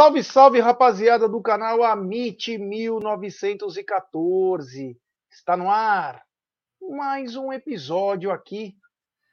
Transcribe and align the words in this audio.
Salve, 0.00 0.24
salve, 0.24 0.60
rapaziada 0.60 1.28
do 1.28 1.42
canal 1.42 1.82
Amit 1.82 2.56
1914. 2.56 4.98
Está 5.30 5.58
no 5.58 5.68
ar 5.68 6.24
mais 6.80 7.36
um 7.36 7.52
episódio 7.52 8.30
aqui 8.30 8.74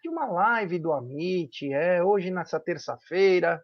de 0.04 0.10
uma 0.10 0.26
live 0.26 0.78
do 0.78 0.92
Amit. 0.92 1.72
É 1.72 2.04
hoje 2.04 2.30
nessa 2.30 2.60
terça-feira, 2.60 3.64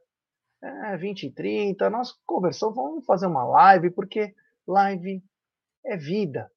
é 0.64 0.96
20 0.96 1.24
e 1.24 1.32
30, 1.34 1.90
nós 1.90 2.14
conversamos, 2.26 2.74
vamos 2.74 3.06
fazer 3.06 3.28
uma 3.28 3.44
live 3.44 3.92
porque 3.92 4.34
live 4.66 5.22
é 5.86 5.98
vida. 5.98 6.50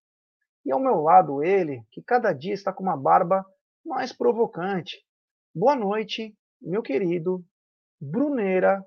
E 0.65 0.71
ao 0.71 0.79
meu 0.79 1.03
lado 1.03 1.43
ele, 1.43 1.83
que 1.91 2.01
cada 2.01 2.33
dia 2.33 2.55
está 2.55 2.73
com 2.73 2.85
uma 2.85 2.97
barba 2.97 3.45
mais 3.85 4.13
provocante. 4.13 5.05
Boa 5.53 5.75
noite, 5.75 6.39
meu 6.63 6.83
querido 6.83 7.45
Bruneira 8.01 8.87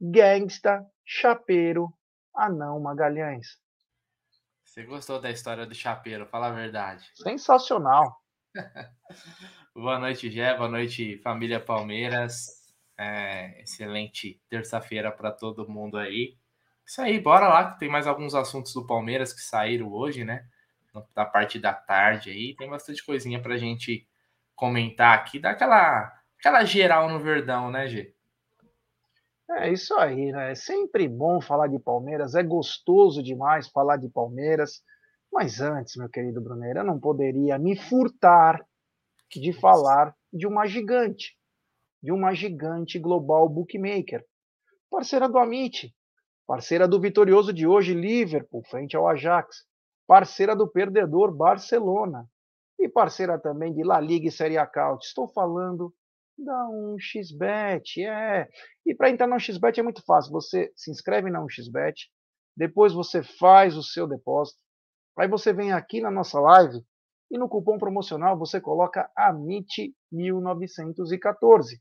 gangsta, 0.00 0.84
chapeiro, 1.04 1.92
anão 2.34 2.80
Magalhães. 2.80 3.58
Você 4.64 4.82
gostou 4.84 5.20
da 5.20 5.30
história 5.30 5.66
do 5.66 5.74
chapeiro, 5.74 6.26
fala 6.26 6.48
a 6.48 6.52
verdade. 6.52 7.08
Sensacional. 7.14 8.20
boa 9.74 9.98
noite, 9.98 10.30
Gé, 10.30 10.56
boa 10.56 10.68
noite, 10.68 11.18
família 11.18 11.60
Palmeiras. 11.60 12.64
É, 12.98 13.60
excelente 13.62 14.40
terça-feira 14.48 15.10
para 15.10 15.30
todo 15.30 15.68
mundo 15.68 15.96
aí. 15.96 16.36
Isso 16.86 17.00
aí, 17.00 17.18
bora 17.18 17.48
lá, 17.48 17.72
que 17.72 17.78
tem 17.78 17.88
mais 17.88 18.06
alguns 18.06 18.34
assuntos 18.34 18.74
do 18.74 18.86
Palmeiras 18.86 19.32
que 19.32 19.40
saíram 19.40 19.92
hoje, 19.92 20.24
né? 20.24 20.46
Da 21.14 21.24
parte 21.24 21.58
da 21.58 21.72
tarde 21.72 22.30
aí. 22.30 22.54
Tem 22.56 22.68
bastante 22.68 23.04
coisinha 23.04 23.40
pra 23.40 23.56
gente 23.56 24.06
comentar 24.54 25.18
aqui. 25.18 25.38
Dá 25.38 25.50
aquela, 25.50 26.12
aquela 26.38 26.64
geral 26.64 27.08
no 27.08 27.18
Verdão, 27.18 27.70
né, 27.70 27.88
Gê? 27.88 28.13
É 29.50 29.70
isso 29.70 29.94
aí, 29.94 30.32
né? 30.32 30.52
É 30.52 30.54
sempre 30.54 31.06
bom 31.06 31.40
falar 31.40 31.68
de 31.68 31.78
Palmeiras, 31.78 32.34
é 32.34 32.42
gostoso 32.42 33.22
demais 33.22 33.68
falar 33.68 33.96
de 33.98 34.08
Palmeiras. 34.08 34.82
Mas 35.32 35.60
antes, 35.60 35.96
meu 35.96 36.08
querido 36.08 36.40
Bruneiro, 36.40 36.80
eu 36.80 36.84
não 36.84 36.98
poderia 36.98 37.58
me 37.58 37.76
furtar 37.76 38.64
de 39.30 39.52
falar 39.52 40.14
de 40.32 40.46
uma 40.46 40.66
gigante, 40.66 41.36
de 42.02 42.12
uma 42.12 42.32
gigante 42.32 42.98
global 42.98 43.48
bookmaker, 43.48 44.24
parceira 44.88 45.28
do 45.28 45.38
Amit, 45.38 45.92
parceira 46.46 46.86
do 46.86 47.00
vitorioso 47.00 47.52
de 47.52 47.66
hoje, 47.66 47.94
Liverpool, 47.94 48.62
frente 48.62 48.96
ao 48.96 49.08
Ajax, 49.08 49.64
parceira 50.06 50.54
do 50.54 50.68
perdedor 50.68 51.34
Barcelona 51.34 52.28
e 52.78 52.88
parceira 52.88 53.38
também 53.38 53.74
de 53.74 53.82
La 53.82 54.00
Liga 54.00 54.28
e 54.28 54.32
Série 54.32 54.56
A 54.56 54.66
Couch. 54.66 55.06
Estou 55.06 55.26
falando 55.26 55.92
da 56.36 56.68
1xBet, 56.68 58.04
é. 58.06 58.48
E 58.84 58.94
para 58.94 59.08
entrar 59.10 59.26
na 59.26 59.36
1xBet 59.36 59.78
é 59.78 59.82
muito 59.82 60.04
fácil. 60.04 60.32
Você 60.32 60.70
se 60.74 60.90
inscreve 60.90 61.30
na 61.30 61.40
1xBet, 61.40 61.94
depois 62.56 62.92
você 62.92 63.22
faz 63.22 63.76
o 63.76 63.82
seu 63.82 64.06
depósito, 64.06 64.58
aí 65.18 65.28
você 65.28 65.52
vem 65.52 65.72
aqui 65.72 66.00
na 66.00 66.10
nossa 66.10 66.40
live 66.40 66.82
e 67.30 67.38
no 67.38 67.48
cupom 67.48 67.78
promocional 67.78 68.38
você 68.38 68.60
coloca 68.60 69.10
AMIT1914 69.18 71.78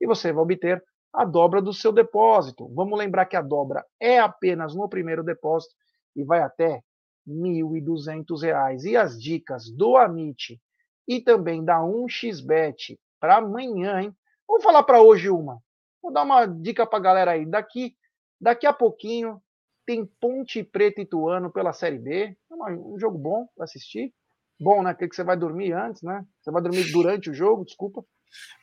e 0.00 0.06
você 0.06 0.32
vai 0.32 0.42
obter 0.42 0.82
a 1.12 1.24
dobra 1.24 1.62
do 1.62 1.72
seu 1.72 1.92
depósito. 1.92 2.68
Vamos 2.74 2.98
lembrar 2.98 3.26
que 3.26 3.36
a 3.36 3.42
dobra 3.42 3.84
é 4.00 4.18
apenas 4.18 4.74
no 4.74 4.88
primeiro 4.88 5.22
depósito 5.24 5.74
e 6.14 6.24
vai 6.24 6.40
até 6.40 6.82
R$ 7.26 7.32
1.200. 7.32 8.84
E 8.84 8.96
as 8.96 9.20
dicas 9.20 9.70
do 9.70 9.96
Amit 9.96 10.60
e 11.08 11.20
também 11.20 11.64
da 11.64 11.80
1xBet 11.80 12.98
para 13.20 13.36
amanhã, 13.36 14.00
hein? 14.00 14.16
Vamos 14.46 14.62
falar 14.62 14.82
para 14.82 15.00
hoje 15.00 15.28
uma. 15.28 15.62
Vou 16.02 16.12
dar 16.12 16.22
uma 16.22 16.46
dica 16.46 16.86
para 16.86 16.98
a 16.98 17.02
galera 17.02 17.30
aí. 17.32 17.44
Daqui, 17.44 17.96
daqui 18.40 18.66
a 18.66 18.72
pouquinho 18.72 19.42
tem 19.84 20.06
Ponte 20.20 20.62
Preta 20.62 21.00
e 21.00 21.04
Ituano 21.04 21.50
pela 21.50 21.72
Série 21.72 21.98
B. 21.98 22.36
É 22.50 22.54
um 22.54 22.98
jogo 22.98 23.18
bom 23.18 23.48
para 23.54 23.64
assistir. 23.64 24.12
Bom, 24.58 24.82
né? 24.82 24.94
Porque 24.94 25.14
você 25.14 25.24
vai 25.24 25.36
dormir 25.36 25.72
antes, 25.72 26.02
né? 26.02 26.24
Você 26.40 26.50
vai 26.50 26.62
dormir 26.62 26.90
durante 26.90 27.30
o 27.30 27.34
jogo, 27.34 27.64
desculpa. 27.64 28.04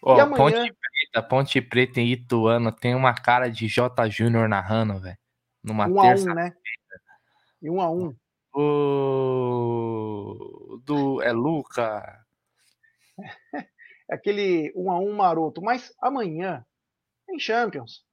Oh, 0.01 0.11
amanhã... 0.11 0.35
Ponte 0.35 0.55
Preta, 0.55 1.27
Ponte 1.27 1.61
Preta 1.61 2.01
e 2.01 2.13
Ituano 2.13 2.71
tem 2.71 2.95
uma 2.95 3.13
cara 3.13 3.49
de 3.49 3.67
J 3.67 4.09
Júnior 4.09 4.49
narrando, 4.49 4.99
velho. 4.99 5.17
Numa 5.63 5.87
um 5.87 6.01
terça. 6.01 6.29
A 6.29 6.31
um, 6.31 6.35
né? 6.35 6.53
E 7.61 7.69
um 7.69 7.79
a 7.81 7.89
um. 7.89 8.15
O 8.55 9.33
do 10.83 11.21
é 11.21 11.31
Luca. 11.31 12.25
aquele 14.13 14.71
um 14.75 14.91
a 14.91 14.99
um 14.99 15.13
maroto. 15.13 15.61
Mas 15.61 15.93
amanhã 16.01 16.65
tem 17.27 17.39
Champions. 17.39 18.03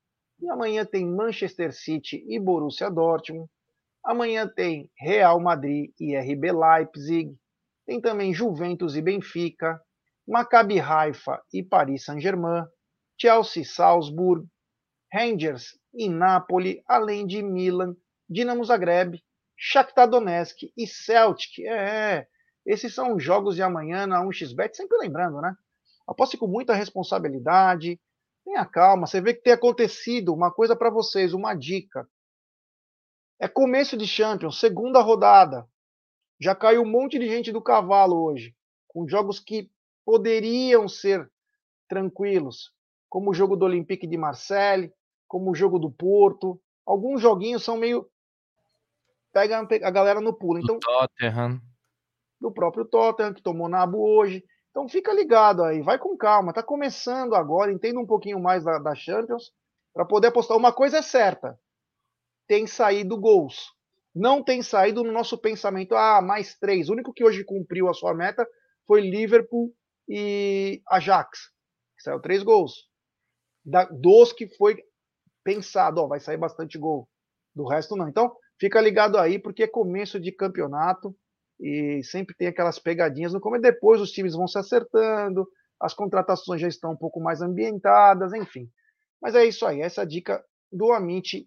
E 0.41 0.49
amanhã 0.49 0.85
tem 0.85 1.07
Manchester 1.07 1.73
City 1.73 2.25
e 2.29 2.39
Borussia 2.39 2.91
Dortmund. 2.91 3.49
Amanhã 4.05 4.49
tem 4.49 4.91
Real 4.99 5.39
Madrid 5.41 5.91
e 6.01 6.17
RB 6.17 6.53
Leipzig. 6.53 7.37
Tem 7.87 8.01
também 8.01 8.33
Juventus 8.33 8.97
e 8.97 9.03
Benfica. 9.03 9.81
Maccabi 10.27 10.81
Haifa 10.81 11.43
e 11.53 11.63
Paris 11.63 12.05
Saint-Germain. 12.05 12.65
Chelsea, 13.19 13.65
Salzburg. 13.65 14.47
Rangers 15.13 15.79
e 15.93 16.09
Napoli, 16.09 16.83
além 16.87 17.27
de 17.27 17.43
Milan, 17.43 17.97
Dinamo 18.29 18.65
Zagreb, 18.65 19.21
Shakhtar 19.57 20.09
Donetsk 20.09 20.73
e 20.77 20.87
Celtic. 20.87 21.59
É, 21.67 22.27
esses 22.65 22.95
são 22.95 23.17
os 23.17 23.23
jogos 23.23 23.57
de 23.57 23.63
amanhã 23.63 24.07
na 24.07 24.23
1xBet, 24.23 24.75
sempre 24.75 24.99
lembrando, 24.99 25.41
né? 25.41 25.55
Aposte 26.11 26.37
com 26.37 26.49
muita 26.49 26.75
responsabilidade. 26.75 28.01
Tenha 28.45 28.67
calma. 28.67 29.07
Você 29.07 29.21
vê 29.21 29.33
que 29.33 29.43
tem 29.43 29.53
acontecido 29.53 30.35
uma 30.35 30.51
coisa 30.51 30.75
para 30.75 30.91
vocês, 30.91 31.33
uma 31.33 31.55
dica. 31.55 32.05
É 33.39 33.47
começo 33.47 33.97
de 33.97 34.09
Champions, 34.09 34.59
segunda 34.59 35.01
rodada. 35.01 35.65
Já 36.41 36.53
caiu 36.53 36.83
um 36.83 36.91
monte 36.91 37.17
de 37.17 37.29
gente 37.29 37.53
do 37.53 37.63
cavalo 37.63 38.25
hoje, 38.25 38.57
com 38.89 39.07
jogos 39.07 39.39
que 39.39 39.71
poderiam 40.05 40.89
ser 40.89 41.31
tranquilos, 41.89 42.73
como 43.09 43.31
o 43.31 43.35
jogo 43.35 43.55
do 43.55 43.65
Olympique 43.65 44.07
de 44.07 44.17
Marseille, 44.17 44.93
como 45.29 45.53
o 45.53 45.55
jogo 45.55 45.79
do 45.79 45.93
Porto. 45.93 46.61
Alguns 46.85 47.23
joguinhos 47.23 47.63
são 47.63 47.77
meio 47.77 48.11
pega 49.33 49.61
a 49.61 49.91
galera 49.93 50.21
no 50.21 50.35
pulo. 50.35 50.59
Então, 50.59 50.75
do 50.75 50.81
Tottenham. 50.81 51.61
Do 52.41 52.51
próprio 52.51 52.85
Tottenham, 52.85 53.33
que 53.33 53.43
tomou 53.43 53.69
nabo 53.69 54.01
hoje. 54.01 54.45
Então 54.71 54.89
fica 54.89 55.13
ligado 55.13 55.65
aí, 55.65 55.83
vai 55.83 55.99
com 55.99 56.17
calma. 56.17 56.53
Tá 56.53 56.63
começando 56.63 57.35
agora, 57.35 57.73
entenda 57.73 57.99
um 57.99 58.07
pouquinho 58.07 58.41
mais 58.41 58.65
da, 58.65 58.79
da 58.79 58.95
Champions 58.95 59.53
para 59.93 60.05
poder 60.05 60.29
apostar. 60.29 60.57
Uma 60.57 60.73
coisa 60.73 60.99
é 60.99 61.03
certa: 61.03 61.59
tem 62.47 62.67
saído 62.67 63.19
gols. 63.19 63.73
Não 64.15 64.43
tem 64.43 64.63
saído 64.63 65.05
no 65.05 65.13
nosso 65.13 65.39
pensamento, 65.39 65.95
ah, 65.95 66.21
mais 66.21 66.59
três. 66.59 66.89
O 66.89 66.93
único 66.93 67.13
que 67.13 67.25
hoje 67.25 67.45
cumpriu 67.45 67.89
a 67.89 67.95
sua 67.95 68.13
meta 68.13 68.47
foi 68.87 69.01
Liverpool 69.03 69.73
e 70.09 70.83
Ajax. 70.89 71.51
Saiu 71.99 72.21
três 72.21 72.43
gols. 72.43 72.89
Da, 73.65 73.85
dos 73.85 74.33
que 74.33 74.49
foi 74.57 74.83
pensado, 75.45 76.01
ó, 76.01 76.07
vai 76.09 76.19
sair 76.19 76.37
bastante 76.37 76.77
gol. 76.79 77.09
Do 77.55 77.67
resto, 77.67 77.95
não. 77.95 78.09
Então, 78.09 78.35
fica 78.59 78.81
ligado 78.81 79.17
aí, 79.19 79.39
porque 79.39 79.65
é 79.65 79.69
começo 79.69 80.19
de 80.19 80.33
campeonato 80.33 81.15
e 81.61 82.03
sempre 82.03 82.35
tem 82.35 82.49
aquelas 82.49 82.79
pegadinhas 82.79 83.33
no 83.33 83.41
começo, 83.41 83.63
depois 83.63 84.01
os 84.01 84.11
times 84.11 84.35
vão 84.35 84.49
se 84.49 84.59
acertando, 84.59 85.47
as 85.79 85.93
contratações 85.93 86.61
já 86.61 86.69
estão 86.69 86.93
um 86.93 86.97
pouco 86.97 87.21
mais 87.21 87.43
ambientadas, 87.43 88.33
enfim. 88.33 88.69
Mas 89.21 89.35
é 89.35 89.45
isso 89.45 89.67
aí, 89.67 89.83
essa 89.83 90.01
é 90.01 90.05
a 90.05 90.07
dica 90.07 90.43
do 90.73 90.93
Amit 90.93 91.47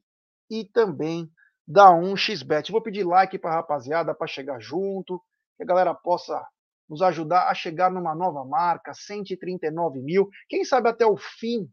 e 0.49 0.65
também 0.65 1.29
da 1.67 1.91
1xBet. 1.91 2.71
Vou 2.71 2.81
pedir 2.81 3.03
like 3.03 3.37
para 3.39 3.51
a 3.51 3.55
rapaziada 3.55 4.13
para 4.13 4.27
chegar 4.27 4.59
junto, 4.59 5.19
que 5.57 5.63
a 5.63 5.65
galera 5.65 5.93
possa 5.93 6.45
nos 6.87 7.01
ajudar 7.01 7.47
a 7.47 7.53
chegar 7.55 7.89
numa 7.89 8.13
nova 8.13 8.45
marca, 8.45 8.93
139 8.93 10.01
mil. 10.01 10.29
Quem 10.47 10.63
sabe 10.63 10.89
até 10.89 11.05
o 11.05 11.17
fim 11.17 11.67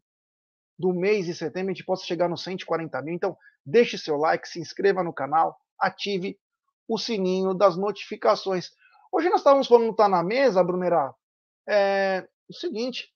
do 0.79 0.95
mês 0.95 1.27
de 1.27 1.35
setembro 1.35 1.71
a 1.71 1.75
gente 1.75 1.85
possa 1.85 2.07
chegar 2.07 2.29
nos 2.29 2.43
140 2.43 3.03
mil. 3.03 3.15
Então, 3.15 3.37
deixe 3.67 3.99
seu 3.99 4.17
like, 4.17 4.49
se 4.49 4.61
inscreva 4.61 5.03
no 5.03 5.13
canal, 5.13 5.59
ative 5.79 6.39
o 6.93 6.99
sininho 6.99 7.55
das 7.55 7.77
notificações. 7.77 8.73
Hoje 9.13 9.29
nós 9.29 9.41
estávamos 9.41 9.69
falando 9.69 9.95
tá 9.95 10.09
na 10.09 10.25
mesa, 10.25 10.65
Brunerá, 10.65 11.15
é 11.69 12.27
o 12.49 12.53
seguinte, 12.53 13.15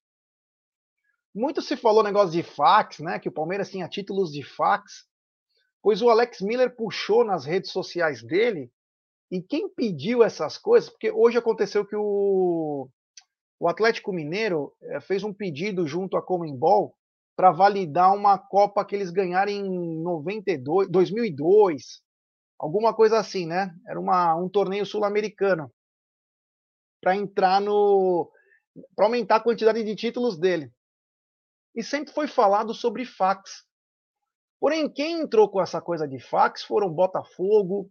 muito 1.35 1.61
se 1.61 1.76
falou 1.76 2.05
negócio 2.05 2.31
de 2.31 2.44
fax, 2.44 3.00
né, 3.00 3.19
que 3.19 3.29
o 3.29 3.32
Palmeiras 3.32 3.69
tinha 3.69 3.88
títulos 3.88 4.31
de 4.31 4.44
fax, 4.44 5.06
pois 5.82 6.00
o 6.00 6.09
Alex 6.09 6.41
Miller 6.41 6.76
puxou 6.76 7.25
nas 7.25 7.44
redes 7.44 7.73
sociais 7.73 8.23
dele, 8.23 8.71
e 9.29 9.43
quem 9.43 9.69
pediu 9.69 10.23
essas 10.23 10.56
coisas, 10.56 10.88
porque 10.88 11.11
hoje 11.11 11.37
aconteceu 11.37 11.85
que 11.85 11.97
o, 11.97 12.88
o 13.59 13.69
Atlético 13.69 14.12
Mineiro 14.12 14.73
é, 14.82 15.00
fez 15.00 15.25
um 15.25 15.35
pedido 15.35 15.85
junto 15.85 16.17
à 16.17 16.23
Comembol 16.23 16.94
para 17.35 17.50
validar 17.50 18.15
uma 18.15 18.38
Copa 18.38 18.85
que 18.85 18.94
eles 18.94 19.11
ganharam 19.11 19.50
em 19.50 20.00
92, 20.00 20.88
2002, 20.88 22.04
alguma 22.64 22.94
coisa 22.94 23.19
assim, 23.19 23.46
né? 23.46 23.70
Era 23.87 24.00
uma, 24.00 24.34
um 24.37 24.49
torneio 24.49 24.87
sul-americano 24.87 25.70
para 27.00 27.14
entrar 27.14 27.61
no 27.61 28.31
para 28.96 29.05
aumentar 29.06 29.37
a 29.37 29.43
quantidade 29.43 29.84
de 29.84 29.94
títulos 29.94 30.38
dele. 30.38 30.72
E 31.76 31.82
sempre 31.82 32.12
foi 32.12 32.26
falado 32.26 32.72
sobre 32.75 33.05
fax. 33.05 33.64
Porém, 34.58 34.90
quem 34.90 35.20
entrou 35.20 35.49
com 35.49 35.61
essa 35.61 35.81
coisa 35.81 36.08
de 36.08 36.19
fax 36.19 36.64
foram 36.64 36.93
Botafogo, 36.93 37.88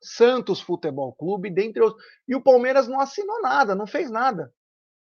Santos 0.00 0.60
Futebol 0.60 1.14
Clube, 1.16 1.50
dentre 1.50 1.82
outros. 1.82 2.04
E 2.28 2.36
o 2.36 2.42
Palmeiras 2.42 2.86
não 2.86 3.00
assinou 3.00 3.40
nada, 3.40 3.74
não 3.74 3.86
fez 3.86 4.10
nada. 4.10 4.52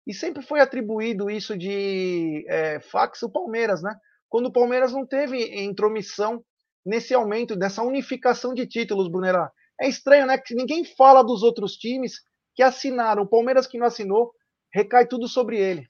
E 0.05 0.13
sempre 0.13 0.41
foi 0.41 0.59
atribuído 0.59 1.29
isso 1.29 1.57
de 1.57 2.43
é, 2.49 2.81
fax 2.81 3.21
o 3.21 3.31
Palmeiras, 3.31 3.81
né? 3.81 3.95
Quando 4.27 4.47
o 4.47 4.51
Palmeiras 4.51 4.91
não 4.91 5.05
teve 5.05 5.63
intromissão 5.63 6.43
nesse 6.85 7.13
aumento, 7.13 7.55
dessa 7.55 7.81
unificação 7.83 8.53
de 8.53 8.65
títulos, 8.65 9.07
Brunerá. 9.07 9.51
É 9.79 9.87
estranho, 9.87 10.25
né? 10.27 10.37
Que 10.37 10.53
ninguém 10.53 10.83
fala 10.83 11.23
dos 11.23 11.43
outros 11.43 11.75
times 11.75 12.21
que 12.53 12.63
assinaram. 12.63 13.23
O 13.23 13.27
Palmeiras 13.27 13.67
que 13.67 13.77
não 13.77 13.87
assinou, 13.87 14.33
recai 14.71 15.07
tudo 15.07 15.27
sobre 15.27 15.57
ele. 15.57 15.89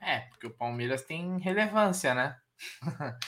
É, 0.00 0.20
porque 0.20 0.46
o 0.46 0.54
Palmeiras 0.54 1.02
tem 1.02 1.38
relevância, 1.38 2.14
né? 2.14 2.36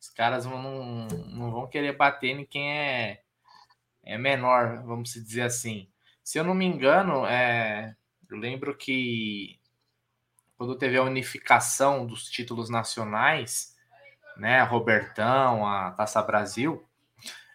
Os 0.00 0.08
caras 0.08 0.46
não, 0.46 1.06
não 1.06 1.50
vão 1.50 1.68
querer 1.68 1.96
bater 1.96 2.30
em 2.30 2.44
quem 2.44 2.72
é, 2.72 3.22
é 4.02 4.16
menor, 4.16 4.82
vamos 4.82 5.12
dizer 5.12 5.42
assim. 5.42 5.90
Se 6.22 6.38
eu 6.38 6.44
não 6.44 6.54
me 6.54 6.64
engano, 6.64 7.26
é, 7.26 7.94
eu 8.30 8.36
lembro 8.38 8.76
que 8.76 9.60
quando 10.56 10.76
teve 10.76 10.96
a 10.96 11.02
unificação 11.02 12.06
dos 12.06 12.24
títulos 12.24 12.70
nacionais, 12.70 13.76
né, 14.36 14.62
Robertão, 14.62 15.66
a 15.66 15.90
Taça 15.92 16.22
Brasil, 16.22 16.84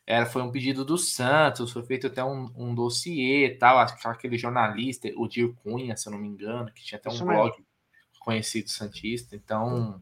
era, 0.07 0.25
foi 0.25 0.41
um 0.43 0.51
pedido 0.51 0.85
do 0.85 0.97
Santos, 0.97 1.71
foi 1.71 1.83
feito 1.83 2.07
até 2.07 2.23
um, 2.23 2.51
um 2.55 2.75
dossiê 2.75 3.57
tal, 3.59 3.79
aquele 3.79 4.37
jornalista, 4.37 5.09
o 5.15 5.27
Dir 5.27 5.53
Cunha, 5.63 5.97
se 5.97 6.07
eu 6.07 6.11
não 6.11 6.19
me 6.19 6.27
engano, 6.27 6.71
que 6.71 6.83
tinha 6.83 6.99
até 6.99 7.09
um 7.09 7.25
blog 7.25 7.53
conhecido 8.19 8.69
Santista, 8.69 9.35
então 9.35 10.01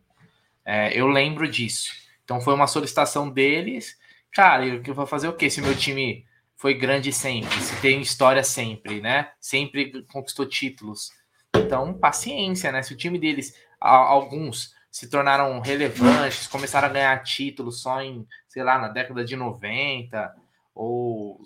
é, 0.65 0.97
eu 0.97 1.07
lembro 1.07 1.47
disso. 1.47 1.91
Então 2.23 2.41
foi 2.41 2.53
uma 2.53 2.67
solicitação 2.67 3.29
deles, 3.29 3.97
cara, 4.33 4.65
eu, 4.65 4.81
eu 4.85 4.93
vou 4.93 5.07
fazer 5.07 5.27
o 5.27 5.33
quê 5.33 5.49
se 5.49 5.61
meu 5.61 5.75
time 5.75 6.25
foi 6.55 6.73
grande 6.73 7.11
sempre, 7.11 7.59
se 7.61 7.75
tem 7.81 8.01
história 8.01 8.43
sempre, 8.43 9.01
né? 9.01 9.31
Sempre 9.39 10.03
conquistou 10.03 10.45
títulos. 10.45 11.11
Então, 11.53 11.93
paciência, 11.93 12.71
né? 12.71 12.81
Se 12.81 12.93
o 12.93 12.97
time 12.97 13.19
deles, 13.19 13.53
alguns 13.81 14.73
se 14.93 15.09
tornaram 15.09 15.59
relevantes, 15.59 16.45
começaram 16.45 16.87
a 16.87 16.91
ganhar 16.91 17.23
títulos 17.23 17.81
só 17.81 17.99
em, 17.99 18.27
sei 18.47 18.63
lá, 18.63 18.77
na 18.77 18.89
década 18.89 19.25
de 19.25 19.35
90, 19.35 20.35
ou 20.75 21.41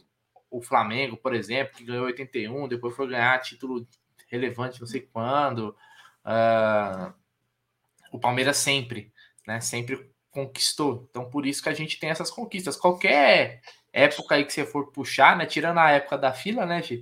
o 0.51 0.61
Flamengo, 0.61 1.15
por 1.15 1.33
exemplo, 1.33 1.77
que 1.77 1.85
ganhou 1.85 2.07
81, 2.07 2.67
depois 2.67 2.94
foi 2.94 3.07
ganhar 3.07 3.39
título 3.39 3.88
relevante 4.27 4.81
não 4.81 4.88
sei 4.88 4.99
quando. 4.99 5.69
Uh, 6.25 7.13
o 8.11 8.19
Palmeiras 8.19 8.57
sempre, 8.57 9.13
né? 9.47 9.61
Sempre 9.61 10.11
conquistou. 10.29 11.07
Então, 11.09 11.29
por 11.29 11.45
isso 11.45 11.63
que 11.63 11.69
a 11.69 11.73
gente 11.73 11.97
tem 12.01 12.09
essas 12.09 12.29
conquistas. 12.29 12.75
Qualquer 12.75 13.61
época 13.94 14.35
aí 14.35 14.44
que 14.44 14.51
você 14.51 14.65
for 14.65 14.91
puxar, 14.91 15.38
né? 15.38 15.45
Tirando 15.45 15.77
a 15.77 15.91
época 15.91 16.17
da 16.17 16.33
fila, 16.33 16.65
né, 16.65 16.83
Gi? 16.83 17.01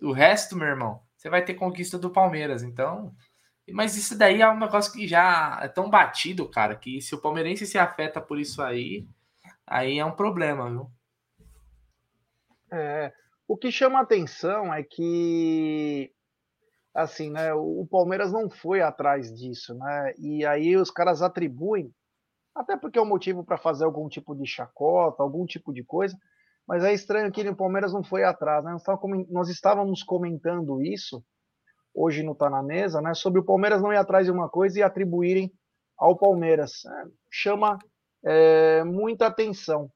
O 0.00 0.12
resto, 0.12 0.56
meu 0.56 0.66
irmão, 0.66 1.02
você 1.14 1.28
vai 1.28 1.44
ter 1.44 1.52
conquista 1.52 1.98
do 1.98 2.08
Palmeiras. 2.08 2.62
Então, 2.62 3.14
mas 3.72 3.96
isso 3.96 4.16
daí 4.16 4.42
é 4.42 4.48
um 4.50 4.58
negócio 4.58 4.92
que 4.92 5.06
já 5.06 5.58
é 5.62 5.68
tão 5.68 5.88
batido, 5.88 6.48
cara, 6.48 6.76
que 6.76 7.00
se 7.00 7.14
o 7.14 7.20
palmeirense 7.20 7.66
se 7.66 7.78
afeta 7.78 8.20
por 8.20 8.38
isso 8.38 8.62
aí, 8.62 9.06
aí 9.66 9.98
é 9.98 10.04
um 10.04 10.12
problema, 10.12 10.68
viu? 10.68 10.90
É, 12.70 13.12
o 13.46 13.56
que 13.56 13.70
chama 13.70 14.00
atenção 14.00 14.72
é 14.72 14.82
que 14.82 16.12
assim, 16.94 17.30
né, 17.30 17.52
o 17.52 17.86
Palmeiras 17.90 18.32
não 18.32 18.48
foi 18.48 18.80
atrás 18.80 19.34
disso, 19.34 19.74
né? 19.74 20.14
E 20.16 20.46
aí 20.46 20.76
os 20.76 20.90
caras 20.90 21.22
atribuem 21.22 21.92
até 22.54 22.76
porque 22.76 22.98
é 22.98 23.02
um 23.02 23.06
motivo 23.06 23.42
para 23.42 23.58
fazer 23.58 23.84
algum 23.84 24.08
tipo 24.08 24.34
de 24.34 24.46
chacota, 24.46 25.22
algum 25.22 25.44
tipo 25.44 25.72
de 25.72 25.82
coisa. 25.82 26.16
Mas 26.66 26.84
é 26.84 26.94
estranho 26.94 27.32
que 27.32 27.46
o 27.46 27.56
Palmeiras 27.56 27.92
não 27.92 28.04
foi 28.04 28.22
atrás, 28.24 28.64
né? 28.64 28.76
Nós 29.28 29.48
estávamos 29.48 30.02
comentando 30.02 30.80
isso 30.80 31.22
hoje 31.94 32.22
no 32.22 32.34
Tá 32.34 32.50
na 32.50 32.62
Mesa, 32.62 33.00
né? 33.00 33.14
Sobre 33.14 33.40
o 33.40 33.44
Palmeiras 33.44 33.80
não 33.80 33.92
ir 33.92 33.96
atrás 33.96 34.26
de 34.26 34.32
uma 34.32 34.48
coisa 34.48 34.80
e 34.80 34.82
atribuírem 34.82 35.52
ao 35.96 36.16
Palmeiras. 36.16 36.84
É, 36.84 37.04
chama 37.30 37.78
é, 38.24 38.82
muita 38.84 39.26
atenção. 39.26 39.90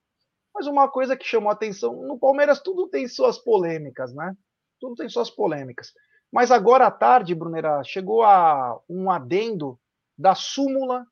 Mas 0.55 0.67
uma 0.67 0.89
coisa 0.89 1.17
que 1.17 1.27
chamou 1.27 1.50
atenção, 1.50 2.03
no 2.03 2.19
Palmeiras 2.19 2.61
tudo 2.61 2.89
tem 2.89 3.06
suas 3.06 3.39
polêmicas, 3.39 4.15
né? 4.15 4.37
Tudo 4.81 4.95
tem 4.95 5.09
suas 5.09 5.31
polêmicas. 5.31 5.93
Mas 6.33 6.50
agora 6.50 6.87
à 6.87 6.91
tarde, 6.91 7.35
Brunera, 7.35 7.83
chegou 7.85 8.23
a 8.23 8.79
um 8.89 9.11
adendo 9.11 9.79
da 10.17 10.35
súmula 10.35 11.06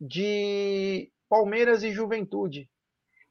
de 0.00 1.10
Palmeiras 1.28 1.82
e 1.82 1.90
Juventude. 1.90 2.68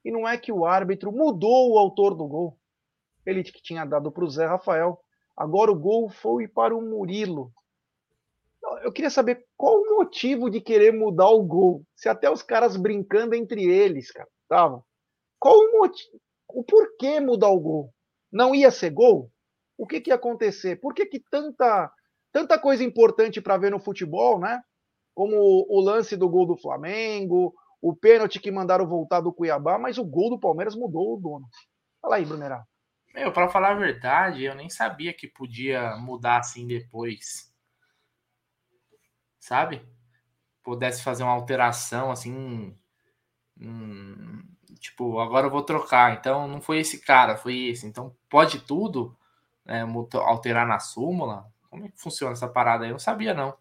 E 0.04 0.10
não 0.10 0.28
é 0.28 0.36
que 0.36 0.52
o 0.52 0.64
árbitro 0.64 1.12
mudou 1.12 1.72
o 1.72 1.78
autor 1.78 2.14
do 2.14 2.26
gol. 2.26 2.58
Ele 3.24 3.42
que 3.42 3.62
tinha 3.62 3.84
dado 3.84 4.10
para 4.12 4.24
o 4.24 4.30
Zé 4.30 4.46
Rafael. 4.46 4.98
Agora 5.38 5.70
o 5.70 5.78
gol 5.78 6.08
foi 6.08 6.48
para 6.48 6.76
o 6.76 6.82
Murilo. 6.82 7.52
Eu 8.82 8.92
queria 8.92 9.10
saber 9.10 9.46
qual 9.56 9.80
o 9.80 9.96
motivo 9.96 10.50
de 10.50 10.60
querer 10.60 10.92
mudar 10.92 11.30
o 11.30 11.42
gol. 11.42 11.84
Se 11.94 12.08
até 12.08 12.30
os 12.30 12.42
caras 12.42 12.76
brincando 12.76 13.34
entre 13.34 13.64
eles, 13.64 14.10
cara, 14.10 14.28
estavam. 14.42 14.82
Qual 15.38 15.56
o 15.56 15.78
motivo? 15.78 16.20
O 16.48 16.64
porquê 16.64 17.20
mudar 17.20 17.50
o 17.50 17.60
gol? 17.60 17.94
Não 18.32 18.54
ia 18.54 18.70
ser 18.70 18.90
gol? 18.90 19.30
O 19.76 19.86
que, 19.86 20.00
que 20.00 20.10
ia 20.10 20.16
acontecer? 20.16 20.80
Por 20.80 20.92
que, 20.92 21.06
que 21.06 21.22
tanta, 21.30 21.90
tanta 22.32 22.58
coisa 22.58 22.82
importante 22.82 23.40
para 23.40 23.56
ver 23.56 23.70
no 23.70 23.78
futebol, 23.78 24.40
né? 24.40 24.60
como 25.18 25.66
o 25.68 25.80
lance 25.80 26.16
do 26.16 26.28
gol 26.28 26.46
do 26.46 26.56
Flamengo, 26.56 27.52
o 27.82 27.92
pênalti 27.92 28.38
que 28.38 28.52
mandaram 28.52 28.86
voltar 28.86 29.20
do 29.20 29.32
Cuiabá, 29.32 29.76
mas 29.76 29.98
o 29.98 30.04
gol 30.04 30.30
do 30.30 30.38
Palmeiras 30.38 30.76
mudou 30.76 31.12
o 31.12 31.20
dono. 31.20 31.44
Fala 32.00 32.14
aí, 32.14 32.24
Brunerá. 32.24 32.62
Meu, 33.14 33.32
para 33.32 33.48
falar 33.48 33.72
a 33.72 33.74
verdade, 33.74 34.44
eu 34.44 34.54
nem 34.54 34.68
sabia 34.70 35.12
que 35.12 35.26
podia 35.26 35.96
mudar 35.96 36.38
assim 36.38 36.66
depois. 36.66 37.52
Sabe? 39.40 39.86
Pudesse 40.62 41.02
fazer 41.02 41.22
uma 41.22 41.32
alteração 41.32 42.10
assim. 42.10 42.76
Hum, 43.60 44.42
tipo, 44.78 45.18
agora 45.20 45.46
eu 45.46 45.50
vou 45.50 45.62
trocar. 45.62 46.16
Então 46.18 46.46
não 46.46 46.60
foi 46.60 46.78
esse 46.78 47.00
cara, 47.00 47.36
foi 47.36 47.68
esse. 47.68 47.86
Então 47.86 48.14
pode 48.28 48.60
tudo 48.60 49.16
né, 49.64 49.84
alterar 50.14 50.66
na 50.66 50.78
súmula? 50.78 51.50
Como 51.70 51.84
é 51.84 51.88
que 51.88 52.00
funciona 52.00 52.32
essa 52.32 52.48
parada 52.48 52.84
aí? 52.84 52.90
Eu 52.90 52.94
não 52.94 52.98
sabia, 52.98 53.34
não. 53.34 53.56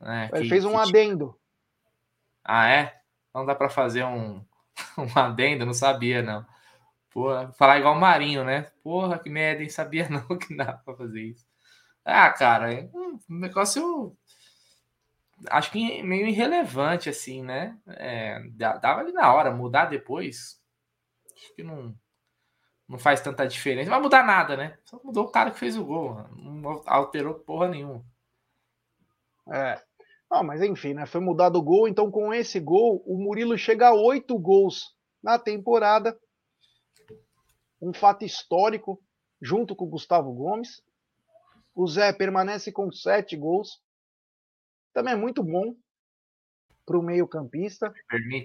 É, 0.00 0.30
Ele 0.32 0.42
que, 0.42 0.48
fez 0.48 0.64
um 0.64 0.72
que... 0.72 0.76
adendo. 0.76 1.38
Ah, 2.44 2.68
é? 2.68 3.00
Não 3.34 3.44
dá 3.44 3.54
para 3.54 3.68
fazer 3.68 4.04
um, 4.04 4.44
um 4.96 5.18
adendo? 5.18 5.66
Não 5.66 5.74
sabia, 5.74 6.22
não. 6.22 6.46
Porra, 7.16 7.50
falar 7.54 7.78
igual 7.78 7.94
o 7.94 7.98
Marinho, 7.98 8.44
né? 8.44 8.70
Porra, 8.82 9.18
que 9.18 9.30
merda, 9.30 9.60
nem 9.60 9.70
sabia 9.70 10.06
não 10.10 10.36
que 10.36 10.54
dá 10.54 10.74
para 10.74 10.94
fazer 10.94 11.22
isso. 11.22 11.46
Ah, 12.04 12.30
cara, 12.30 12.74
é 12.74 12.90
um 12.92 13.18
negócio. 13.26 14.14
Acho 15.48 15.72
que 15.72 16.02
meio 16.02 16.26
irrelevante, 16.26 17.08
assim, 17.08 17.42
né? 17.42 17.74
É, 17.86 18.38
dava 18.58 19.00
ali 19.00 19.12
na 19.12 19.32
hora, 19.32 19.50
mudar 19.50 19.86
depois. 19.86 20.60
Acho 21.34 21.54
que 21.54 21.62
não, 21.62 21.94
não 22.86 22.98
faz 22.98 23.22
tanta 23.22 23.48
diferença. 23.48 23.88
Não 23.88 23.96
vai 23.96 24.02
mudar 24.02 24.22
nada, 24.22 24.54
né? 24.54 24.76
Só 24.84 25.00
mudou 25.02 25.24
o 25.24 25.30
cara 25.30 25.50
que 25.50 25.58
fez 25.58 25.74
o 25.74 25.86
gol. 25.86 26.22
Não 26.36 26.82
alterou 26.84 27.32
porra 27.32 27.68
nenhuma. 27.68 28.04
É. 29.48 29.82
Não, 30.30 30.44
mas 30.44 30.60
enfim, 30.60 30.92
né? 30.92 31.06
Foi 31.06 31.22
mudado 31.22 31.56
o 31.56 31.62
gol, 31.62 31.88
então 31.88 32.10
com 32.10 32.34
esse 32.34 32.60
gol, 32.60 33.02
o 33.06 33.16
Murilo 33.16 33.56
chega 33.56 33.88
a 33.88 33.94
oito 33.94 34.38
gols 34.38 34.94
na 35.22 35.38
temporada. 35.38 36.14
Um 37.80 37.92
fato 37.92 38.24
histórico, 38.24 39.00
junto 39.40 39.74
com 39.76 39.84
o 39.84 39.90
Gustavo 39.90 40.32
Gomes. 40.32 40.82
O 41.74 41.86
Zé 41.86 42.12
permanece 42.12 42.72
com 42.72 42.90
sete 42.90 43.36
gols. 43.36 43.82
Também 44.92 45.12
é 45.12 45.16
muito 45.16 45.42
bom 45.42 45.74
para 46.86 46.98
o 46.98 47.02
meio-campista. 47.02 47.92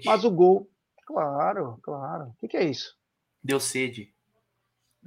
Mas 0.06 0.26
o 0.26 0.32
gol, 0.32 0.70
claro, 1.06 1.80
claro. 1.82 2.26
O 2.26 2.34
que, 2.40 2.48
que, 2.50 2.58
é 2.58 2.66
isso? 2.66 2.98
Deu 3.42 3.60
sede. 3.60 4.14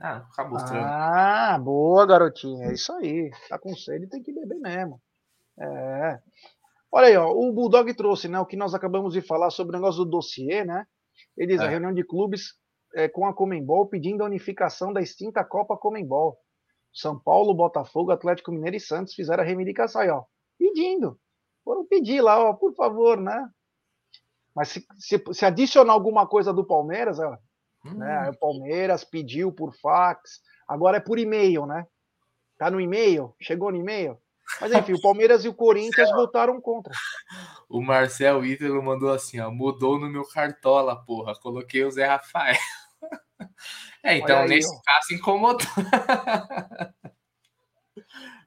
Ah, 0.01 0.27
acabou 0.33 0.59
Ah, 0.59 1.59
boa, 1.59 2.07
garotinha. 2.07 2.67
É 2.67 2.73
isso 2.73 2.93
aí. 2.95 3.31
Tá 3.49 3.59
com 3.59 3.77
sede, 3.77 4.09
tem 4.09 4.23
que 4.23 4.33
beber 4.33 4.59
mesmo. 4.59 5.01
É. 5.59 6.21
Olha 6.91 7.09
aí, 7.09 7.17
ó, 7.17 7.31
o 7.31 7.53
Bulldog 7.53 7.93
trouxe 7.95 8.29
né, 8.29 8.39
o 8.39 8.47
que 8.47 8.57
nós 8.57 8.75
acabamos 8.75 9.15
de 9.15 9.21
falar 9.21 9.51
sobre 9.51 9.77
o 9.77 9.81
negócio 9.81 10.05
do 10.05 10.11
dossiê, 10.11 10.65
né? 10.65 10.87
Eles, 11.37 11.61
é. 11.61 11.65
a 11.65 11.69
reunião 11.69 11.93
de 11.93 12.05
clubes 12.05 12.55
é, 12.95 13.09
com 13.09 13.27
a 13.27 13.35
Comembol 13.35 13.87
pedindo 13.87 14.23
a 14.23 14.27
unificação 14.27 14.93
da 14.93 15.01
extinta 15.01 15.45
Copa 15.45 15.77
Comembol. 15.77 16.39
São 16.93 17.19
Paulo, 17.19 17.55
Botafogo, 17.55 18.13
Atlético 18.13 18.53
Mineiro 18.53 18.77
e 18.77 18.81
Santos 18.81 19.15
fizeram 19.15 19.43
a 19.43 19.47
reivindicação 19.47 20.01
aí, 20.01 20.09
ó. 20.09 20.23
Pedindo. 20.57 21.19
Foram 21.65 21.85
pedir 21.85 22.21
lá, 22.21 22.39
ó, 22.39 22.53
por 22.53 22.75
favor, 22.75 23.21
né? 23.21 23.49
Mas 24.55 24.69
se, 24.69 24.87
se, 24.97 25.23
se 25.33 25.45
adicionar 25.45 25.93
alguma 25.93 26.27
coisa 26.27 26.53
do 26.53 26.65
Palmeiras, 26.65 27.19
ó, 27.19 27.37
hum. 27.85 27.95
né? 27.95 28.31
O 28.31 28.39
Palmeiras 28.39 29.03
pediu 29.03 29.53
por 29.53 29.75
fax, 29.75 30.41
agora 30.69 30.99
é 30.99 31.01
por 31.01 31.19
e-mail, 31.19 31.67
né? 31.67 31.85
Tá 32.57 32.71
no 32.71 32.81
e-mail? 32.81 33.35
Chegou 33.41 33.73
no 33.73 33.79
e-mail? 33.79 34.17
Mas 34.61 34.73
enfim, 34.73 34.93
o 34.93 35.01
Palmeiras 35.01 35.45
e 35.45 35.49
o 35.49 35.55
Corinthians 35.55 36.11
votaram 36.11 36.61
contra. 36.61 36.93
O 37.69 37.81
Marcel 37.81 38.45
Ítalo 38.45 38.83
mandou 38.83 39.11
assim, 39.11 39.41
ó, 39.41 39.51
mudou 39.51 39.99
no 39.99 40.09
meu 40.09 40.25
cartola, 40.29 40.95
porra, 41.05 41.35
coloquei 41.41 41.83
o 41.83 41.91
Zé 41.91 42.07
Rafael. 42.07 42.57
É, 44.05 44.19
então 44.19 44.41
aí, 44.41 44.49
nesse 44.49 44.69
ó. 44.69 44.81
caso 44.85 45.15
incomodou. 45.15 45.67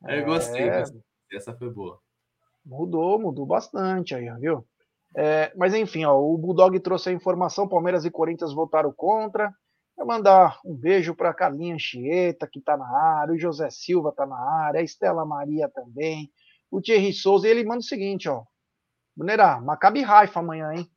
Eu 0.07 0.23
gostei, 0.23 0.69
é... 0.69 0.83
essa 1.33 1.53
foi 1.57 1.71
boa. 1.71 1.99
Mudou, 2.63 3.19
mudou 3.19 3.45
bastante 3.45 4.13
aí, 4.13 4.29
viu? 4.39 4.65
É, 5.15 5.51
mas 5.55 5.73
enfim, 5.73 6.05
ó, 6.05 6.15
o 6.15 6.37
Bulldog 6.37 6.79
trouxe 6.79 7.09
a 7.09 7.13
informação: 7.13 7.67
Palmeiras 7.67 8.05
e 8.05 8.11
Corinthians 8.11 8.53
votaram 8.53 8.93
contra. 8.93 9.51
Vou 9.97 10.05
mandar 10.05 10.59
um 10.63 10.75
beijo 10.75 11.15
para 11.15 11.31
a 11.31 11.33
Carlinha 11.33 11.73
Anchieta, 11.73 12.47
que 12.47 12.59
está 12.59 12.77
na 12.77 12.87
área, 12.87 13.33
o 13.33 13.39
José 13.39 13.69
Silva 13.71 14.09
está 14.09 14.27
na 14.27 14.37
área, 14.37 14.79
a 14.79 14.83
Estela 14.83 15.25
Maria 15.25 15.67
também, 15.69 16.31
o 16.69 16.79
Thierry 16.79 17.13
Souza. 17.13 17.47
E 17.47 17.51
ele 17.51 17.63
manda 17.63 17.79
o 17.79 17.83
seguinte: 17.83 18.29
ó, 18.29 18.43
Brunerá, 19.15 19.59
Maccabi 19.59 20.03
Raifa 20.03 20.39
amanhã, 20.39 20.71
hein? 20.71 20.87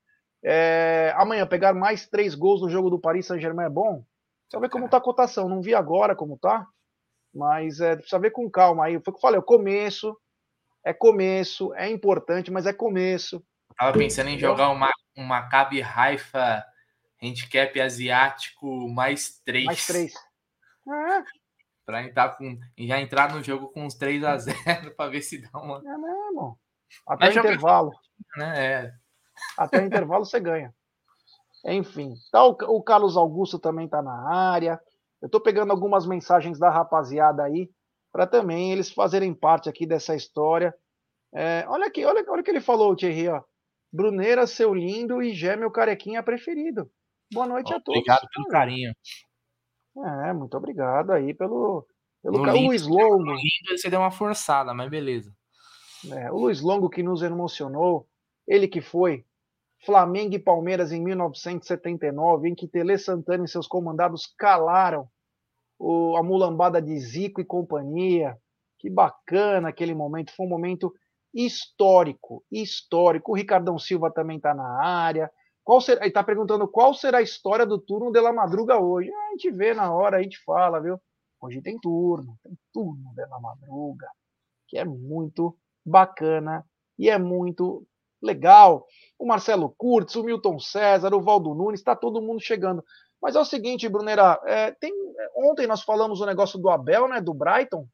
É, 0.45 1.15
amanhã, 1.17 1.47
pegar 1.47 1.73
mais 1.73 2.07
três 2.07 2.35
gols 2.35 2.61
no 2.61 2.69
jogo 2.69 2.91
do 2.91 3.01
Paris 3.01 3.27
Saint-Germain 3.27 3.67
é 3.67 3.71
bom? 3.71 4.05
Precisa 4.51 4.61
ver 4.61 4.69
como 4.69 4.89
tá 4.89 4.97
a 4.97 5.01
cotação. 5.01 5.49
Não 5.49 5.63
vi 5.63 5.75
agora 5.75 6.17
como 6.17 6.37
tá, 6.37 6.67
mas 7.33 7.81
é, 7.81 7.95
precisa 7.95 8.19
ver 8.19 8.33
com 8.33 8.51
calma 8.51 8.87
aí. 8.87 8.95
Foi 8.95 8.99
o 8.99 9.03
que 9.13 9.19
eu 9.19 9.21
falei: 9.21 9.39
o 9.39 9.45
começo, 9.45 10.19
é 10.85 10.93
começo, 10.93 11.73
é 11.75 11.89
importante, 11.89 12.51
mas 12.51 12.67
é 12.67 12.73
começo. 12.73 13.45
Tava 13.79 13.97
pensando 13.97 14.29
em 14.29 14.39
jogar 14.39 14.71
uma, 14.71 14.91
um 15.17 15.25
Maccabi 15.25 15.81
Haifa 15.81 16.65
handicap 17.23 17.81
asiático 17.81 18.89
mais 18.89 19.41
três. 19.45 19.67
Mais 19.67 19.87
três. 19.87 20.15
É. 20.15 21.23
Pra 21.87 22.03
entrar 22.03 22.31
com, 22.31 22.59
já 22.77 23.01
entrar 23.01 23.33
no 23.33 23.43
jogo 23.43 23.69
com 23.69 23.85
uns 23.85 23.95
3 23.95 24.25
a 24.25 24.37
0 24.37 24.95
para 24.97 25.11
ver 25.11 25.23
se 25.23 25.39
dá 25.39 25.59
uma. 25.61 25.79
É 25.79 25.97
mesmo. 25.97 26.59
Até 27.07 27.27
Mas 27.27 27.37
o 27.37 27.39
intervalo. 27.39 27.93
Né? 28.37 28.67
É. 28.67 28.95
Até 29.57 29.81
o 29.81 29.87
intervalo 29.87 30.25
você 30.25 30.41
ganha. 30.41 30.75
Enfim. 31.65 32.15
Tá, 32.33 32.45
o, 32.45 32.51
o 32.69 32.83
Carlos 32.83 33.17
Augusto 33.17 33.59
também 33.59 33.89
tá 33.89 34.03
na 34.03 34.29
área. 34.29 34.81
Eu 35.21 35.29
tô 35.29 35.41
pegando 35.41 35.71
algumas 35.71 36.07
mensagens 36.07 36.59
da 36.59 36.71
rapaziada 36.71 37.43
aí 37.43 37.71
para 38.13 38.27
também 38.27 38.73
eles 38.73 38.91
fazerem 38.91 39.35
parte 39.35 39.69
aqui 39.69 39.87
dessa 39.87 40.15
história. 40.15 40.75
É, 41.33 41.65
olha 41.69 41.87
aqui, 41.87 42.05
olha, 42.05 42.25
olha 42.29 42.41
o 42.41 42.45
que 42.45 42.51
ele 42.51 42.61
falou, 42.61 42.97
Thierry, 42.97 43.29
ó. 43.29 43.43
Bruneira, 43.93 44.47
seu 44.47 44.73
lindo, 44.73 45.23
e 45.23 45.33
Gé, 45.33 45.57
meu 45.57 45.71
carequinha 45.71 46.23
preferido. 46.23 46.91
Boa 47.33 47.47
noite 47.47 47.73
a 47.73 47.81
todos. 47.81 48.01
Obrigado 48.01 48.27
pelo 48.33 48.47
carinho. 48.47 48.93
É, 50.27 50.33
muito 50.33 50.57
obrigado 50.57 51.11
aí 51.11 51.35
pelo, 51.35 51.87
pelo 52.23 52.45
no 52.45 52.67
Luiz 52.67 52.87
Longo. 52.87 53.25
Lindo 53.25 53.77
você 53.77 53.91
deu 53.91 54.01
uma 54.01 54.11
forçada, 54.11 54.73
mas 54.73 54.89
beleza. 54.89 55.33
É, 56.13 56.31
o 56.31 56.39
Luiz 56.39 56.61
Longo 56.61 56.89
que 56.89 57.03
nos 57.03 57.23
emocionou, 57.23 58.09
ele 58.47 58.67
que 58.69 58.81
foi 58.81 59.25
Flamengo 59.85 60.35
e 60.35 60.39
Palmeiras 60.39 60.93
em 60.93 61.03
1979, 61.03 62.49
em 62.49 62.55
que 62.55 62.69
Tele 62.69 62.99
Santana 62.99 63.45
e 63.45 63.49
seus 63.49 63.67
comandados 63.67 64.27
calaram 64.39 65.09
o, 65.79 66.17
a 66.17 66.23
mulambada 66.23 66.81
de 66.83 66.99
Zico 66.99 67.41
e 67.41 67.45
companhia. 67.45 68.37
Que 68.79 68.91
bacana 68.91 69.69
aquele 69.69 69.95
momento, 69.95 70.35
foi 70.35 70.47
um 70.47 70.49
momento 70.49 70.93
histórico, 71.35 72.45
histórico. 72.51 73.33
O 73.33 73.35
Ricardão 73.35 73.79
Silva 73.79 74.11
também 74.11 74.37
está 74.37 74.55
na 74.55 74.83
área. 74.83 75.31
Qual 75.65 75.81
será, 75.81 76.07
está 76.07 76.23
perguntando 76.25 76.69
qual 76.69 76.95
será 76.95 77.19
a 77.19 77.23
história 77.23 77.67
do 77.67 77.79
turno 77.79 78.11
de 78.11 78.21
La 78.21 78.33
Madruga 78.33 78.79
hoje. 78.79 79.11
A 79.13 79.31
gente 79.31 79.51
vê 79.51 79.73
na 79.75 79.93
hora, 79.93 80.19
a 80.19 80.23
gente 80.23 80.43
fala, 80.45 80.81
viu? 80.81 80.99
Hoje 81.41 81.63
tem 81.63 81.79
turno, 81.79 82.39
tem 82.43 82.53
turno 82.73 83.15
de 83.15 83.25
La 83.27 83.41
Madruga, 83.41 84.09
que 84.69 84.77
é 84.77 84.85
muito 84.85 85.57
bacana 85.85 86.65
e 86.99 87.09
é 87.09 87.19
muito 87.19 87.87
legal. 88.23 88.87
O 89.19 89.27
Marcelo 89.27 89.75
Kurtz, 89.77 90.17
o 90.17 90.25
Milton 90.25 90.59
César, 90.59 91.15
o 91.15 91.21
Valdo 91.21 91.55
Nunes, 91.55 91.81
está 91.81 91.95
todo 91.95 92.23
mundo 92.23 92.41
chegando. 92.41 92.83
Mas 93.21 93.37
é 93.37 93.41
o 93.41 93.45
seguinte, 93.45 93.89
Brunera, 93.89 94.41
é, 94.47 94.71
tem, 94.73 94.93
ontem 95.37 95.67
nós 95.67 95.83
falamos 95.83 96.21
o 96.21 96.27
negócio 96.27 96.59
do 96.59 96.71
Abel, 96.71 97.07
né, 97.07 97.21
do 97.21 97.35
Brighton, 97.35 97.87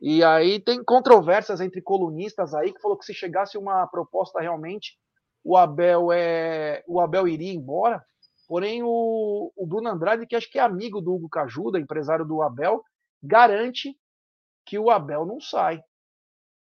e 0.00 0.22
aí 0.22 0.60
tem 0.60 0.84
controvérsias 0.84 1.60
entre 1.60 1.80
colunistas 1.80 2.54
aí 2.54 2.72
que 2.72 2.80
falou 2.80 2.98
que 2.98 3.04
se 3.04 3.14
chegasse 3.14 3.56
uma 3.56 3.86
proposta 3.86 4.40
realmente, 4.40 4.98
o 5.42 5.56
Abel 5.56 6.12
é 6.12 6.82
o 6.86 7.00
Abel 7.00 7.26
iria 7.26 7.52
embora. 7.52 8.04
Porém, 8.48 8.82
o, 8.82 9.52
o 9.56 9.66
Bruno 9.66 9.88
Andrade, 9.88 10.26
que 10.26 10.36
acho 10.36 10.50
que 10.50 10.58
é 10.58 10.62
amigo 10.62 11.00
do 11.00 11.14
Hugo 11.14 11.28
Cajuda, 11.28 11.80
empresário 11.80 12.24
do 12.24 12.42
Abel, 12.42 12.82
garante 13.22 13.96
que 14.64 14.78
o 14.78 14.90
Abel 14.90 15.24
não 15.24 15.40
sai. 15.40 15.80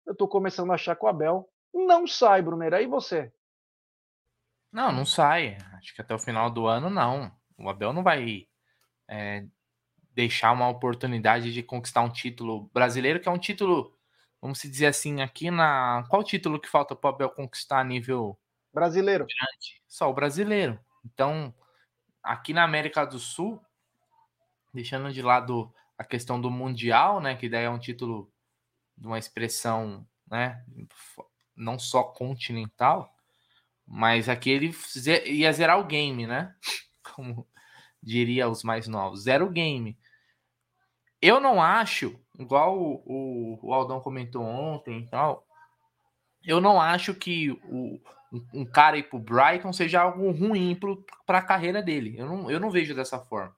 Eu 0.07 0.13
estou 0.13 0.27
começando 0.27 0.71
a 0.71 0.75
achar 0.75 0.97
que 0.97 1.05
o 1.05 1.09
Abel 1.09 1.49
não 1.73 2.07
sai, 2.07 2.43
Brunera. 2.43 2.83
E 2.83 2.87
você? 2.87 3.33
Não, 4.73 4.93
não 4.93 5.05
sai. 5.05 5.59
Acho 5.75 5.95
que 5.95 6.01
até 6.01 6.15
o 6.15 6.19
final 6.19 6.51
do 6.51 6.67
ano, 6.67 6.89
não. 6.89 7.33
O 7.59 7.69
Abel 7.69 7.93
não 7.93 8.03
vai 8.03 8.47
é, 9.09 9.45
deixar 10.15 10.53
uma 10.53 10.69
oportunidade 10.69 11.53
de 11.53 11.63
conquistar 11.63 12.03
um 12.03 12.13
título 12.13 12.71
brasileiro, 12.73 13.21
que 13.21 13.29
é 13.29 13.33
um 13.33 13.39
título, 13.39 13.97
vamos 14.41 14.61
dizer 14.61 14.87
assim, 14.87 15.21
aqui 15.21 15.51
na. 15.51 16.05
Qual 16.09 16.23
título 16.23 16.61
que 16.61 16.69
falta 16.69 16.95
para 16.95 17.11
o 17.11 17.15
Abel 17.15 17.31
conquistar 17.31 17.81
a 17.81 17.85
nível 17.85 18.39
brasileiro? 18.73 19.27
Grande? 19.27 19.83
Só 19.89 20.09
o 20.09 20.15
brasileiro. 20.15 20.79
Então, 21.05 21.55
aqui 22.23 22.53
na 22.53 22.63
América 22.63 23.05
do 23.05 23.19
Sul, 23.19 23.61
deixando 24.73 25.13
de 25.13 25.23
lado 25.23 25.73
a 25.99 26.05
questão 26.05 26.41
do 26.41 26.51
Mundial, 26.51 27.21
né? 27.21 27.35
Que 27.35 27.49
daí 27.49 27.65
é 27.65 27.71
um 27.71 27.79
título 27.79 28.33
de 28.97 29.07
uma 29.07 29.19
expressão, 29.19 30.07
né? 30.31 30.65
Não 31.57 31.79
só 31.79 32.03
continental, 32.03 33.15
mas 33.87 34.29
aqui 34.29 34.51
ele 34.51 34.75
ia 35.27 35.53
zerar 35.53 35.79
o 35.79 35.85
game, 35.85 36.27
né? 36.27 36.55
Como 37.15 37.47
diria 38.03 38.49
os 38.49 38.63
mais 38.63 38.87
novos, 38.87 39.25
zero 39.25 39.49
game. 39.51 39.99
Eu 41.21 41.39
não 41.39 41.61
acho, 41.61 42.19
igual 42.39 42.79
o, 42.79 43.03
o, 43.05 43.69
o 43.69 43.75
Aldão 43.75 44.01
comentou 44.01 44.43
ontem 44.43 45.01
e 45.01 45.07
tal, 45.09 45.47
eu 46.43 46.61
não 46.61 46.81
acho 46.81 47.15
que 47.15 47.51
o, 47.51 48.01
um 48.55 48.65
cara 48.65 48.97
ir 48.97 49.05
pro 49.05 49.19
Brighton 49.19 49.73
seja 49.73 50.01
algo 50.01 50.31
ruim 50.31 50.79
para 51.27 51.39
a 51.39 51.43
carreira 51.43 51.83
dele. 51.83 52.15
Eu 52.17 52.27
não, 52.27 52.51
eu 52.51 52.61
não 52.61 52.71
vejo 52.71 52.95
dessa 52.95 53.19
forma. 53.19 53.55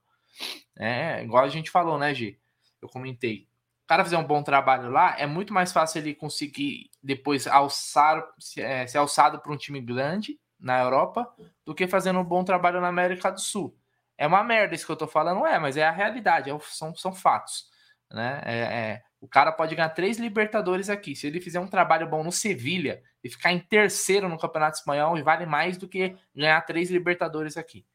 É, 0.77 1.23
igual 1.23 1.43
a 1.43 1.49
gente 1.49 1.69
falou, 1.69 1.97
né, 1.97 2.13
G? 2.13 2.37
Eu 2.81 2.89
comentei. 2.89 3.47
Cara 3.85 4.03
fizer 4.03 4.17
um 4.17 4.23
bom 4.23 4.41
trabalho 4.41 4.89
lá, 4.89 5.15
é 5.19 5.25
muito 5.25 5.53
mais 5.53 5.71
fácil 5.71 5.99
ele 5.99 6.15
conseguir 6.15 6.89
depois 7.01 7.47
alçar, 7.47 8.25
é, 8.57 8.87
ser 8.87 8.97
alçado 8.97 9.39
para 9.39 9.51
um 9.51 9.57
time 9.57 9.81
grande 9.81 10.39
na 10.59 10.79
Europa 10.81 11.29
do 11.65 11.75
que 11.75 11.87
fazendo 11.87 12.19
um 12.19 12.23
bom 12.23 12.43
trabalho 12.43 12.79
na 12.79 12.87
América 12.87 13.29
do 13.29 13.41
Sul. 13.41 13.77
É 14.17 14.25
uma 14.25 14.43
merda 14.43 14.73
isso 14.73 14.85
que 14.85 14.91
eu 14.91 14.97
tô 14.97 15.07
falando, 15.07 15.45
é, 15.45 15.59
mas 15.59 15.75
é 15.75 15.83
a 15.83 15.91
realidade, 15.91 16.49
é, 16.49 16.57
são, 16.61 16.95
são 16.95 17.13
fatos. 17.13 17.67
Né? 18.09 18.41
É, 18.45 18.57
é, 18.59 19.03
o 19.19 19.27
cara 19.27 19.51
pode 19.51 19.75
ganhar 19.75 19.89
três 19.89 20.17
Libertadores 20.17 20.89
aqui. 20.89 21.15
Se 21.15 21.27
ele 21.27 21.41
fizer 21.41 21.59
um 21.59 21.67
trabalho 21.67 22.07
bom 22.07 22.23
no 22.23 22.31
Sevilha 22.31 23.01
e 23.23 23.29
ficar 23.29 23.51
em 23.51 23.59
terceiro 23.59 24.29
no 24.29 24.37
Campeonato 24.37 24.77
Espanhol, 24.77 25.21
vale 25.23 25.45
mais 25.45 25.77
do 25.77 25.87
que 25.87 26.15
ganhar 26.35 26.61
três 26.61 26.91
Libertadores 26.91 27.57
aqui. 27.57 27.85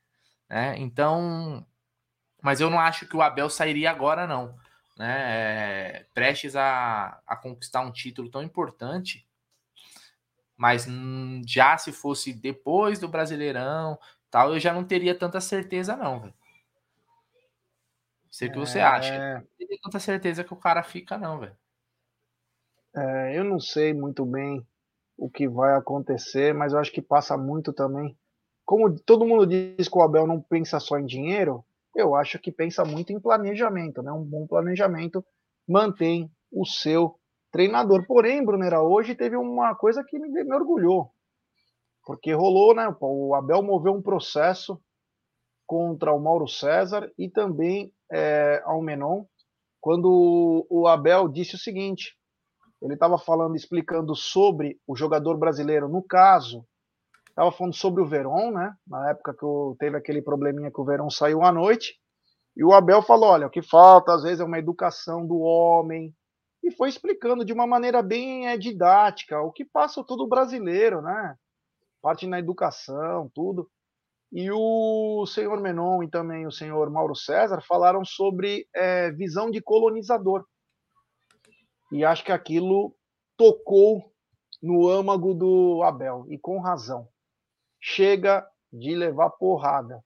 Né? 0.51 0.75
Então, 0.79 1.67
mas 2.43 2.61
eu 2.61 2.69
não 2.69 2.81
acho 2.81 3.07
que 3.07 3.17
o 3.17 3.23
Abel 3.23 3.49
sairia 3.49 3.91
agora, 3.91 4.27
não. 4.27 4.57
Né? 4.99 6.01
É, 6.01 6.07
prestes 6.13 6.57
a, 6.57 7.23
a 7.25 7.37
conquistar 7.37 7.81
um 7.83 7.93
título 7.93 8.29
tão 8.29 8.43
importante. 8.43 9.25
Mas 10.57 10.89
hum, 10.89 11.41
já 11.47 11.79
se 11.79 11.93
fosse 11.93 12.33
depois 12.33 12.99
do 12.99 13.09
Brasileirão, 13.09 13.97
tal, 14.29 14.53
eu 14.53 14.59
já 14.59 14.73
não 14.73 14.83
teria 14.83 15.17
tanta 15.17 15.41
certeza, 15.41 15.97
não, 15.97 16.21
velho. 16.21 16.35
Sei 18.29 18.49
o 18.49 18.53
que 18.53 18.59
você 18.59 18.81
acha. 18.81 19.15
É. 19.15 19.35
Não 19.35 19.47
teria 19.57 19.79
tanta 19.83 20.01
certeza 20.01 20.43
que 20.43 20.53
o 20.53 20.57
cara 20.57 20.83
fica, 20.83 21.17
não, 21.17 21.39
velho. 21.39 21.57
É, 22.95 23.39
eu 23.39 23.45
não 23.45 23.61
sei 23.61 23.95
muito 23.95 24.27
bem 24.27 24.67
o 25.17 25.31
que 25.31 25.49
vai 25.49 25.77
acontecer, 25.77 26.53
mas 26.53 26.73
eu 26.73 26.81
acho 26.81 26.93
que 26.93 27.01
passa 27.01 27.37
muito 27.37 27.73
também. 27.73 28.17
Como 28.65 28.99
todo 28.99 29.27
mundo 29.27 29.47
diz 29.47 29.89
que 29.89 29.97
o 29.97 30.03
Abel 30.03 30.27
não 30.27 30.41
pensa 30.41 30.81
só 30.81 30.99
em 30.99 31.07
dinheiro, 31.07 31.65
eu 32.01 32.15
acho 32.15 32.39
que 32.39 32.53
pensa 32.53 32.85
muito 32.85 33.13
em 33.13 33.21
planejamento, 33.21 34.03
né? 34.03 34.13
Um 34.13 34.25
bom 34.25 34.47
planejamento 34.47 35.25
mantém 35.69 36.31
o 36.51 36.65
seu 36.65 37.19
treinador. 37.53 38.07
Porém, 38.07 38.45
Brunera, 38.45 38.83
hoje 38.83 39.15
teve 39.15 39.37
uma 39.37 39.75
coisa 39.75 40.05
que 40.05 40.19
me, 40.19 40.29
me 40.29 40.55
orgulhou. 40.55 41.11
Porque 42.05 42.33
rolou, 42.33 42.75
né? 42.75 42.95
O 43.01 43.35
Abel 43.35 43.63
moveu 43.63 43.93
um 43.93 44.03
processo 44.03 44.81
contra 45.67 46.13
o 46.13 46.21
Mauro 46.21 46.49
César 46.49 47.13
e 47.19 47.29
também 47.29 47.93
é, 48.11 48.63
ao 48.65 48.81
Menon, 48.81 49.25
quando 49.81 50.67
o 50.71 50.87
Abel 50.87 51.29
disse 51.29 51.55
o 51.55 51.59
seguinte: 51.59 52.17
ele 52.81 52.95
estava 52.95 53.19
falando, 53.19 53.57
explicando 53.57 54.15
sobre 54.15 54.81
o 54.87 54.97
jogador 54.97 55.37
brasileiro, 55.37 55.89
no 55.89 56.03
caso, 56.03 56.65
estava 57.39 57.53
falando 57.53 57.75
sobre 57.75 58.03
o 58.03 58.07
Verón, 58.07 58.51
né? 58.51 58.75
Na 58.85 59.11
época 59.11 59.33
que 59.33 59.47
teve 59.79 59.97
aquele 59.97 60.21
probleminha 60.21 60.73
que 60.73 60.81
o 60.81 60.85
Verón 60.85 61.09
saiu 61.09 61.45
à 61.45 61.53
noite. 61.53 61.95
E 62.57 62.65
o 62.65 62.73
Abel 62.73 63.01
falou: 63.01 63.31
olha, 63.31 63.47
o 63.47 63.51
que 63.51 63.63
falta 63.63 64.13
às 64.13 64.25
vezes 64.25 64.41
é 64.41 64.45
uma 64.45 64.59
educação 64.59 65.25
do 65.25 65.39
homem. 65.39 66.13
e 66.63 66.73
foi 66.73 66.89
explicando 66.89 67.45
de 67.45 67.53
uma 67.53 67.67
maneira 67.67 68.03
bem 68.03 68.49
é, 68.49 68.59
didática 68.59 69.41
o 69.41 69.53
que 69.53 69.65
passa 69.65 70.03
todo 70.03 70.29
brasileiro, 70.29 71.01
né? 71.01 71.37
Parte 72.03 72.27
na 72.27 72.41
educação, 72.41 73.31
tudo. 73.33 73.71
E 74.33 74.51
o 74.51 75.25
senhor 75.27 75.61
Menon 75.61 76.03
e 76.03 76.11
também 76.11 76.47
o 76.47 76.53
senhor 76.53 76.91
Mauro 76.91 77.15
César 77.15 77.63
falaram 77.67 78.05
sobre 78.05 78.67
é, 78.75 79.11
visão 79.13 79.51
de 79.51 79.63
colonizador. 79.63 80.45
E 81.93 82.05
acho 82.05 82.25
que 82.25 82.33
aquilo 82.33 82.95
tocou 83.37 84.13
no 84.61 84.89
âmago 84.89 85.33
do 85.33 85.83
Abel, 85.85 86.27
e 86.29 86.37
com 86.39 86.59
razão. 86.59 87.09
Chega 87.81 88.47
de 88.73 88.95
levar 88.95 89.31
porrada. 89.31 90.05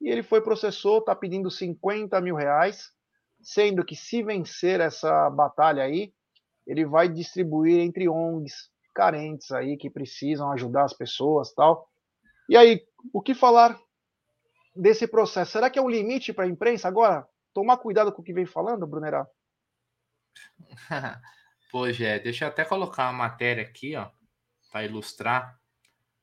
E 0.00 0.08
ele 0.08 0.22
foi 0.22 0.40
processou, 0.40 0.98
está 0.98 1.14
pedindo 1.14 1.50
50 1.50 2.20
mil 2.20 2.36
reais, 2.36 2.92
sendo 3.40 3.84
que 3.84 3.96
se 3.96 4.22
vencer 4.22 4.80
essa 4.80 5.28
batalha 5.30 5.82
aí, 5.82 6.12
ele 6.66 6.84
vai 6.84 7.08
distribuir 7.08 7.80
entre 7.80 8.08
ONGs 8.08 8.70
carentes 8.94 9.50
aí 9.52 9.76
que 9.76 9.88
precisam 9.88 10.50
ajudar 10.52 10.84
as 10.84 10.92
pessoas 10.92 11.52
tal. 11.52 11.88
E 12.48 12.56
aí, 12.56 12.84
o 13.12 13.22
que 13.22 13.34
falar 13.34 13.78
desse 14.74 15.06
processo? 15.06 15.52
Será 15.52 15.70
que 15.70 15.78
é 15.78 15.82
um 15.82 15.88
limite 15.88 16.32
para 16.32 16.44
a 16.44 16.48
imprensa 16.48 16.88
agora? 16.88 17.26
Tomar 17.54 17.78
cuidado 17.78 18.12
com 18.12 18.22
o 18.22 18.24
que 18.24 18.32
vem 18.32 18.46
falando, 18.46 18.86
Brunerá? 18.86 19.26
Pô, 21.70 21.90
Gé, 21.90 22.18
deixa 22.18 22.44
eu 22.44 22.48
até 22.48 22.64
colocar 22.64 23.04
uma 23.04 23.28
matéria 23.28 23.62
aqui, 23.62 23.94
ó, 23.96 24.10
para 24.70 24.84
ilustrar. 24.84 25.57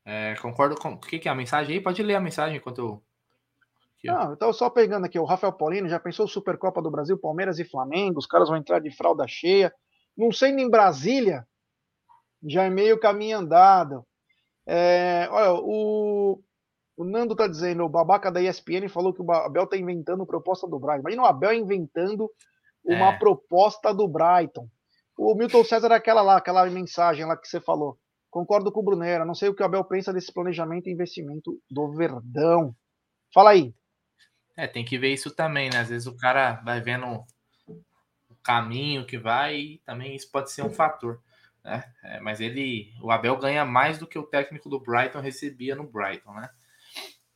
É, 0.06 0.36
concordo 0.36 0.76
com. 0.76 0.94
O 0.94 1.00
que, 1.00 1.18
que 1.18 1.28
é 1.28 1.32
a 1.32 1.36
mensagem 1.36 1.76
aí? 1.76 1.82
Pode 1.82 2.02
ler 2.04 2.16
a 2.16 2.22
mensagem 2.22 2.58
enquanto 2.58 2.78
eu. 2.80 3.04
Aqui, 3.98 4.08
Não, 4.08 4.34
então 4.34 4.54
só 4.54 4.70
pegando 4.70 5.06
aqui, 5.06 5.18
o 5.18 5.26
Rafael 5.26 5.52
Paulino 5.52 5.90
já 5.90 6.00
pensou 6.00 6.28
Supercopa 6.28 6.82
do 6.82 6.92
Brasil, 6.92 7.18
Palmeiras 7.18 7.58
e 7.60 7.66
Flamengo, 7.66 8.20
os 8.20 8.28
caras 8.28 8.48
vão 8.48 8.58
entrar 8.58 8.80
de 8.80 8.96
fralda 8.96 9.26
cheia. 9.28 9.74
Não 10.16 10.32
sendo 10.32 10.60
em 10.60 10.70
Brasília, 10.70 11.46
já 12.46 12.64
é 12.64 12.70
meio 12.70 13.00
caminho 13.00 13.40
andado. 13.40 14.06
É, 14.68 15.28
olha, 15.32 15.54
o, 15.54 16.42
o 16.98 17.04
Nando 17.04 17.36
tá 17.36 17.48
dizendo, 17.48 17.84
o 17.84 17.90
babaca 17.90 18.32
da 18.32 18.42
ESPN 18.42 18.88
falou 18.88 19.14
que 19.14 19.22
o 19.22 19.32
Abel 19.32 19.68
tá 19.68 19.78
inventando 19.78 20.26
proposta 20.26 20.68
do 20.68 20.80
Brighton. 20.80 21.02
Imagina 21.02 21.24
o 21.24 21.26
Abel 21.26 21.54
inventando 21.54 22.30
uma 22.84 23.10
é. 23.10 23.18
proposta 23.18 23.94
do 23.94 24.08
Brighton. 24.08 24.68
O 25.18 25.34
Milton 25.34 25.64
César 25.64 25.92
é 25.92 25.96
aquela 25.96 26.22
lá, 26.22 26.38
aquela 26.38 26.66
mensagem 26.68 27.26
lá 27.26 27.36
que 27.36 27.48
você 27.48 27.60
falou. 27.60 27.98
Concordo 28.36 28.70
com 28.70 28.82
o 28.82 28.84
Brunera, 28.84 29.24
não 29.24 29.34
sei 29.34 29.48
o 29.48 29.56
que 29.56 29.64
o 29.64 29.66
Abel 29.66 29.86
pensa 29.86 30.12
desse 30.12 30.30
planejamento 30.30 30.90
e 30.90 30.92
investimento 30.92 31.58
do 31.72 31.90
Verdão. 31.94 32.76
Fala 33.34 33.52
aí. 33.52 33.74
É, 34.58 34.68
tem 34.68 34.84
que 34.84 34.98
ver 34.98 35.14
isso 35.14 35.32
também, 35.32 35.70
né? 35.70 35.80
Às 35.80 35.88
vezes 35.88 36.06
o 36.06 36.18
cara 36.18 36.56
vai 36.56 36.82
vendo 36.82 37.06
o 37.08 38.36
caminho 38.44 39.06
que 39.06 39.18
vai 39.18 39.56
e 39.56 39.78
também 39.86 40.14
isso 40.14 40.30
pode 40.30 40.52
ser 40.52 40.64
um 40.64 40.70
fator. 40.70 41.22
Né? 41.64 41.82
É, 42.04 42.20
mas 42.20 42.42
ele, 42.42 42.94
o 43.02 43.10
Abel 43.10 43.38
ganha 43.38 43.64
mais 43.64 43.98
do 43.98 44.06
que 44.06 44.20
o 44.20 44.28
técnico 44.28 44.68
do 44.68 44.82
Brighton 44.82 45.22
recebia 45.22 45.74
no 45.74 45.88
Brighton, 45.88 46.34
né? 46.34 46.50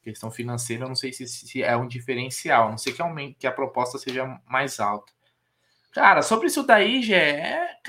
Questão 0.01 0.29
financeira, 0.29 0.83
eu 0.83 0.89
não 0.89 0.97
sei 0.97 1.13
se, 1.13 1.25
se 1.25 1.63
é 1.63 1.77
um 1.77 1.87
diferencial, 1.87 2.67
a 2.67 2.71
não 2.71 2.77
sei 2.77 2.91
que, 2.91 3.01
aumente, 3.01 3.37
que 3.39 3.47
a 3.47 3.53
proposta 3.53 3.97
seja 3.97 4.37
mais 4.45 4.81
alta. 4.81 5.13
Cara, 5.93 6.21
sobre 6.21 6.47
isso 6.47 6.61
daí, 6.63 7.01
Gé, 7.01 7.39
é, 7.39 7.79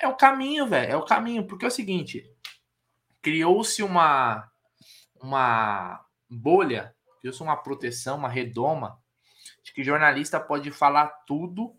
é 0.00 0.06
o 0.06 0.14
caminho, 0.14 0.66
velho. 0.66 0.92
É 0.92 0.96
o 0.98 1.04
caminho, 1.06 1.46
porque 1.46 1.64
é 1.64 1.68
o 1.68 1.70
seguinte: 1.70 2.30
criou-se 3.22 3.82
uma, 3.82 4.50
uma 5.20 6.04
bolha, 6.28 6.94
criou-se 7.20 7.42
uma 7.42 7.56
proteção, 7.56 8.18
uma 8.18 8.28
redoma, 8.28 9.00
de 9.64 9.72
que 9.72 9.84
jornalista 9.84 10.40
pode 10.40 10.70
falar 10.70 11.06
tudo, 11.26 11.74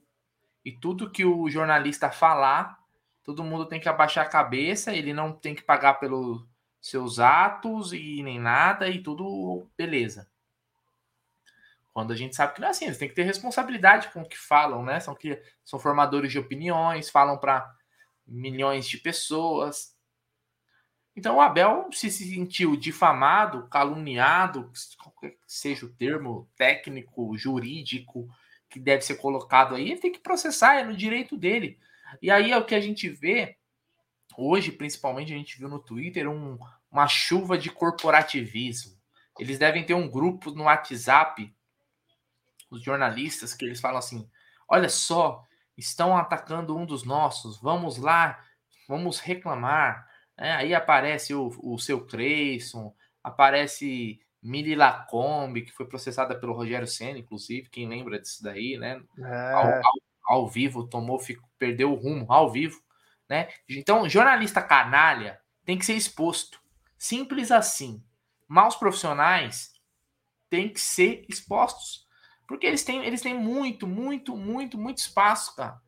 e 0.66 0.72
tudo 0.72 1.12
que 1.12 1.26
o 1.26 1.50
jornalista 1.50 2.10
falar, 2.10 2.80
todo 3.24 3.44
mundo 3.44 3.66
tem 3.66 3.80
que 3.80 3.90
abaixar 3.90 4.26
a 4.26 4.30
cabeça, 4.30 4.94
ele 4.94 5.14
não 5.14 5.34
tem 5.34 5.54
que 5.54 5.62
pagar 5.62 5.96
pelos 5.96 6.46
seus 6.80 7.20
atos 7.20 7.94
e 7.94 8.24
nem 8.24 8.40
nada, 8.40 8.88
e 8.88 9.04
tudo 9.04 9.68
beleza. 9.78 10.30
Quando 11.94 12.12
a 12.12 12.16
gente 12.16 12.36
sabe 12.36 12.56
que 12.56 12.62
não 12.62 12.70
é 12.70 12.72
assim, 12.72 12.86
eles 12.86 12.98
têm 12.98 13.08
que 13.08 13.14
ter 13.14 13.24
responsabilidade 13.24 14.10
com 14.10 14.22
o 14.22 14.28
que 14.28 14.38
falam, 14.38 14.84
né? 14.84 15.00
São, 15.00 15.14
que, 15.14 15.40
são 15.64 15.78
formadores 15.78 16.32
de 16.32 16.40
opiniões, 16.40 17.10
falam 17.10 17.38
para 17.38 17.72
milhões 18.26 18.88
de 18.88 18.98
pessoas. 18.98 19.93
Então 21.16 21.38
o 21.38 21.42
Abel 21.42 21.90
se 21.92 22.10
sentiu 22.10 22.76
difamado, 22.76 23.68
caluniado, 23.68 24.72
seja 25.46 25.86
o 25.86 25.94
termo 25.94 26.50
técnico, 26.56 27.38
jurídico 27.38 28.28
que 28.70 28.80
deve 28.80 29.04
ser 29.04 29.16
colocado 29.16 29.76
aí, 29.76 29.92
ele 29.92 30.00
tem 30.00 30.12
que 30.12 30.20
processar, 30.20 30.76
é 30.76 30.84
no 30.84 30.98
direito 30.98 31.38
dele. 31.38 31.78
E 32.20 32.32
aí 32.32 32.52
é 32.52 32.58
o 32.58 32.66
que 32.66 32.74
a 32.74 32.82
gente 32.82 33.08
vê 33.08 33.56
hoje, 34.36 34.72
principalmente 34.72 35.32
a 35.32 35.38
gente 35.38 35.60
viu 35.60 35.70
no 35.70 35.78
Twitter 35.78 36.28
um, 36.28 36.58
uma 36.92 37.08
chuva 37.08 37.56
de 37.56 37.70
corporativismo. 37.70 38.98
Eles 39.38 39.60
devem 39.60 39.86
ter 39.86 39.94
um 39.94 40.10
grupo 40.10 40.50
no 40.52 40.64
WhatsApp 40.64 41.54
os 42.74 42.82
jornalistas, 42.82 43.54
que 43.54 43.66
eles 43.66 43.80
falam 43.80 44.00
assim: 44.00 44.28
olha 44.68 44.90
só, 44.90 45.46
estão 45.78 46.18
atacando 46.18 46.76
um 46.76 46.86
dos 46.86 47.04
nossos, 47.04 47.60
vamos 47.62 47.98
lá, 47.98 48.44
vamos 48.88 49.20
reclamar. 49.20 50.12
É, 50.38 50.52
aí 50.52 50.74
aparece 50.74 51.34
o, 51.34 51.52
o 51.62 51.78
seu 51.78 52.06
Creyson, 52.06 52.94
aparece 53.24 54.20
Mili 54.42 54.76
Lacombe, 54.76 55.62
que 55.62 55.72
foi 55.72 55.88
processada 55.88 56.36
pelo 56.36 56.54
Rogério 56.54 56.88
Senna, 56.88 57.20
inclusive, 57.20 57.70
quem 57.70 57.88
lembra 57.88 58.20
disso 58.20 58.44
daí, 58.44 58.78
né? 58.78 59.02
É. 59.20 59.52
Ao, 59.54 59.68
ao, 59.68 59.94
ao, 60.26 60.48
vivo, 60.50 60.88
tomou, 60.88 61.20
ficou, 61.20 61.48
perdeu 61.58 61.92
o 61.92 61.96
rumo 61.96 62.26
ao 62.32 62.52
vivo, 62.52 62.82
né? 63.30 63.48
Então, 63.70 64.10
jornalista 64.10 64.62
canalha 64.62 65.40
tem 65.64 65.78
que 65.78 65.86
ser 65.86 65.94
exposto. 65.94 66.62
Simples 66.98 67.52
assim. 67.52 68.04
Maus 68.48 68.76
profissionais 68.76 69.74
têm 70.50 70.70
que 70.70 70.80
ser 70.80 71.26
expostos. 71.30 72.06
Porque 72.48 72.68
eles 72.68 72.84
têm, 72.84 73.04
eles 73.06 73.22
têm 73.22 73.34
muito, 73.34 73.88
muito, 73.88 74.36
muito, 74.36 74.78
muito 74.78 74.98
espaço, 74.98 75.56
cara. 75.56 75.82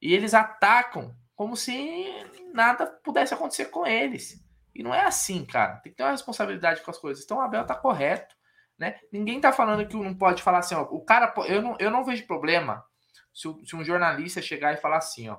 E 0.00 0.14
eles 0.14 0.32
atacam 0.32 1.14
como 1.38 1.56
se 1.56 2.04
nada 2.52 2.84
pudesse 2.84 3.32
acontecer 3.32 3.66
com 3.66 3.86
eles. 3.86 4.44
E 4.74 4.82
não 4.82 4.92
é 4.92 5.06
assim, 5.06 5.44
cara. 5.44 5.76
Tem 5.76 5.92
que 5.92 5.96
ter 5.96 6.02
uma 6.02 6.10
responsabilidade 6.10 6.82
com 6.82 6.90
as 6.90 6.98
coisas. 6.98 7.22
Então 7.22 7.36
o 7.36 7.40
Abel 7.40 7.64
tá 7.64 7.76
correto, 7.76 8.34
né? 8.76 8.98
Ninguém 9.12 9.40
tá 9.40 9.52
falando 9.52 9.86
que 9.86 9.94
não 9.94 10.12
pode 10.12 10.42
falar 10.42 10.58
assim, 10.58 10.74
ó. 10.74 10.82
O 10.90 11.00
cara, 11.04 11.32
eu 11.46 11.62
não, 11.62 11.76
eu 11.78 11.92
não 11.92 12.04
vejo 12.04 12.26
problema 12.26 12.84
se, 13.32 13.48
se 13.64 13.76
um 13.76 13.84
jornalista 13.84 14.42
chegar 14.42 14.74
e 14.74 14.78
falar 14.78 14.96
assim, 14.96 15.28
ó. 15.28 15.38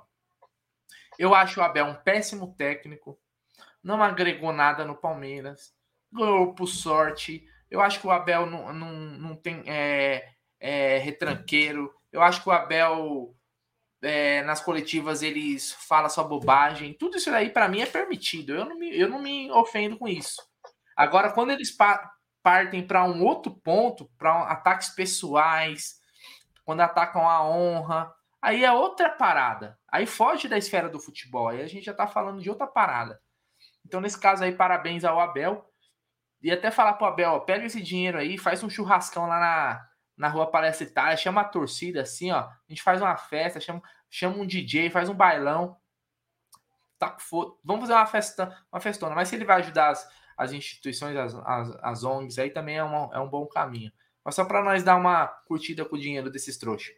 Eu 1.17 1.35
acho 1.35 1.59
o 1.59 1.63
Abel 1.63 1.85
um 1.85 1.95
péssimo 1.95 2.55
técnico, 2.55 3.19
não 3.83 4.01
agregou 4.01 4.53
nada 4.53 4.85
no 4.85 4.95
Palmeiras, 4.95 5.73
ganhou 6.09 6.55
por 6.55 6.67
sorte. 6.67 7.45
Eu 7.69 7.81
acho 7.81 7.99
que 7.99 8.07
o 8.07 8.11
Abel 8.11 8.45
não, 8.45 8.71
não, 8.71 8.93
não 8.93 9.35
tem. 9.35 9.63
É, 9.67 10.29
é, 10.61 10.97
retranqueiro. 10.99 11.93
Eu 12.09 12.21
acho 12.21 12.41
que 12.41 12.47
o 12.47 12.53
Abel, 12.53 13.35
é, 14.01 14.41
nas 14.43 14.61
coletivas, 14.61 15.21
eles 15.21 15.73
fala 15.73 16.09
só 16.09 16.23
bobagem. 16.23 16.93
Tudo 16.93 17.17
isso 17.17 17.29
aí, 17.31 17.49
para 17.49 17.67
mim, 17.67 17.81
é 17.81 17.85
permitido. 17.85 18.53
Eu 18.53 18.65
não, 18.65 18.77
me, 18.77 18.97
eu 18.97 19.09
não 19.09 19.21
me 19.21 19.51
ofendo 19.51 19.97
com 19.97 20.07
isso. 20.07 20.41
Agora, 20.95 21.31
quando 21.31 21.51
eles 21.51 21.71
pa 21.71 22.11
partem 22.41 22.85
para 22.85 23.03
um 23.03 23.23
outro 23.23 23.51
ponto, 23.51 24.09
para 24.17 24.33
um, 24.33 24.43
ataques 24.43 24.89
pessoais, 24.89 25.99
quando 26.63 26.79
atacam 26.79 27.27
a 27.27 27.45
honra, 27.45 28.11
aí 28.41 28.63
é 28.63 28.71
outra 28.71 29.09
parada. 29.09 29.77
Aí 29.91 30.05
foge 30.05 30.47
da 30.47 30.57
esfera 30.57 30.87
do 30.87 31.01
futebol. 31.01 31.49
Aí 31.49 31.61
a 31.61 31.67
gente 31.67 31.85
já 31.85 31.91
está 31.91 32.07
falando 32.07 32.41
de 32.41 32.49
outra 32.49 32.65
parada. 32.65 33.19
Então, 33.85 33.99
nesse 33.99 34.19
caso 34.19 34.43
aí, 34.43 34.53
parabéns 34.53 35.03
ao 35.03 35.19
Abel. 35.19 35.65
E 36.41 36.49
até 36.51 36.71
falar 36.71 36.93
pro 36.93 37.07
Abel, 37.07 37.31
ó, 37.31 37.39
pega 37.39 37.65
esse 37.65 37.81
dinheiro 37.81 38.17
aí, 38.17 38.37
faz 38.37 38.63
um 38.63 38.69
churrascão 38.69 39.27
lá 39.27 39.39
na, 39.39 39.89
na 40.19 40.27
rua 40.27 40.51
Palestra 40.51 40.85
Itália, 40.85 41.15
chama 41.15 41.39
a 41.39 41.45
torcida 41.45 42.01
assim, 42.01 42.29
ó. 42.29 42.39
A 42.39 42.59
gente 42.67 42.83
faz 42.83 43.01
uma 43.01 43.15
festa, 43.15 43.57
chama, 43.61 43.81
chama 44.09 44.35
um 44.35 44.45
DJ, 44.45 44.89
faz 44.89 45.07
um 45.07 45.13
bailão. 45.13 45.77
Tá, 46.99 47.15
for, 47.17 47.57
vamos 47.63 47.83
fazer 47.83 47.93
uma 47.93 48.05
festa, 48.05 48.65
uma 48.69 48.81
festona. 48.81 49.15
Mas 49.15 49.29
se 49.29 49.35
ele 49.35 49.45
vai 49.45 49.61
ajudar 49.61 49.91
as, 49.91 50.05
as 50.37 50.51
instituições, 50.51 51.15
as, 51.15 51.33
as, 51.33 51.77
as 51.81 52.03
ONGs, 52.03 52.37
aí 52.37 52.49
também 52.49 52.77
é, 52.77 52.83
uma, 52.83 53.09
é 53.13 53.19
um 53.19 53.29
bom 53.29 53.45
caminho. 53.47 53.93
Mas 54.23 54.35
só 54.35 54.43
para 54.43 54.61
nós 54.61 54.83
dar 54.83 54.97
uma 54.97 55.25
curtida 55.47 55.85
com 55.85 55.95
o 55.95 55.99
dinheiro 55.99 56.29
desses 56.29 56.57
trouxas. 56.57 56.93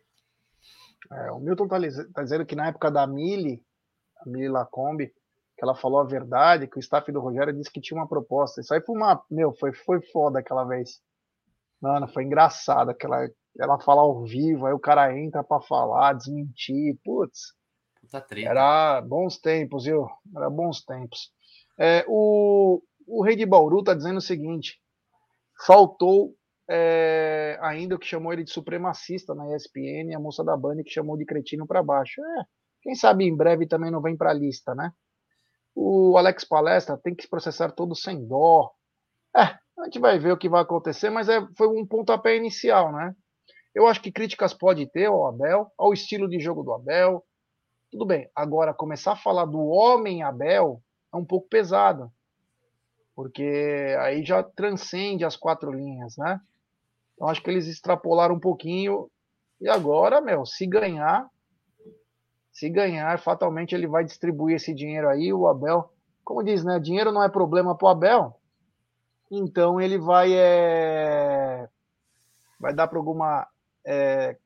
É, 1.11 1.31
o 1.31 1.39
Milton 1.39 1.67
tá, 1.67 1.77
tá, 2.11 2.23
dizendo 2.23 2.45
que 2.45 2.55
na 2.55 2.69
época 2.69 2.89
da 2.89 3.05
Mili, 3.05 3.63
a 4.17 4.27
Mili 4.27 4.49
Lacombe, 4.49 5.13
que 5.55 5.63
ela 5.63 5.75
falou 5.75 5.99
a 5.99 6.05
verdade, 6.05 6.65
que 6.65 6.77
o 6.77 6.79
staff 6.79 7.11
do 7.11 7.19
Rogério 7.19 7.53
disse 7.53 7.71
que 7.71 7.79
tinha 7.79 7.99
uma 7.99 8.07
proposta. 8.07 8.61
Isso 8.61 8.73
aí 8.73 8.81
foi 8.81 8.95
uma. 8.95 9.23
Meu, 9.29 9.53
foi, 9.53 9.71
foi 9.73 10.01
foda 10.01 10.39
aquela 10.39 10.63
vez. 10.63 10.99
Mano, 11.81 12.07
foi 12.07 12.23
engraçado 12.23 12.91
aquela. 12.91 13.27
Ela 13.59 13.79
fala 13.79 14.01
ao 14.01 14.23
vivo, 14.23 14.65
aí 14.65 14.73
o 14.73 14.79
cara 14.79 15.17
entra 15.17 15.43
para 15.43 15.61
falar, 15.61 16.13
desmentir. 16.13 16.97
Putz. 17.03 17.53
Puta 17.99 18.21
treta. 18.21 18.49
Era 18.49 19.01
bons 19.01 19.37
tempos, 19.37 19.85
viu? 19.85 20.07
Era 20.35 20.49
bons 20.49 20.83
tempos. 20.83 21.31
É, 21.77 22.05
o, 22.07 22.81
o 23.07 23.23
Rei 23.23 23.35
de 23.35 23.45
Bauru 23.45 23.83
tá 23.83 23.93
dizendo 23.93 24.17
o 24.17 24.21
seguinte: 24.21 24.79
faltou 25.65 26.33
é, 26.69 27.57
ainda 27.61 27.95
o 27.95 27.99
que 27.99 28.07
chamou 28.07 28.31
ele 28.31 28.43
de 28.43 28.51
supremacista 28.51 29.35
na 29.35 29.53
ESPN, 29.55 30.15
a 30.15 30.19
moça 30.19 30.43
da 30.43 30.55
Band 30.55 30.83
que 30.83 30.91
chamou 30.91 31.17
de 31.17 31.25
cretino 31.25 31.67
para 31.67 31.83
baixo. 31.83 32.21
É, 32.21 32.43
Quem 32.81 32.95
sabe 32.95 33.25
em 33.25 33.35
breve 33.35 33.67
também 33.67 33.91
não 33.91 34.01
vem 34.01 34.15
para 34.15 34.31
a 34.31 34.33
lista, 34.33 34.73
né? 34.73 34.91
O 35.75 36.17
Alex 36.17 36.45
Palestra 36.45 36.97
tem 36.97 37.15
que 37.15 37.27
processar 37.27 37.71
todo 37.71 37.95
sem 37.95 38.25
dó. 38.25 38.71
É, 39.35 39.57
a 39.81 39.85
gente 39.85 39.99
vai 39.99 40.19
ver 40.19 40.31
o 40.31 40.37
que 40.37 40.47
vai 40.47 40.61
acontecer, 40.61 41.09
mas 41.09 41.27
é, 41.27 41.45
foi 41.57 41.67
um 41.67 41.85
pontapé 41.85 42.37
inicial, 42.37 42.91
né? 42.91 43.15
Eu 43.73 43.87
acho 43.87 44.01
que 44.01 44.11
críticas 44.11 44.53
pode 44.53 44.85
ter 44.91 45.05
ao 45.05 45.25
Abel, 45.25 45.71
ao 45.77 45.93
estilo 45.93 46.29
de 46.29 46.39
jogo 46.39 46.61
do 46.61 46.73
Abel. 46.73 47.25
Tudo 47.89 48.05
bem. 48.05 48.29
Agora, 48.35 48.73
começar 48.73 49.13
a 49.13 49.17
falar 49.17 49.45
do 49.45 49.59
homem 49.59 50.23
Abel 50.23 50.81
é 51.13 51.17
um 51.17 51.25
pouco 51.25 51.47
pesado. 51.47 52.11
Porque 53.15 53.95
aí 53.99 54.23
já 54.23 54.43
transcende 54.43 55.25
as 55.25 55.35
quatro 55.35 55.71
linhas, 55.71 56.15
né? 56.17 56.39
Então 57.15 57.27
acho 57.27 57.41
que 57.41 57.49
eles 57.49 57.67
extrapolaram 57.67 58.35
um 58.35 58.39
pouquinho. 58.39 59.09
E 59.59 59.69
agora, 59.69 60.21
meu, 60.21 60.45
se 60.45 60.65
ganhar, 60.67 61.27
se 62.51 62.69
ganhar, 62.69 63.19
fatalmente 63.19 63.73
ele 63.73 63.87
vai 63.87 64.03
distribuir 64.03 64.57
esse 64.57 64.73
dinheiro 64.73 65.09
aí. 65.09 65.33
O 65.33 65.47
Abel, 65.47 65.91
como 66.23 66.43
diz, 66.43 66.63
né? 66.63 66.79
Dinheiro 66.79 67.11
não 67.11 67.23
é 67.23 67.29
problema 67.29 67.75
para 67.75 67.87
o 67.87 67.89
Abel. 67.89 68.40
Então 69.31 69.79
ele 69.79 69.97
vai 69.97 70.33
é, 70.33 71.69
vai 72.59 72.73
dar 72.73 72.87
para 72.87 72.99
alguma 72.99 73.47
é, 73.85 74.37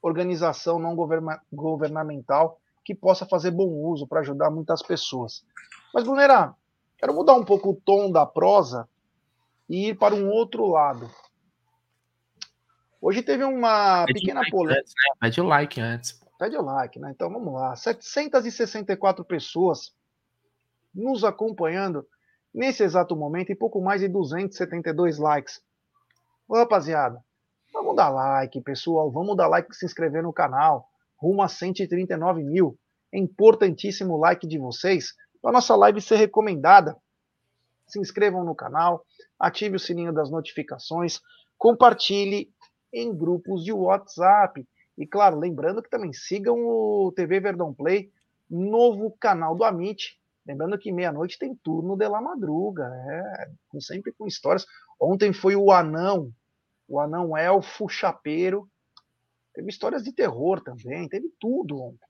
organização 0.00 0.78
não 0.78 0.94
governa 0.94 1.42
governamental 1.52 2.60
que 2.84 2.94
possa 2.94 3.26
fazer 3.26 3.50
bom 3.50 3.68
uso 3.68 4.06
para 4.06 4.20
ajudar 4.20 4.50
muitas 4.50 4.82
pessoas. 4.82 5.44
Mas, 5.92 6.04
Brunera, 6.04 6.54
quero 6.98 7.14
mudar 7.14 7.34
um 7.34 7.44
pouco 7.44 7.70
o 7.70 7.76
tom 7.76 8.12
da 8.12 8.26
prosa 8.26 8.88
e 9.68 9.88
ir 9.88 9.98
para 9.98 10.14
um 10.14 10.28
outro 10.28 10.66
lado. 10.66 11.10
Hoje 13.00 13.22
teve 13.22 13.42
uma 13.42 14.04
Pede 14.04 14.20
pequena 14.20 14.42
polêmica. 14.50 14.82
Né? 14.82 15.16
Pede 15.20 15.40
o 15.40 15.44
like 15.44 15.80
antes. 15.80 16.20
Pede 16.38 16.56
o 16.56 16.62
like, 16.62 16.98
né? 16.98 17.10
Então 17.14 17.30
vamos 17.30 17.54
lá. 17.54 17.74
764 17.74 19.24
pessoas 19.24 19.94
nos 20.94 21.24
acompanhando 21.24 22.06
nesse 22.54 22.84
exato 22.84 23.16
momento 23.16 23.50
e 23.50 23.56
pouco 23.56 23.80
mais 23.82 24.00
de 24.00 24.08
272 24.08 25.18
likes. 25.18 25.60
Ô, 26.48 26.54
rapaziada, 26.54 27.22
vamos 27.72 27.96
dar 27.96 28.10
like, 28.10 28.60
pessoal. 28.60 29.10
Vamos 29.10 29.36
dar 29.36 29.48
like 29.48 29.70
e 29.72 29.74
se 29.74 29.84
inscrever 29.84 30.22
no 30.22 30.32
canal. 30.32 30.88
Rumo 31.16 31.42
a 31.42 31.48
139 31.48 32.44
mil. 32.44 32.78
É 33.12 33.18
importantíssimo 33.18 34.14
o 34.14 34.18
like 34.18 34.46
de 34.46 34.58
vocês 34.58 35.14
para 35.42 35.52
nossa 35.52 35.76
live 35.76 36.00
ser 36.00 36.16
recomendada. 36.16 36.96
Se 37.86 37.98
inscrevam 37.98 38.44
no 38.44 38.54
canal, 38.54 39.04
ative 39.38 39.76
o 39.76 39.80
sininho 39.80 40.12
das 40.12 40.30
notificações, 40.30 41.20
compartilhe 41.58 42.50
em 42.92 43.14
grupos 43.14 43.62
de 43.62 43.72
WhatsApp. 43.72 44.66
E 44.96 45.06
claro, 45.06 45.38
lembrando 45.38 45.82
que 45.82 45.90
também 45.90 46.12
sigam 46.12 46.56
o 46.64 47.12
TV 47.14 47.40
Verdão 47.40 47.74
Play, 47.74 48.10
novo 48.48 49.10
canal 49.20 49.54
do 49.54 49.64
Amit. 49.64 50.18
Lembrando 50.46 50.78
que 50.78 50.92
meia-noite 50.92 51.38
tem 51.38 51.54
turno 51.56 51.96
de 51.96 52.06
la 52.06 52.20
madruga, 52.20 52.84
é, 52.84 53.80
sempre 53.80 54.12
com 54.12 54.26
histórias. 54.26 54.66
Ontem 55.00 55.32
foi 55.32 55.56
o 55.56 55.70
Anão, 55.70 56.30
o 56.86 57.00
Anão 57.00 57.36
Elfo 57.36 57.88
Chapeiro. 57.88 58.68
Teve 59.54 59.70
histórias 59.70 60.02
de 60.02 60.12
terror 60.12 60.60
também, 60.62 61.08
teve 61.08 61.32
tudo 61.40 61.80
ontem. 61.80 62.06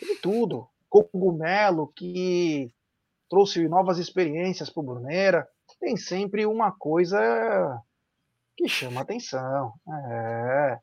Teve 0.00 0.16
tudo. 0.16 0.68
Cogumelo 0.88 1.92
que 1.94 2.72
trouxe 3.28 3.68
novas 3.68 3.98
experiências 3.98 4.70
para 4.70 4.80
o 4.80 4.86
Bruneira. 4.86 5.48
Tem 5.80 5.96
sempre 5.96 6.46
uma 6.46 6.72
coisa 6.72 7.80
que 8.56 8.68
chama 8.68 9.00
atenção. 9.00 9.72
É. 9.88 10.78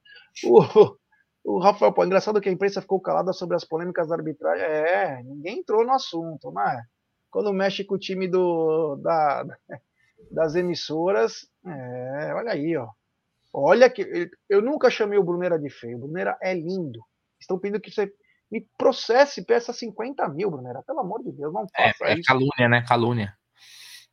O, 0.45 0.97
o 1.43 1.59
Rafael, 1.59 1.91
pô, 1.91 2.05
engraçado 2.05 2.39
que 2.39 2.47
a 2.47 2.51
imprensa 2.51 2.81
ficou 2.81 3.01
calada 3.01 3.33
sobre 3.33 3.55
as 3.55 3.65
polêmicas 3.65 4.07
da 4.07 4.15
arbitragem. 4.15 4.63
É, 4.63 5.21
ninguém 5.23 5.59
entrou 5.59 5.85
no 5.85 5.91
assunto, 5.91 6.51
né? 6.51 6.83
Quando 7.29 7.51
mexe 7.51 7.83
com 7.83 7.95
o 7.95 7.99
time 7.99 8.27
do, 8.27 8.95
da, 8.97 9.43
das 10.31 10.55
emissoras, 10.55 11.47
é, 11.65 12.33
olha 12.33 12.51
aí, 12.51 12.77
ó. 12.77 12.89
Olha 13.51 13.89
que 13.89 14.31
eu 14.49 14.61
nunca 14.61 14.89
chamei 14.89 15.19
o 15.19 15.23
Brunera 15.23 15.59
de 15.59 15.69
feio. 15.69 15.97
O 15.97 16.01
Brunera 16.01 16.37
é 16.41 16.53
lindo. 16.53 16.99
Estão 17.39 17.59
pedindo 17.59 17.79
que 17.79 17.91
você 17.91 18.11
me 18.49 18.67
processe 18.77 19.41
e 19.41 19.45
peça 19.45 19.71
50 19.73 20.27
mil, 20.29 20.49
Brunera. 20.49 20.81
Pelo 20.83 21.01
amor 21.01 21.21
de 21.23 21.31
Deus, 21.31 21.53
não 21.53 21.65
é, 21.75 21.91
faça 21.91 22.05
é, 22.05 22.11
é 22.11 22.13
isso. 22.13 22.23
calúnia, 22.25 22.69
né? 22.69 22.85
Calúnia. 22.87 23.37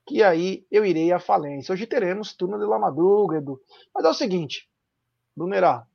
Que 0.06 0.22
aí 0.22 0.66
eu 0.70 0.84
irei 0.84 1.12
à 1.12 1.18
falência. 1.18 1.72
Hoje 1.72 1.86
teremos 1.86 2.34
turno 2.34 2.58
de 2.58 2.66
La 2.66 2.78
Madruga, 2.78 3.38
Edu. 3.38 3.60
Mas 3.94 4.04
é 4.04 4.08
o 4.08 4.14
seguinte, 4.14 4.68
Brunera, 5.36 5.86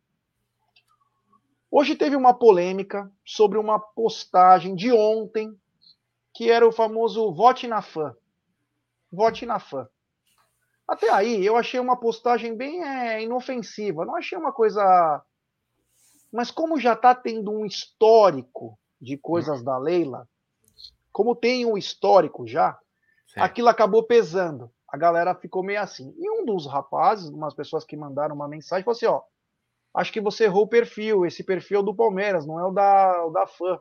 Hoje 1.78 1.94
teve 1.94 2.16
uma 2.16 2.34
polêmica 2.34 3.12
sobre 3.26 3.58
uma 3.58 3.78
postagem 3.78 4.76
de 4.76 4.94
ontem, 4.94 5.54
que 6.34 6.50
era 6.50 6.66
o 6.66 6.72
famoso 6.72 7.34
vote 7.34 7.68
na 7.68 7.82
fã. 7.82 8.16
Vote 9.12 9.46
na 9.46 9.60
fã. 9.60 9.86
Até 10.88 11.10
aí, 11.10 11.46
eu 11.46 11.58
achei 11.58 11.78
uma 11.78 12.00
postagem 12.00 12.56
bem 12.56 12.82
é, 12.82 13.22
inofensiva. 13.22 14.06
Não 14.06 14.16
achei 14.16 14.38
uma 14.38 14.54
coisa. 14.54 15.22
Mas 16.32 16.50
como 16.50 16.80
já 16.80 16.94
está 16.94 17.14
tendo 17.14 17.52
um 17.52 17.66
histórico 17.66 18.80
de 19.02 19.18
coisas 19.18 19.62
da 19.62 19.78
Leila, 19.78 20.30
como 21.12 21.36
tem 21.36 21.66
um 21.66 21.78
histórico 21.78 22.48
já, 22.48 22.80
aquilo 23.36 23.68
acabou 23.68 24.04
pesando. 24.04 24.72
A 24.88 24.96
galera 24.96 25.36
ficou 25.36 25.62
meio 25.62 25.82
assim. 25.82 26.16
E 26.18 26.30
um 26.30 26.46
dos 26.46 26.68
rapazes, 26.68 27.28
umas 27.28 27.54
pessoas 27.54 27.84
que 27.84 27.98
mandaram 27.98 28.34
uma 28.34 28.48
mensagem, 28.48 28.86
falou 28.86 28.96
assim: 28.96 29.08
ó, 29.08 29.24
acho 29.96 30.12
que 30.12 30.22
você 30.22 30.46
errou 30.46 30.64
o 30.64 30.70
perfil. 30.70 31.26
Esse 31.26 31.44
perfil 31.44 31.80
é 31.80 31.84
do 31.84 31.96
Palmeiras, 31.96 32.46
não 32.46 32.60
é 32.60 32.66
o 32.66 32.72
da, 32.72 33.26
o 33.26 33.32
da 33.32 33.48
fã. 33.48 33.80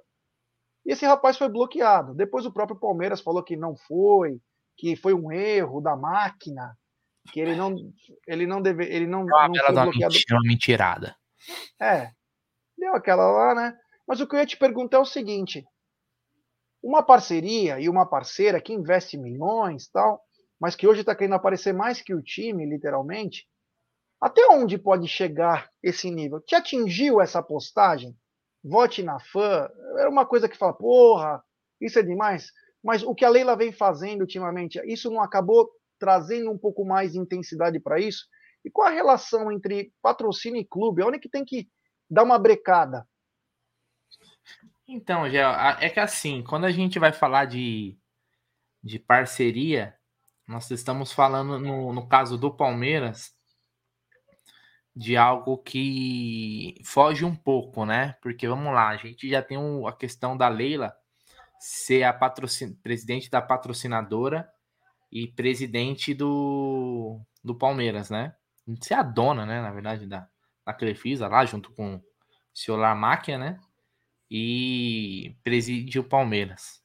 E 0.86 0.92
esse 0.92 1.04
rapaz 1.04 1.36
foi 1.36 1.48
bloqueado. 1.48 2.14
Depois 2.14 2.46
o 2.46 2.52
próprio 2.52 2.78
Palmeiras 2.78 3.20
falou 3.20 3.42
que 3.42 3.56
não 3.56 3.74
foi, 3.76 4.40
que 4.76 4.96
foi 4.96 5.14
um 5.14 5.32
erro 5.32 5.80
da 5.80 5.96
máquina, 5.96 6.76
que 7.32 7.40
ele 7.40 7.56
não, 7.56 7.74
ele 8.26 8.46
não 8.46 8.60
deve, 8.60 8.84
ele 8.84 9.06
não, 9.06 9.24
não 9.24 9.54
foi 9.54 9.72
bloqueado. 9.72 10.14
Mentira, 10.14 10.36
uma 10.36 10.48
mentirada. 10.48 11.16
É, 11.80 12.10
deu 12.76 12.94
aquela 12.94 13.26
lá, 13.30 13.54
né? 13.54 13.78
Mas 14.06 14.20
o 14.20 14.26
que 14.26 14.36
eu 14.36 14.40
ia 14.40 14.46
te 14.46 14.56
perguntar 14.56 14.98
é 14.98 15.00
o 15.00 15.06
seguinte: 15.06 15.64
uma 16.82 17.02
parceria 17.02 17.80
e 17.80 17.88
uma 17.88 18.06
parceira 18.06 18.60
que 18.60 18.72
investe 18.72 19.16
milhões, 19.16 19.88
tal, 19.88 20.22
mas 20.60 20.76
que 20.76 20.86
hoje 20.86 21.00
está 21.00 21.14
querendo 21.14 21.34
aparecer 21.34 21.72
mais 21.72 22.02
que 22.02 22.14
o 22.14 22.22
time, 22.22 22.66
literalmente, 22.66 23.46
até 24.24 24.40
onde 24.48 24.78
pode 24.78 25.06
chegar 25.06 25.70
esse 25.82 26.10
nível? 26.10 26.40
Te 26.40 26.54
atingiu 26.54 27.20
essa 27.20 27.42
postagem? 27.42 28.16
Vote 28.64 29.02
na 29.02 29.20
fã. 29.20 29.68
Era 29.98 30.08
uma 30.08 30.24
coisa 30.24 30.48
que 30.48 30.56
fala, 30.56 30.72
porra, 30.72 31.44
isso 31.78 31.98
é 31.98 32.02
demais. 32.02 32.50
Mas 32.82 33.02
o 33.02 33.14
que 33.14 33.22
a 33.22 33.28
Leila 33.28 33.54
vem 33.54 33.70
fazendo 33.70 34.22
ultimamente, 34.22 34.80
isso 34.86 35.10
não 35.10 35.20
acabou 35.20 35.70
trazendo 35.98 36.50
um 36.50 36.56
pouco 36.56 36.86
mais 36.86 37.12
de 37.12 37.18
intensidade 37.18 37.78
para 37.78 38.00
isso? 38.00 38.24
E 38.64 38.70
qual 38.70 38.88
a 38.88 38.90
relação 38.90 39.52
entre 39.52 39.92
patrocínio 40.00 40.58
e 40.58 40.64
clube? 40.64 41.02
Onde 41.02 41.18
que 41.18 41.28
tem 41.28 41.44
que 41.44 41.68
dar 42.08 42.22
uma 42.22 42.38
brecada? 42.38 43.06
Então, 44.88 45.28
Gel, 45.28 45.50
é 45.50 45.90
que 45.90 46.00
assim, 46.00 46.42
quando 46.42 46.64
a 46.64 46.70
gente 46.70 46.98
vai 46.98 47.12
falar 47.12 47.44
de, 47.44 47.94
de 48.82 48.98
parceria, 48.98 49.94
nós 50.48 50.70
estamos 50.70 51.12
falando, 51.12 51.58
no, 51.58 51.92
no 51.92 52.08
caso 52.08 52.38
do 52.38 52.50
Palmeiras, 52.50 53.34
de 54.94 55.16
algo 55.16 55.58
que 55.58 56.80
foge 56.84 57.24
um 57.24 57.34
pouco, 57.34 57.84
né? 57.84 58.16
Porque 58.22 58.46
vamos 58.46 58.72
lá, 58.72 58.88
a 58.88 58.96
gente 58.96 59.28
já 59.28 59.42
tem 59.42 59.58
um, 59.58 59.86
a 59.86 59.92
questão 59.92 60.36
da 60.36 60.48
Leila 60.48 60.94
ser 61.58 62.04
a 62.04 62.12
presidente 62.82 63.30
da 63.30 63.42
patrocinadora 63.42 64.48
e 65.10 65.26
presidente 65.26 66.14
do, 66.14 67.20
do 67.42 67.54
Palmeiras, 67.54 68.10
né? 68.10 68.34
Ser 68.80 68.94
a 68.94 69.02
dona, 69.02 69.44
né? 69.44 69.60
Na 69.60 69.70
verdade, 69.72 70.06
da, 70.06 70.28
da 70.64 70.72
Crefisa 70.72 71.26
lá, 71.26 71.44
junto 71.44 71.72
com 71.72 71.96
o 71.96 72.02
senhor 72.52 72.76
Lamáquia, 72.76 73.38
né? 73.38 73.58
E 74.30 75.36
preside 75.42 75.98
o 75.98 76.04
Palmeiras. 76.04 76.82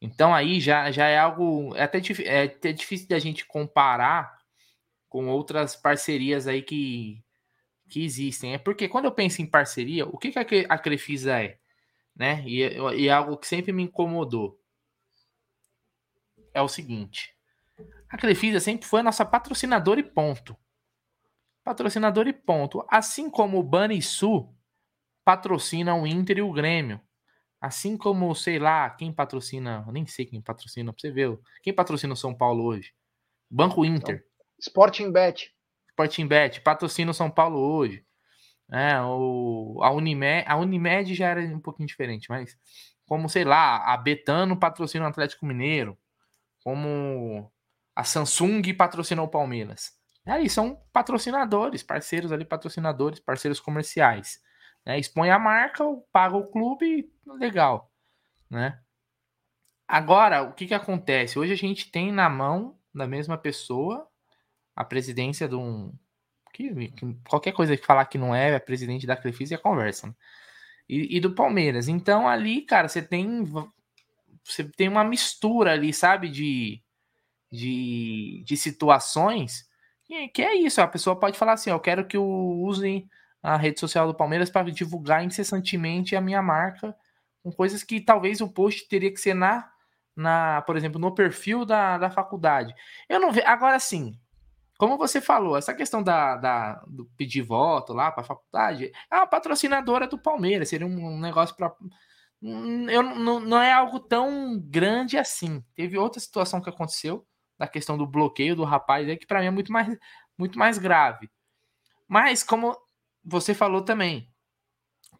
Então 0.00 0.34
aí 0.34 0.60
já, 0.60 0.90
já 0.90 1.06
é 1.06 1.18
algo. 1.18 1.74
É 1.76 1.82
até, 1.82 2.00
é 2.24 2.44
até 2.44 2.72
difícil 2.72 3.08
da 3.08 3.18
gente 3.18 3.46
comparar 3.46 4.35
com 5.16 5.28
outras 5.28 5.74
parcerias 5.74 6.46
aí 6.46 6.60
que, 6.60 7.24
que 7.88 8.04
existem. 8.04 8.52
É 8.52 8.58
porque 8.58 8.86
quando 8.86 9.06
eu 9.06 9.12
penso 9.12 9.40
em 9.40 9.46
parceria, 9.46 10.04
o 10.06 10.18
que, 10.18 10.30
que 10.30 10.66
a 10.68 10.78
Crefisa 10.78 11.40
é? 11.40 11.58
Né? 12.14 12.44
E, 12.46 12.60
e 12.98 13.08
é 13.08 13.12
algo 13.12 13.38
que 13.38 13.46
sempre 13.46 13.72
me 13.72 13.84
incomodou. 13.84 14.60
É 16.52 16.60
o 16.60 16.68
seguinte. 16.68 17.34
A 18.10 18.18
Crefisa 18.18 18.60
sempre 18.60 18.86
foi 18.86 19.00
a 19.00 19.02
nossa 19.02 19.24
patrocinadora 19.24 20.00
e 20.00 20.02
ponto. 20.02 20.54
Patrocinador 21.64 22.28
e 22.28 22.34
ponto. 22.34 22.84
Assim 22.86 23.30
como 23.30 23.58
o 23.58 23.62
Banrisul 23.62 24.54
patrocina 25.24 25.94
o 25.94 26.06
Inter 26.06 26.36
e 26.36 26.42
o 26.42 26.52
Grêmio. 26.52 27.00
Assim 27.58 27.96
como, 27.96 28.34
sei 28.34 28.58
lá, 28.58 28.90
quem 28.90 29.10
patrocina, 29.10 29.82
nem 29.90 30.06
sei 30.06 30.26
quem 30.26 30.42
patrocina, 30.42 30.92
pra 30.92 31.00
você 31.00 31.10
ver. 31.10 31.38
Quem 31.62 31.72
patrocina 31.72 32.12
o 32.12 32.16
São 32.16 32.34
Paulo 32.34 32.64
hoje? 32.64 32.92
Banco 33.50 33.82
Inter. 33.82 34.25
Sporting 34.58 35.10
Bet. 35.12 35.52
Sporting 35.90 36.26
Bet, 36.26 36.60
patrocina 36.60 37.10
o 37.10 37.14
São 37.14 37.30
Paulo 37.30 37.58
hoje. 37.58 38.04
É, 38.70 39.00
o, 39.00 39.80
a, 39.82 39.90
Unimed, 39.90 40.44
a 40.46 40.56
Unimed 40.56 41.14
já 41.14 41.28
era 41.28 41.40
um 41.40 41.60
pouquinho 41.60 41.86
diferente, 41.86 42.28
mas 42.28 42.58
como, 43.06 43.28
sei 43.28 43.44
lá, 43.44 43.92
a 43.92 43.96
Betano 43.96 44.58
patrocina 44.58 45.04
o 45.04 45.08
Atlético 45.08 45.46
Mineiro, 45.46 45.96
como 46.64 47.50
a 47.94 48.02
Samsung 48.02 48.74
patrocinou 48.74 49.26
o 49.26 49.30
Palmeiras. 49.30 49.92
Aí 50.26 50.50
são 50.50 50.82
patrocinadores, 50.92 51.84
parceiros 51.84 52.32
ali, 52.32 52.44
patrocinadores, 52.44 53.20
parceiros 53.20 53.60
comerciais. 53.60 54.40
Né? 54.84 54.98
Expõe 54.98 55.30
a 55.30 55.38
marca, 55.38 55.84
paga 56.12 56.36
o 56.36 56.50
clube, 56.50 57.08
legal. 57.24 57.92
Né? 58.50 58.80
Agora, 59.86 60.42
o 60.42 60.52
que, 60.52 60.66
que 60.66 60.74
acontece? 60.74 61.38
Hoje 61.38 61.52
a 61.52 61.56
gente 61.56 61.92
tem 61.92 62.10
na 62.10 62.28
mão 62.28 62.76
da 62.92 63.06
mesma 63.06 63.38
pessoa 63.38 64.08
a 64.76 64.84
presidência 64.84 65.48
de 65.48 65.56
um. 65.56 65.92
Que, 66.52 66.88
que 66.90 67.16
qualquer 67.28 67.52
coisa 67.52 67.76
que 67.76 67.84
falar 67.84 68.06
que 68.06 68.18
não 68.18 68.34
é, 68.34 68.50
é 68.50 68.58
presidente 68.58 69.06
da 69.06 69.16
Crefisa 69.16 69.54
é 69.54 69.58
conversa. 69.58 70.06
Né? 70.06 70.14
E, 70.88 71.16
e, 71.16 71.20
do 71.20 71.34
Palmeiras. 71.34 71.88
Então 71.88 72.28
ali, 72.28 72.62
cara, 72.62 72.88
você 72.88 73.02
tem. 73.02 73.44
Você 74.44 74.62
tem 74.62 74.88
uma 74.88 75.02
mistura 75.02 75.72
ali, 75.72 75.92
sabe? 75.92 76.28
De, 76.28 76.80
de, 77.50 78.44
de 78.46 78.56
situações 78.56 79.68
que, 80.06 80.28
que 80.28 80.42
é 80.42 80.54
isso. 80.54 80.80
A 80.80 80.86
pessoa 80.86 81.18
pode 81.18 81.36
falar 81.36 81.54
assim: 81.54 81.70
eu 81.70 81.80
quero 81.80 82.06
que 82.06 82.16
usem 82.16 83.08
a 83.42 83.56
rede 83.56 83.80
social 83.80 84.06
do 84.06 84.14
Palmeiras 84.14 84.50
para 84.50 84.70
divulgar 84.70 85.24
incessantemente 85.24 86.16
a 86.16 86.20
minha 86.20 86.42
marca 86.42 86.96
com 87.42 87.52
coisas 87.52 87.82
que 87.82 88.00
talvez 88.00 88.40
o 88.40 88.48
post 88.48 88.88
teria 88.88 89.12
que 89.12 89.20
ser 89.20 89.34
na 89.34 89.70
na, 90.16 90.62
por 90.62 90.78
exemplo, 90.78 90.98
no 90.98 91.14
perfil 91.14 91.66
da, 91.66 91.98
da 91.98 92.10
faculdade. 92.10 92.74
Eu 93.06 93.20
não 93.20 93.30
vejo. 93.30 93.46
Agora 93.46 93.78
sim, 93.78 94.18
como 94.78 94.98
você 94.98 95.20
falou, 95.20 95.56
essa 95.56 95.74
questão 95.74 96.02
da, 96.02 96.36
da 96.36 96.74
do 96.86 97.06
pedir 97.16 97.42
voto 97.42 97.92
lá 97.92 98.10
para 98.10 98.22
a 98.22 98.26
faculdade 98.26 98.92
é 99.10 99.16
uma 99.16 99.26
patrocinadora 99.26 100.06
do 100.06 100.18
Palmeiras, 100.18 100.68
seria 100.68 100.86
um, 100.86 101.20
negócio 101.20 101.56
para. 101.56 101.74
Hum, 102.42 102.86
não, 103.46 103.60
é 103.62 103.72
algo 103.72 104.00
tão 104.00 104.58
grande 104.60 105.16
assim. 105.18 105.64
Teve 105.74 105.98
outra 105.98 106.20
situação 106.20 106.60
que 106.60 106.68
aconteceu, 106.68 107.26
da 107.58 107.66
questão 107.66 107.96
do 107.96 108.06
bloqueio 108.06 108.56
do 108.56 108.64
rapaz, 108.64 109.06
que 109.18 109.26
para 109.26 109.40
mim 109.40 109.46
é 109.46 109.50
muito 109.50 109.72
mais, 109.72 109.96
muito 110.38 110.58
mais 110.58 110.78
grave. 110.78 111.30
Mas, 112.08 112.42
como 112.42 112.76
você 113.24 113.54
falou 113.54 113.82
também, 113.82 114.30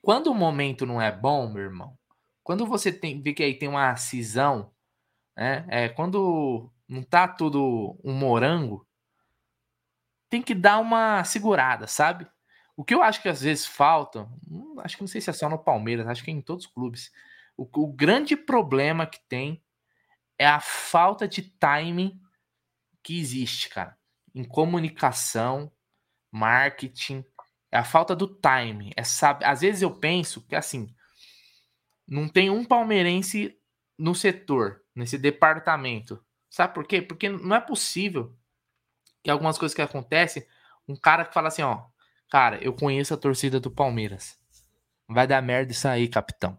quando 0.02 0.28
o 0.28 0.34
momento 0.34 0.86
não 0.86 1.00
é 1.00 1.10
bom, 1.10 1.48
meu 1.48 1.62
irmão, 1.64 1.98
quando 2.44 2.66
você 2.66 2.92
tem, 2.92 3.22
vê 3.22 3.32
que 3.32 3.42
aí 3.42 3.58
tem 3.58 3.68
uma 3.68 3.96
cisão 3.96 4.70
né? 5.36 5.66
É, 5.68 5.88
quando 5.90 6.72
não 6.88 7.02
tá 7.02 7.28
tudo 7.28 7.98
um 8.02 8.14
morango, 8.14 8.86
tem 10.28 10.42
que 10.42 10.54
dar 10.54 10.78
uma 10.78 11.24
segurada, 11.24 11.86
sabe? 11.86 12.26
O 12.76 12.84
que 12.84 12.94
eu 12.94 13.02
acho 13.02 13.22
que 13.22 13.28
às 13.28 13.40
vezes 13.40 13.66
falta, 13.66 14.28
hum, 14.48 14.76
acho 14.80 14.96
que 14.96 15.02
não 15.02 15.08
sei 15.08 15.20
se 15.20 15.30
é 15.30 15.32
só 15.32 15.48
no 15.48 15.58
Palmeiras, 15.58 16.06
acho 16.06 16.22
que 16.22 16.30
é 16.30 16.34
em 16.34 16.42
todos 16.42 16.66
os 16.66 16.70
clubes. 16.70 17.10
O, 17.56 17.64
o 17.82 17.92
grande 17.92 18.36
problema 18.36 19.06
que 19.06 19.20
tem 19.28 19.62
é 20.38 20.46
a 20.46 20.60
falta 20.60 21.26
de 21.26 21.42
timing 21.42 22.20
que 23.02 23.18
existe, 23.18 23.70
cara, 23.70 23.96
em 24.34 24.44
comunicação, 24.44 25.72
marketing, 26.30 27.24
é 27.72 27.78
a 27.78 27.84
falta 27.84 28.14
do 28.14 28.26
timing. 28.26 28.90
É 28.96 29.04
sabe, 29.04 29.44
às 29.44 29.62
vezes 29.62 29.80
eu 29.80 29.90
penso 29.90 30.46
que 30.46 30.54
assim, 30.54 30.94
não 32.06 32.28
tem 32.28 32.50
um 32.50 32.64
palmeirense 32.64 33.58
no 33.98 34.14
setor 34.14 34.82
nesse 34.94 35.16
departamento. 35.16 36.22
Sabe 36.50 36.74
por 36.74 36.86
quê? 36.86 37.00
Porque 37.00 37.28
não 37.28 37.56
é 37.56 37.60
possível 37.60 38.36
que 39.26 39.30
algumas 39.32 39.58
coisas 39.58 39.74
que 39.74 39.82
acontecem, 39.82 40.46
um 40.86 40.94
cara 40.94 41.24
que 41.24 41.34
fala 41.34 41.48
assim, 41.48 41.60
ó, 41.60 41.82
cara, 42.30 42.62
eu 42.62 42.72
conheço 42.72 43.12
a 43.12 43.16
torcida 43.16 43.58
do 43.58 43.72
Palmeiras. 43.72 44.38
Vai 45.08 45.26
dar 45.26 45.42
merda 45.42 45.72
isso 45.72 45.88
aí, 45.88 46.06
capitão. 46.06 46.56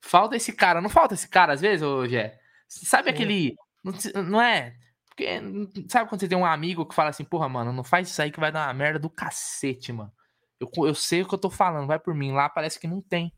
Falta 0.00 0.34
esse 0.34 0.52
cara, 0.52 0.80
não 0.80 0.90
falta 0.90 1.14
esse 1.14 1.28
cara 1.28 1.52
às 1.52 1.60
vezes, 1.60 1.86
ô 1.86 2.04
Gé? 2.04 2.40
Sabe 2.66 3.10
Sim. 3.10 3.14
aquele. 3.14 3.56
Não, 3.84 4.22
não 4.24 4.42
é? 4.42 4.74
Porque, 5.06 5.40
sabe 5.88 6.08
quando 6.08 6.20
você 6.20 6.26
tem 6.26 6.36
um 6.36 6.44
amigo 6.44 6.84
que 6.84 6.96
fala 6.96 7.10
assim, 7.10 7.22
porra, 7.22 7.48
mano, 7.48 7.72
não 7.72 7.84
faz 7.84 8.08
isso 8.08 8.20
aí 8.20 8.32
que 8.32 8.40
vai 8.40 8.50
dar 8.50 8.66
uma 8.66 8.74
merda 8.74 8.98
do 8.98 9.08
cacete, 9.08 9.92
mano. 9.92 10.12
Eu, 10.58 10.68
eu 10.84 10.96
sei 10.96 11.22
o 11.22 11.28
que 11.28 11.34
eu 11.34 11.38
tô 11.38 11.48
falando, 11.48 11.86
vai 11.86 12.00
por 12.00 12.12
mim. 12.12 12.32
Lá 12.32 12.48
parece 12.48 12.80
que 12.80 12.88
não 12.88 13.00
tem, 13.00 13.32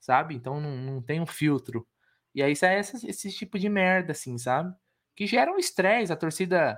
sabe? 0.00 0.34
Então 0.34 0.60
não, 0.60 0.76
não 0.76 1.00
tem 1.00 1.20
um 1.20 1.26
filtro. 1.26 1.86
E 2.34 2.42
aí 2.42 2.56
sai 2.56 2.80
esse, 2.80 3.06
esse 3.06 3.30
tipo 3.30 3.56
de 3.56 3.68
merda, 3.68 4.10
assim, 4.10 4.36
sabe? 4.36 4.74
Que 5.14 5.28
gera 5.28 5.52
um 5.52 5.58
estresse. 5.58 6.12
A 6.12 6.16
torcida, 6.16 6.76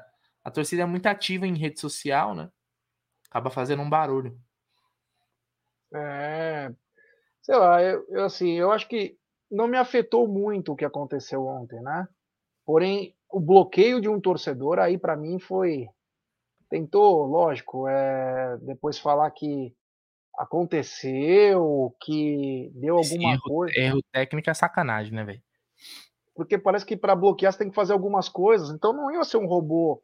a 0.48 0.50
torcida 0.50 0.82
é 0.82 0.86
muito 0.86 1.06
ativa 1.06 1.46
em 1.46 1.54
rede 1.54 1.78
social, 1.78 2.34
né? 2.34 2.50
Acaba 3.30 3.50
fazendo 3.50 3.82
um 3.82 3.90
barulho. 3.90 4.36
É. 5.94 6.72
Sei 7.42 7.54
lá, 7.54 7.82
eu, 7.82 8.04
eu 8.08 8.24
assim, 8.24 8.52
eu 8.52 8.72
acho 8.72 8.88
que 8.88 9.16
não 9.50 9.68
me 9.68 9.76
afetou 9.76 10.26
muito 10.26 10.72
o 10.72 10.76
que 10.76 10.86
aconteceu 10.86 11.46
ontem, 11.46 11.80
né? 11.82 12.08
Porém, 12.64 13.14
o 13.30 13.38
bloqueio 13.38 14.00
de 14.00 14.08
um 14.08 14.18
torcedor 14.18 14.78
aí 14.78 14.96
para 14.96 15.16
mim 15.16 15.38
foi 15.38 15.86
tentou, 16.70 17.26
lógico, 17.26 17.86
é, 17.86 18.56
depois 18.62 18.98
falar 18.98 19.30
que 19.30 19.74
aconteceu, 20.38 21.94
que 22.00 22.70
deu 22.74 22.96
alguma 22.96 23.32
erro, 23.32 23.42
coisa. 23.42 23.78
Erro 23.78 24.02
técnico 24.12 24.50
é 24.50 24.54
sacanagem, 24.54 25.12
né, 25.12 25.24
velho? 25.24 25.42
porque 26.38 26.56
parece 26.56 26.86
que 26.86 26.96
para 26.96 27.16
bloquear 27.16 27.52
você 27.52 27.58
tem 27.58 27.68
que 27.68 27.74
fazer 27.74 27.92
algumas 27.92 28.28
coisas. 28.28 28.70
Então 28.70 28.92
não 28.92 29.10
ia 29.10 29.24
ser 29.24 29.38
um 29.38 29.46
robô 29.46 30.00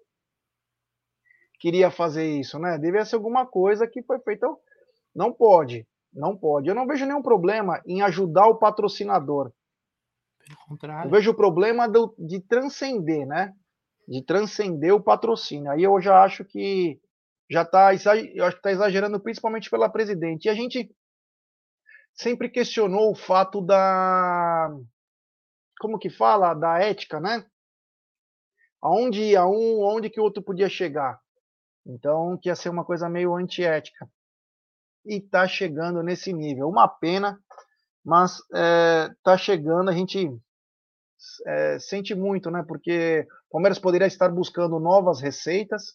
que 1.59 1.69
iria 1.69 1.91
fazer 1.91 2.27
isso, 2.39 2.59
né? 2.59 2.79
Devia 2.79 3.05
ser 3.05 3.17
alguma 3.17 3.47
coisa 3.47 3.87
que 3.87 4.03
foi 4.03 4.19
feita. 4.21 4.47
Então, 4.47 4.59
não 5.15 5.33
pode, 5.33 5.87
não 6.13 6.37
pode. 6.37 6.69
Eu 6.69 6.75
não 6.75 6.87
vejo 6.87 7.07
nenhum 7.07 7.23
problema 7.23 7.81
em 7.87 8.03
ajudar 8.03 8.47
o 8.47 8.59
patrocinador. 8.59 9.53
Pelo 10.45 10.59
contrário. 10.69 11.07
Eu 11.07 11.11
vejo 11.11 11.31
o 11.31 11.37
problema 11.37 11.89
do, 11.89 12.15
de 12.19 12.41
transcender, 12.41 13.27
né? 13.27 13.53
De 14.07 14.23
transcender 14.23 14.95
o 14.95 15.03
patrocínio. 15.03 15.71
Aí 15.71 15.83
eu 15.83 16.01
já 16.01 16.23
acho 16.23 16.45
que 16.45 17.01
já 17.51 17.63
está 17.63 17.91
tá 18.63 18.71
exagerando 18.71 19.21
principalmente 19.21 19.71
pela 19.71 19.89
presidente. 19.89 20.47
E 20.47 20.49
a 20.49 20.55
gente 20.55 20.91
sempre 22.15 22.49
questionou 22.49 23.11
o 23.11 23.15
fato 23.17 23.61
da 23.61 24.71
como 25.81 25.99
que 25.99 26.09
fala, 26.09 26.55
da 26.55 26.79
ética, 26.79 27.21
né? 27.21 27.45
Aonde 28.81 29.23
ia 29.23 29.47
um, 29.47 29.83
onde 29.83 30.11
que 30.11 30.21
o 30.21 30.23
outro 30.23 30.43
podia 30.43 30.69
chegar. 30.69 31.21
Então, 31.87 32.39
que 32.39 32.49
ia 32.49 32.57
ser 32.57 32.71
uma 32.71 32.85
coisa 32.85 33.09
meio 33.09 33.35
antiética. 33.35 34.09
E 35.05 35.21
tá 35.21 35.47
chegando 35.47 36.03
nesse 36.03 36.33
nível. 36.33 36.69
Uma 36.69 36.89
pena, 36.89 37.39
mas 38.03 38.39
é, 38.55 39.11
tá 39.23 39.37
chegando, 39.37 39.91
a 39.91 39.93
gente 39.93 40.31
é, 41.47 41.79
sente 41.79 42.15
muito, 42.15 42.51
né? 42.51 42.65
Porque 42.67 43.27
o 43.49 43.53
Palmeiras 43.53 43.79
poderia 43.79 44.07
estar 44.07 44.29
buscando 44.31 44.81
novas 44.81 45.21
receitas, 45.21 45.95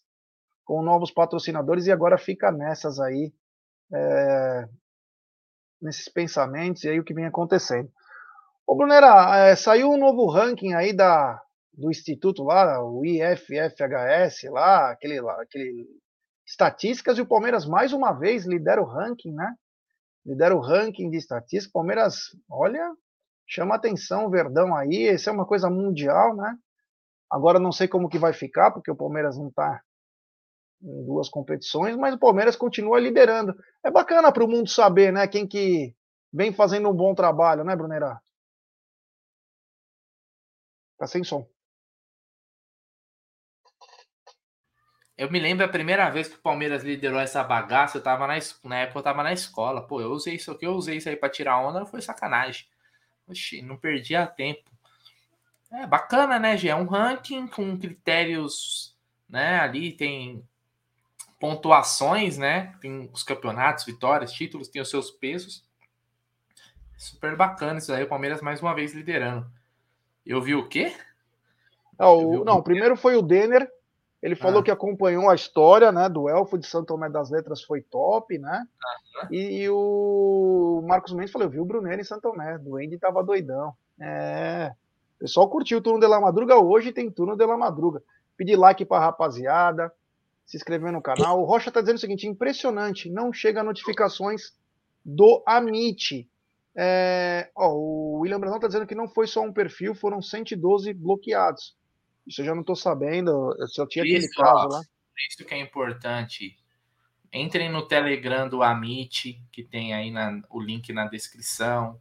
com 0.64 0.84
novos 0.84 1.12
patrocinadores, 1.12 1.88
e 1.88 1.92
agora 1.92 2.18
fica 2.18 2.52
nessas 2.52 3.00
aí, 3.00 3.34
é, 3.92 4.70
nesses 5.82 6.08
pensamentos, 6.08 6.84
e 6.84 6.90
aí 6.90 7.00
o 7.00 7.04
que 7.04 7.14
vem 7.14 7.26
acontecendo. 7.26 7.92
Ô, 8.68 8.76
Brunera, 8.76 9.56
saiu 9.56 9.90
um 9.90 9.98
novo 9.98 10.28
ranking 10.30 10.74
aí 10.74 10.94
da, 10.94 11.42
do 11.80 11.90
instituto 11.90 12.44
lá, 12.44 12.84
o 12.84 13.06
IFFHS 13.06 14.44
lá, 14.52 14.92
aquele 14.92 15.22
lá, 15.22 15.42
aquele 15.42 15.88
estatísticas 16.46 17.18
e 17.18 17.22
o 17.22 17.26
Palmeiras 17.26 17.66
mais 17.66 17.94
uma 17.94 18.12
vez 18.12 18.46
lidera 18.46 18.82
o 18.82 18.86
ranking, 18.86 19.32
né? 19.32 19.56
Lidera 20.26 20.56
o 20.56 20.60
ranking 20.60 21.10
de 21.10 21.18
estatística. 21.18 21.72
Palmeiras, 21.72 22.36
olha, 22.50 22.94
chama 23.48 23.76
atenção 23.76 24.26
o 24.26 24.30
Verdão 24.30 24.76
aí, 24.76 25.08
isso 25.08 25.30
é 25.30 25.34
uma 25.34 25.46
coisa 25.46 25.70
mundial, 25.70 26.36
né? 26.36 26.58
Agora 27.32 27.60
não 27.60 27.72
sei 27.72 27.88
como 27.88 28.10
que 28.10 28.20
vai 28.20 28.34
ficar, 28.34 28.72
porque 28.72 28.92
o 28.92 28.96
Palmeiras 28.96 29.38
não 29.38 29.48
está 29.48 29.82
em 30.82 31.06
duas 31.06 31.30
competições, 31.30 31.96
mas 31.96 32.14
o 32.14 32.20
Palmeiras 32.20 32.58
continua 32.58 33.00
liderando. 33.00 33.56
É 33.84 33.90
bacana 33.90 34.32
para 34.34 34.44
o 34.44 34.48
mundo 34.48 34.70
saber, 34.70 35.14
né? 35.14 35.28
Quem 35.28 35.48
que 35.48 35.96
vem 36.34 36.52
fazendo 36.52 36.90
um 36.90 36.94
bom 36.94 37.16
trabalho, 37.16 37.64
né, 37.64 37.74
Brunera? 37.76 38.20
Tá 40.98 41.08
sem 41.08 41.24
som. 41.24 41.48
Eu 45.20 45.30
me 45.30 45.38
lembro 45.38 45.66
a 45.66 45.68
primeira 45.68 46.10
vez 46.10 46.30
que 46.30 46.36
o 46.36 46.42
Palmeiras 46.42 46.82
liderou 46.82 47.20
essa 47.20 47.44
bagaça, 47.44 47.98
eu 47.98 48.02
tava 48.02 48.26
na, 48.26 48.36
na 48.64 48.78
época 48.78 49.00
eu 49.00 49.04
tava 49.04 49.22
na 49.22 49.34
escola. 49.34 49.86
Pô, 49.86 50.00
eu 50.00 50.12
usei 50.12 50.36
isso 50.36 50.50
aqui, 50.50 50.66
eu 50.66 50.72
usei 50.72 50.96
isso 50.96 51.10
aí 51.10 51.18
para 51.18 51.28
tirar 51.28 51.60
onda, 51.60 51.86
foi 51.86 52.02
sacanagem. 52.02 52.66
Oxi, 53.28 53.62
não 53.62 53.76
perdia 53.76 54.26
tempo. 54.26 54.72
É 55.74 55.86
bacana, 55.86 56.40
né, 56.40 56.56
Gê? 56.56 56.70
É 56.70 56.76
um 56.76 56.86
ranking 56.86 57.48
com 57.48 57.78
critérios, 57.78 58.96
né? 59.28 59.60
Ali 59.60 59.92
tem 59.92 60.42
pontuações, 61.38 62.38
né? 62.38 62.74
Tem 62.80 63.10
os 63.12 63.22
campeonatos, 63.22 63.84
vitórias, 63.84 64.32
títulos, 64.32 64.70
tem 64.70 64.82
os 64.82 64.90
seus 64.90 65.12
pesos. 65.12 65.66
Super 66.98 67.36
bacana 67.36 67.80
isso 67.80 67.92
aí, 67.92 68.04
o 68.04 68.10
Palmeiras 68.10 68.42
mais 68.42 68.62
uma 68.62 68.74
vez 68.74 68.94
liderando. 68.94 69.52
Eu 70.26 70.42
vi 70.42 70.56
o 70.56 70.70
quê? 70.70 70.96
Não, 72.00 72.18
o, 72.18 72.46
não 72.46 72.60
o 72.60 72.64
primeiro 72.64 72.96
foi 72.96 73.18
o 73.18 73.22
Denner, 73.22 73.70
Ele 74.22 74.36
falou 74.36 74.60
ah. 74.60 74.64
que 74.64 74.72
acompanhou 74.72 75.30
a 75.30 75.36
história, 75.36 75.92
né, 75.92 76.10
do 76.10 76.28
Elfo 76.28 76.58
de 76.58 76.68
Santo 76.68 76.88
Tomé 76.88 77.10
das 77.10 77.30
Letras, 77.30 77.64
foi 77.64 77.82
top, 77.82 78.38
né? 78.38 78.66
Ah. 79.22 79.28
E, 79.32 79.62
e, 79.62 79.70
o 79.70 80.84
Marcos 80.86 81.14
Mendes 81.14 81.32
falou, 81.32 81.48
eu 81.48 81.52
vi 81.52 81.60
o 81.60 81.66
Brunello 81.66 82.02
em 82.02 82.04
Santo 82.04 82.24
Tomé, 82.24 82.58
do 82.58 82.76
Andy 82.76 82.98
tava 82.98 83.24
doidão. 83.24 83.74
É, 84.00 84.74
o 85.16 85.20
pessoal 85.20 85.50
curtiu 85.50 85.78
o 85.78 85.82
turno 85.82 86.00
de 86.00 86.08
La 86.08 86.20
Madruga 86.20 86.58
hoje, 86.58 86.92
tem 86.92 87.10
turno 87.10 87.38
de 87.38 87.46
La 87.46 87.58
Madruga. 87.58 88.04
Pedir 88.36 88.58
like 88.58 88.84
pra 88.86 89.00
rapaziada, 89.00 89.92
se 90.46 90.58
inscrever 90.58 90.92
no 90.92 91.02
canal. 91.02 91.40
O 91.40 91.46
Rocha 91.46 91.72
tá 91.72 91.80
dizendo 91.80 91.98
o 91.98 92.00
seguinte, 92.00 92.28
impressionante, 92.28 93.10
não 93.10 93.32
chega 93.32 93.64
notificações 93.64 94.54
do 95.06 95.44
Amit. 95.46 96.28
É, 96.76 97.50
ó, 97.56 97.72
o 97.74 98.20
William 98.20 98.40
Brandão 98.40 98.60
tá 98.60 98.68
dizendo 98.68 98.88
que 98.88 98.96
não 98.96 99.08
foi 99.08 99.28
só 99.28 99.42
um 99.42 99.54
perfil, 99.54 99.94
foram 99.94 100.22
112 100.22 100.94
bloqueados. 100.94 101.78
Isso 102.30 102.42
eu 102.42 102.46
já 102.46 102.54
não 102.54 102.62
estou 102.62 102.76
sabendo, 102.76 103.56
eu 103.58 103.68
só 103.68 103.88
tinha 103.88 104.04
aquele 104.04 104.30
caso 104.30 104.68
lá. 104.68 104.82
Isso 105.28 105.44
que 105.44 105.54
é 105.56 105.58
importante. 105.58 106.56
Entrem 107.34 107.70
no 107.70 107.88
Telegram 107.88 108.48
do 108.48 108.62
Amit, 108.62 109.42
que 109.52 109.64
tem 109.64 109.96
aí 109.96 110.12
na, 110.12 110.40
o 110.48 110.62
link 110.62 110.94
na 110.94 111.08
descrição. 111.08 112.00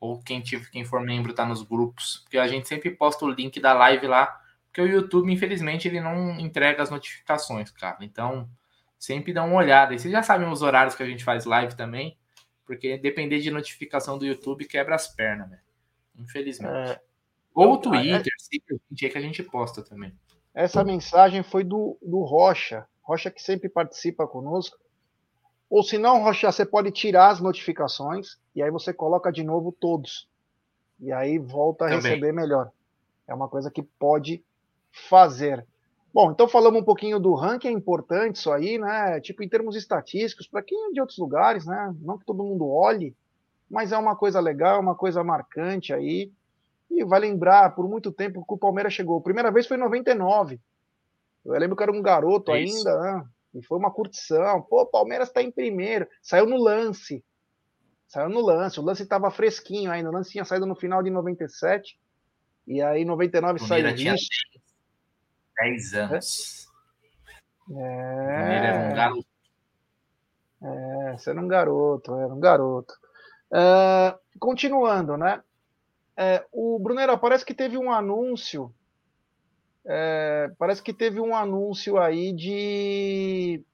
Ou 0.00 0.20
quem, 0.20 0.40
tiver, 0.40 0.68
quem 0.70 0.84
for 0.84 1.00
membro 1.00 1.32
tá 1.32 1.46
nos 1.46 1.62
grupos. 1.62 2.18
Porque 2.24 2.38
a 2.38 2.48
gente 2.48 2.66
sempre 2.66 2.90
posta 2.90 3.24
o 3.24 3.30
link 3.30 3.60
da 3.60 3.72
live 3.72 4.08
lá. 4.08 4.40
Porque 4.66 4.80
o 4.80 4.86
YouTube, 4.86 5.32
infelizmente, 5.32 5.86
ele 5.86 6.00
não 6.00 6.38
entrega 6.38 6.82
as 6.82 6.90
notificações, 6.90 7.70
cara. 7.70 7.98
Então, 8.00 8.48
sempre 8.98 9.32
dá 9.32 9.44
uma 9.44 9.56
olhada. 9.56 9.94
E 9.94 9.98
vocês 9.98 10.12
já 10.12 10.22
sabem 10.24 10.48
os 10.48 10.60
horários 10.60 10.96
que 10.96 11.02
a 11.04 11.06
gente 11.06 11.24
faz 11.24 11.44
live 11.44 11.76
também. 11.76 12.18
Porque 12.66 12.98
depender 12.98 13.38
de 13.38 13.50
notificação 13.50 14.18
do 14.18 14.26
YouTube 14.26 14.66
quebra 14.66 14.96
as 14.96 15.08
pernas, 15.08 15.48
né? 15.48 15.60
Infelizmente. 16.16 16.90
É, 16.90 17.00
ou 17.66 17.72
o 17.72 17.76
é 17.76 17.80
Twitter, 17.80 18.32
é 19.02 19.08
que 19.08 19.18
a 19.18 19.20
gente 19.20 19.42
posta 19.42 19.82
também. 19.82 20.12
Essa 20.54 20.84
mensagem 20.84 21.42
foi 21.42 21.64
do, 21.64 21.98
do 22.02 22.20
Rocha. 22.20 22.86
Rocha 23.02 23.30
que 23.30 23.42
sempre 23.42 23.68
participa 23.68 24.26
conosco. 24.26 24.76
Ou 25.70 25.82
se 25.82 25.98
não, 25.98 26.22
Rocha, 26.22 26.50
você 26.50 26.64
pode 26.64 26.90
tirar 26.90 27.30
as 27.30 27.40
notificações 27.40 28.38
e 28.54 28.62
aí 28.62 28.70
você 28.70 28.92
coloca 28.92 29.30
de 29.30 29.42
novo 29.42 29.72
todos. 29.72 30.28
E 31.00 31.12
aí 31.12 31.38
volta 31.38 31.84
a 31.84 31.88
também. 31.88 32.02
receber 32.02 32.32
melhor. 32.32 32.70
É 33.26 33.34
uma 33.34 33.48
coisa 33.48 33.70
que 33.70 33.82
pode 33.82 34.42
fazer. 34.90 35.66
Bom, 36.12 36.32
então 36.32 36.48
falamos 36.48 36.80
um 36.80 36.84
pouquinho 36.84 37.20
do 37.20 37.34
ranking, 37.34 37.68
é 37.68 37.72
importante 37.72 38.36
isso 38.36 38.50
aí, 38.50 38.78
né? 38.78 39.20
Tipo, 39.20 39.42
em 39.42 39.48
termos 39.48 39.76
estatísticos, 39.76 40.46
para 40.46 40.62
quem 40.62 40.86
é 40.86 40.92
de 40.92 41.00
outros 41.00 41.18
lugares, 41.18 41.66
né? 41.66 41.94
Não 42.00 42.18
que 42.18 42.24
todo 42.24 42.42
mundo 42.42 42.68
olhe, 42.68 43.14
mas 43.70 43.92
é 43.92 43.98
uma 43.98 44.16
coisa 44.16 44.40
legal, 44.40 44.76
é 44.76 44.80
uma 44.80 44.94
coisa 44.94 45.22
marcante 45.22 45.92
aí. 45.92 46.32
E 46.90 47.04
vai 47.04 47.20
lembrar, 47.20 47.74
por 47.74 47.88
muito 47.88 48.10
tempo 48.12 48.44
que 48.46 48.54
o 48.54 48.58
Palmeiras 48.58 48.92
chegou. 48.92 49.18
A 49.18 49.22
primeira 49.22 49.50
vez 49.50 49.66
foi 49.66 49.76
em 49.76 49.80
99. 49.80 50.60
Eu 51.44 51.52
lembro 51.52 51.76
que 51.76 51.82
era 51.82 51.92
um 51.92 52.02
garoto 52.02 52.52
é 52.52 52.58
ainda, 52.58 53.00
né? 53.00 53.24
E 53.54 53.62
foi 53.62 53.78
uma 53.78 53.90
curtição. 53.90 54.62
Pô, 54.62 54.82
o 54.82 54.86
Palmeiras 54.86 55.28
está 55.28 55.42
em 55.42 55.50
primeiro. 55.50 56.06
Saiu 56.22 56.46
no 56.46 56.56
lance. 56.56 57.24
Saiu 58.06 58.28
no 58.28 58.40
lance. 58.40 58.78
O 58.80 58.82
lance 58.82 59.02
estava 59.02 59.30
fresquinho 59.30 59.90
ainda. 59.90 60.10
O 60.10 60.12
lance 60.12 60.30
tinha 60.30 60.44
saído 60.44 60.66
no 60.66 60.76
final 60.76 61.02
de 61.02 61.10
97. 61.10 61.98
E 62.66 62.82
aí, 62.82 63.02
em 63.02 63.04
99 63.04 63.58
saiu 63.60 63.94
tinha 63.94 64.14
10 65.58 65.94
anos. 65.94 66.68
É. 67.70 68.56
Era 68.56 68.90
um 68.90 68.94
garoto. 68.94 69.28
É, 70.60 71.12
você 71.16 71.30
era 71.30 71.40
um 71.40 71.48
garoto, 71.48 72.14
era 72.14 72.34
um 72.34 72.40
garoto. 72.40 72.94
Uh, 73.50 74.38
continuando, 74.38 75.16
né? 75.16 75.42
É, 76.20 76.44
o 76.50 76.80
Brunera, 76.80 77.16
parece 77.16 77.46
que 77.46 77.54
teve 77.54 77.78
um 77.78 77.92
anúncio. 77.92 78.74
É, 79.86 80.50
parece 80.58 80.82
que 80.82 80.92
teve 80.92 81.20
um 81.20 81.32
anúncio 81.32 81.96
aí 81.96 82.32
de 82.32 83.64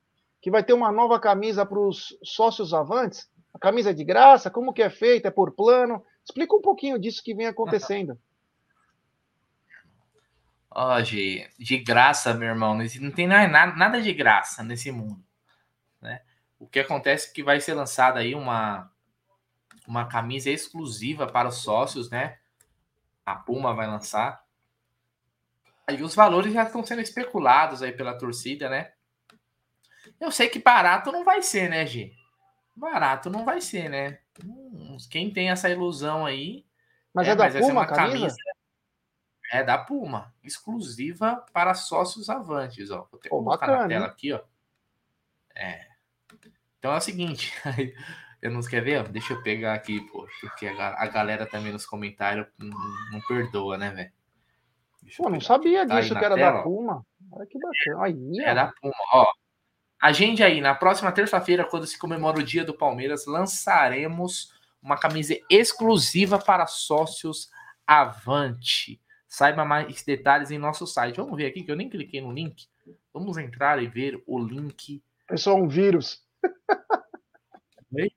que 0.42 0.50
vai 0.50 0.62
ter 0.62 0.74
uma 0.74 0.92
nova 0.92 1.18
camisa 1.18 1.64
para 1.64 1.78
os 1.78 2.14
sócios 2.22 2.74
avantes. 2.74 3.30
A 3.54 3.58
camisa 3.58 3.90
é 3.90 3.94
de 3.94 4.04
graça? 4.04 4.50
Como 4.50 4.74
que 4.74 4.82
é 4.82 4.90
feita? 4.90 5.28
É 5.28 5.30
por 5.30 5.52
plano? 5.52 6.04
Explica 6.22 6.54
um 6.54 6.60
pouquinho 6.60 6.98
disso 6.98 7.24
que 7.24 7.34
vem 7.34 7.46
acontecendo. 7.46 8.18
Ó, 10.70 10.98
oh, 10.98 11.02
de 11.02 11.78
graça, 11.86 12.34
meu 12.34 12.48
irmão, 12.48 12.76
não 13.00 13.10
tem 13.10 13.26
nada, 13.26 13.74
nada 13.74 14.02
de 14.02 14.12
graça 14.12 14.62
nesse 14.62 14.90
mundo. 14.90 15.24
Né? 16.02 16.20
O 16.58 16.66
que 16.66 16.80
acontece 16.80 17.30
é 17.30 17.32
que 17.32 17.42
vai 17.42 17.58
ser 17.60 17.72
lançada 17.72 18.18
aí 18.18 18.34
uma, 18.34 18.90
uma 19.86 20.06
camisa 20.06 20.50
exclusiva 20.50 21.26
para 21.26 21.48
os 21.48 21.56
sócios, 21.56 22.10
né? 22.10 22.38
A 23.24 23.34
Puma 23.34 23.74
vai 23.74 23.86
lançar. 23.86 24.44
Aí 25.86 26.02
os 26.02 26.14
valores 26.14 26.52
já 26.52 26.64
estão 26.64 26.84
sendo 26.84 27.02
especulados 27.02 27.82
aí 27.82 27.92
pela 27.92 28.16
torcida, 28.16 28.68
né? 28.68 28.92
Eu 30.20 30.30
sei 30.30 30.48
que 30.48 30.58
barato 30.58 31.12
não 31.12 31.24
vai 31.24 31.42
ser, 31.42 31.68
né, 31.68 31.84
G? 31.86 32.12
Barato 32.74 33.30
não 33.30 33.44
vai 33.44 33.60
ser, 33.60 33.88
né? 33.88 34.18
Hum, 34.44 34.96
quem 35.10 35.32
tem 35.32 35.50
essa 35.50 35.68
ilusão 35.68 36.24
aí. 36.26 36.64
Mas 37.12 37.28
é, 37.28 37.30
é 37.32 37.36
da 37.36 37.44
mas 37.44 37.54
Puma, 37.54 37.86
camisa? 37.86 38.18
camisa? 38.18 38.36
É 39.52 39.62
da 39.62 39.78
Puma, 39.78 40.34
exclusiva 40.42 41.44
para 41.52 41.74
sócios 41.74 42.28
avantes, 42.28 42.90
ó. 42.90 43.06
Vou 43.10 43.20
ter 43.20 43.28
que 43.28 43.28
colocar 43.28 43.66
bacana, 43.66 43.82
na 43.82 43.88
tela 43.88 44.04
hein? 44.06 44.10
aqui, 44.10 44.32
ó. 44.32 44.40
É. 45.54 45.86
Então 46.78 46.92
é 46.92 46.96
o 46.96 47.00
seguinte, 47.00 47.52
Eu 48.44 48.50
não 48.50 48.60
quer 48.60 48.84
ver? 48.84 49.08
Deixa 49.08 49.32
eu 49.32 49.42
pegar 49.42 49.72
aqui, 49.72 50.02
pô, 50.02 50.28
porque 50.38 50.66
a, 50.66 51.02
a 51.02 51.06
galera 51.06 51.46
também 51.46 51.72
nos 51.72 51.86
comentários 51.86 52.46
não, 52.58 52.78
não 53.10 53.18
perdoa, 53.22 53.78
né, 53.78 53.90
velho? 53.90 54.12
Pô, 55.16 55.30
não 55.30 55.40
sabia 55.40 55.86
tá 55.86 55.98
disso 55.98 56.14
que 56.14 56.22
era 56.22 56.34
tela, 56.34 56.58
da 56.58 56.62
Puma. 56.62 57.06
Olha 57.32 57.46
que 57.46 57.58
bacana. 57.58 58.04
Aí, 58.04 58.40
é 58.40 58.54
da 58.54 58.66
Puma, 58.66 58.92
ó. 59.14 59.32
Agende 59.98 60.42
aí, 60.42 60.60
na 60.60 60.74
próxima 60.74 61.10
terça-feira, 61.10 61.64
quando 61.64 61.86
se 61.86 61.98
comemora 61.98 62.38
o 62.38 62.42
dia 62.42 62.62
do 62.62 62.76
Palmeiras, 62.76 63.24
lançaremos 63.24 64.52
uma 64.82 64.98
camisa 64.98 65.34
exclusiva 65.48 66.38
para 66.38 66.66
sócios 66.66 67.50
Avante. 67.86 69.00
Saiba 69.26 69.64
mais 69.64 70.02
detalhes 70.02 70.50
em 70.50 70.58
nosso 70.58 70.86
site. 70.86 71.16
Vamos 71.16 71.34
ver 71.34 71.46
aqui, 71.46 71.62
que 71.62 71.72
eu 71.72 71.76
nem 71.76 71.88
cliquei 71.88 72.20
no 72.20 72.30
link. 72.30 72.68
Vamos 73.10 73.38
entrar 73.38 73.82
e 73.82 73.86
ver 73.86 74.22
o 74.26 74.38
link. 74.38 75.02
É 75.30 75.36
só 75.38 75.54
um 75.54 75.66
vírus. 75.66 76.22
Oi? 77.90 78.12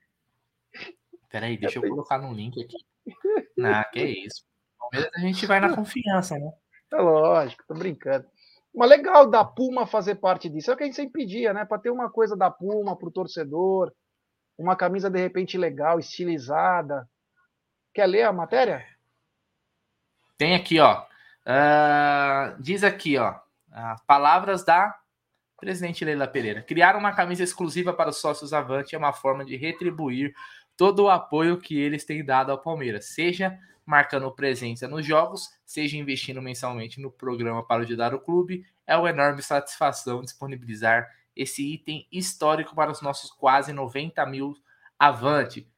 Peraí, 1.30 1.58
deixa 1.58 1.78
eu 1.78 1.88
colocar 1.88 2.18
no 2.18 2.32
link 2.32 2.62
aqui. 2.62 2.76
Ah, 3.60 3.84
que 3.84 4.00
isso. 4.00 4.44
Palmeiras 4.78 5.10
a 5.16 5.20
gente 5.20 5.44
vai 5.44 5.58
na 5.58 5.74
confiança, 5.74 6.38
né? 6.38 6.52
É 6.92 6.96
lógico, 6.96 7.64
tô 7.66 7.74
brincando. 7.74 8.26
Mas 8.74 8.88
legal 8.88 9.28
da 9.28 9.44
Puma 9.44 9.86
fazer 9.86 10.14
parte 10.14 10.48
disso. 10.48 10.70
É 10.70 10.74
o 10.74 10.76
que 10.76 10.84
a 10.84 10.86
gente 10.86 10.96
sempre 10.96 11.20
pedia, 11.20 11.52
né? 11.52 11.64
Para 11.64 11.78
ter 11.78 11.90
uma 11.90 12.08
coisa 12.08 12.34
da 12.34 12.50
Puma 12.50 12.96
pro 12.96 13.10
torcedor, 13.10 13.92
uma 14.56 14.74
camisa 14.74 15.10
de 15.10 15.18
repente 15.18 15.58
legal, 15.58 15.98
estilizada. 15.98 17.06
Quer 17.92 18.06
ler 18.06 18.22
a 18.22 18.32
matéria? 18.32 18.86
Tem 20.38 20.54
aqui, 20.54 20.80
ó. 20.80 21.02
Uh, 21.44 22.62
diz 22.62 22.82
aqui, 22.82 23.18
ó. 23.18 23.32
Uh, 23.32 24.06
palavras 24.06 24.64
da 24.64 24.98
presidente 25.58 26.04
Leila 26.04 26.28
Pereira. 26.28 26.62
Criar 26.62 26.96
uma 26.96 27.12
camisa 27.12 27.42
exclusiva 27.42 27.92
para 27.92 28.10
os 28.10 28.18
sócios 28.18 28.52
Avante 28.52 28.94
é 28.94 28.98
uma 28.98 29.12
forma 29.12 29.44
de 29.44 29.56
retribuir 29.56 30.32
todo 30.78 31.02
o 31.02 31.10
apoio 31.10 31.58
que 31.58 31.76
eles 31.76 32.04
têm 32.04 32.24
dado 32.24 32.52
ao 32.52 32.62
Palmeiras, 32.62 33.06
seja 33.06 33.58
marcando 33.84 34.30
presença 34.30 34.86
nos 34.86 35.04
jogos, 35.04 35.50
seja 35.66 35.96
investindo 35.96 36.40
mensalmente 36.40 37.00
no 37.00 37.10
programa 37.10 37.66
para 37.66 37.82
ajudar 37.82 38.14
o 38.14 38.20
clube. 38.20 38.64
É 38.86 38.96
uma 38.96 39.10
enorme 39.10 39.42
satisfação 39.42 40.22
disponibilizar 40.22 41.10
esse 41.34 41.74
item 41.74 42.06
histórico 42.12 42.76
para 42.76 42.92
os 42.92 43.02
nossos 43.02 43.30
quase 43.30 43.72
90 43.72 44.24
mil 44.26 44.54
avante. 44.96 45.68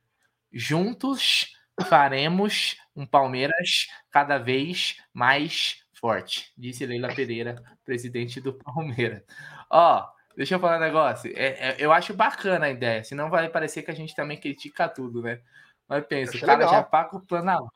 Juntos 0.52 1.56
faremos 1.88 2.76
um 2.94 3.06
Palmeiras 3.06 3.88
cada 4.10 4.36
vez 4.36 5.02
mais 5.14 5.82
forte, 5.94 6.52
disse 6.58 6.84
Leila 6.84 7.14
Pereira, 7.14 7.62
presidente 7.84 8.38
do 8.38 8.52
Palmeiras. 8.52 9.22
Ó, 9.70 10.06
Deixa 10.40 10.54
eu 10.54 10.58
falar 10.58 10.78
um 10.78 10.80
negócio. 10.80 11.30
É, 11.36 11.68
é, 11.68 11.76
eu 11.78 11.92
acho 11.92 12.14
bacana 12.14 12.64
a 12.64 12.70
ideia, 12.70 13.04
senão 13.04 13.28
vai 13.28 13.46
parecer 13.50 13.82
que 13.82 13.90
a 13.90 13.94
gente 13.94 14.14
também 14.16 14.40
critica 14.40 14.88
tudo, 14.88 15.20
né? 15.20 15.42
Mas 15.86 16.02
pensa, 16.06 16.34
o 16.34 16.40
cara 16.40 16.60
legal. 16.60 16.72
já 16.72 16.82
paga 16.82 17.14
o 17.14 17.20
plano 17.20 17.50
avante. 17.50 17.70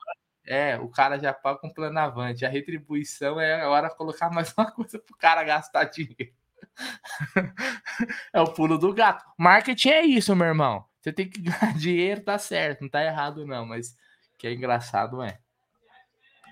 É, 0.47 0.75
o 0.79 0.89
cara 0.89 1.19
já 1.19 1.31
paga 1.31 1.59
um 1.63 1.71
plano 1.71 1.99
avante. 1.99 2.43
A 2.43 2.49
retribuição 2.49 3.39
é 3.39 3.61
a 3.61 3.69
hora 3.69 3.89
de 3.89 3.95
colocar 3.95 4.31
mais 4.31 4.51
uma 4.57 4.71
coisa 4.71 4.97
pro 4.97 5.15
cara 5.15 5.43
gastar 5.43 5.83
dinheiro. 5.83 6.33
é 8.33 8.41
o 8.41 8.51
pulo 8.51 8.79
do 8.79 8.91
gato. 8.95 9.23
Marketing 9.37 9.89
é 9.89 10.03
isso, 10.03 10.35
meu 10.35 10.47
irmão. 10.47 10.83
Você 11.01 11.13
tem 11.13 11.29
que 11.29 11.43
ganhar 11.43 11.71
dinheiro, 11.77 12.21
tá 12.23 12.39
certo, 12.39 12.81
não 12.81 12.89
tá 12.89 13.03
errado, 13.03 13.45
não, 13.45 13.63
mas 13.67 13.95
que 14.39 14.47
é 14.47 14.53
engraçado, 14.53 15.21
é. 15.21 15.37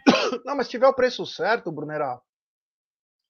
Não, 0.46 0.56
mas 0.56 0.68
se 0.68 0.72
tiver 0.74 0.88
o 0.88 0.94
preço 0.94 1.26
certo, 1.26 1.72
Brunerá, 1.72 2.22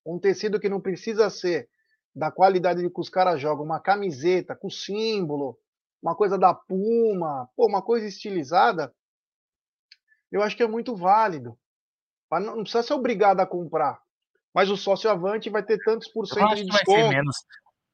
um 0.05 0.19
tecido 0.19 0.59
que 0.59 0.67
não 0.67 0.81
precisa 0.81 1.29
ser 1.29 1.69
da 2.16 2.32
qualidade 2.32 2.82
de 2.82 2.89
que 2.89 2.99
os 2.99 3.09
caras 3.09 3.41
jogam, 3.41 3.66
uma 3.66 3.80
camiseta 3.80 4.55
com 4.55 4.70
símbolo, 4.70 5.57
uma 6.01 6.16
coisa 6.16 6.38
da 6.38 6.53
Puma, 6.53 7.49
pô, 7.55 7.66
uma 7.66 7.82
coisa 7.82 8.05
estilizada, 8.05 8.93
eu 10.32 10.41
acho 10.41 10.55
que 10.55 10.64
é 10.64 10.68
muito 10.68 10.95
válido. 10.95 11.57
Não 12.32 12.64
precisa 12.64 12.84
ser 12.84 12.93
obrigado 12.93 13.39
a 13.39 13.45
comprar. 13.45 14.01
mas 14.53 14.70
o 14.70 14.78
sócio 14.78 15.09
Avante 15.09 15.49
vai 15.49 15.64
ter 15.64 15.78
tantos 15.84 16.07
por 16.07 16.26
cento 16.28 16.55
de 16.55 16.66
desconto. 16.66 16.91
Vai 16.91 17.01
ser 17.01 17.09
menos, 17.09 17.36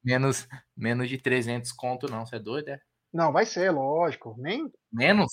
menos, 0.04 0.48
menos 0.76 1.10
de 1.10 1.18
300 1.18 1.72
conto, 1.72 2.10
não. 2.10 2.26
Você 2.26 2.38
é 2.38 2.40
doido, 2.40 2.70
é? 2.70 2.80
Não, 3.14 3.32
vai 3.32 3.46
ser, 3.46 3.72
lógico. 3.72 4.36
Nem, 4.38 4.72
menos? 4.92 5.32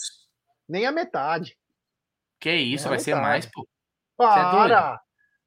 Nem 0.69 0.87
a 0.87 0.93
metade. 0.93 1.57
Que 2.41 2.53
isso, 2.53 2.89
vai 2.89 2.99
ser 2.99 3.15
mais, 3.15 3.47
pô. 3.47 3.63
É 3.63 3.67
Para! 4.17 5.01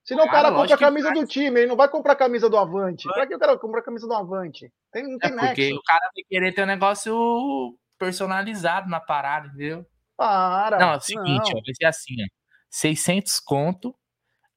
Senão 0.10 0.26
o 0.26 0.32
cara 0.32 0.52
compra 0.52 0.74
a 0.74 0.78
camisa 0.80 1.12
do 1.12 1.28
time, 1.28 1.60
ele 1.60 1.68
não 1.68 1.76
vai 1.76 1.88
comprar 1.88 2.14
a 2.14 2.16
camisa 2.16 2.50
do 2.50 2.58
Avante. 2.58 3.08
Pra 3.08 3.28
que 3.28 3.36
o 3.36 3.38
cara 3.38 3.56
compra 3.60 3.80
a 3.80 3.84
camisa 3.84 4.08
do 4.08 4.14
Avante? 4.16 4.74
Tem, 4.92 5.04
não 5.04 5.20
tem 5.20 5.30
é 5.30 5.36
porque 5.36 5.66
nexo. 5.68 5.80
o 5.80 5.84
cara 5.84 6.10
vai 6.16 6.24
querer 6.28 6.52
ter 6.52 6.64
um 6.64 6.66
negócio 6.66 7.78
personalizado 7.96 8.90
na 8.90 9.00
parada, 9.00 9.50
entendeu? 9.50 9.86
Para! 10.18 10.80
Não, 10.80 10.94
é 10.94 10.98
o 10.98 11.00
seguinte, 11.00 11.54
não. 11.54 11.62
Vai 11.62 11.76
ser 11.76 11.86
assim, 11.86 12.16
ó. 12.24 12.28
600 12.72 13.40
conto, 13.40 13.96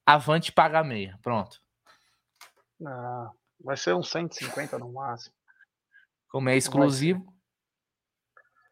Avante 0.03 0.51
paga 0.51 0.83
meia. 0.83 1.19
Pronto. 1.21 1.61
Não, 2.79 3.31
vai 3.63 3.77
ser 3.77 3.93
uns 3.93 4.09
150 4.09 4.79
no 4.79 4.91
máximo. 4.91 5.35
Como 6.29 6.49
é 6.49 6.57
exclusivo. 6.57 7.31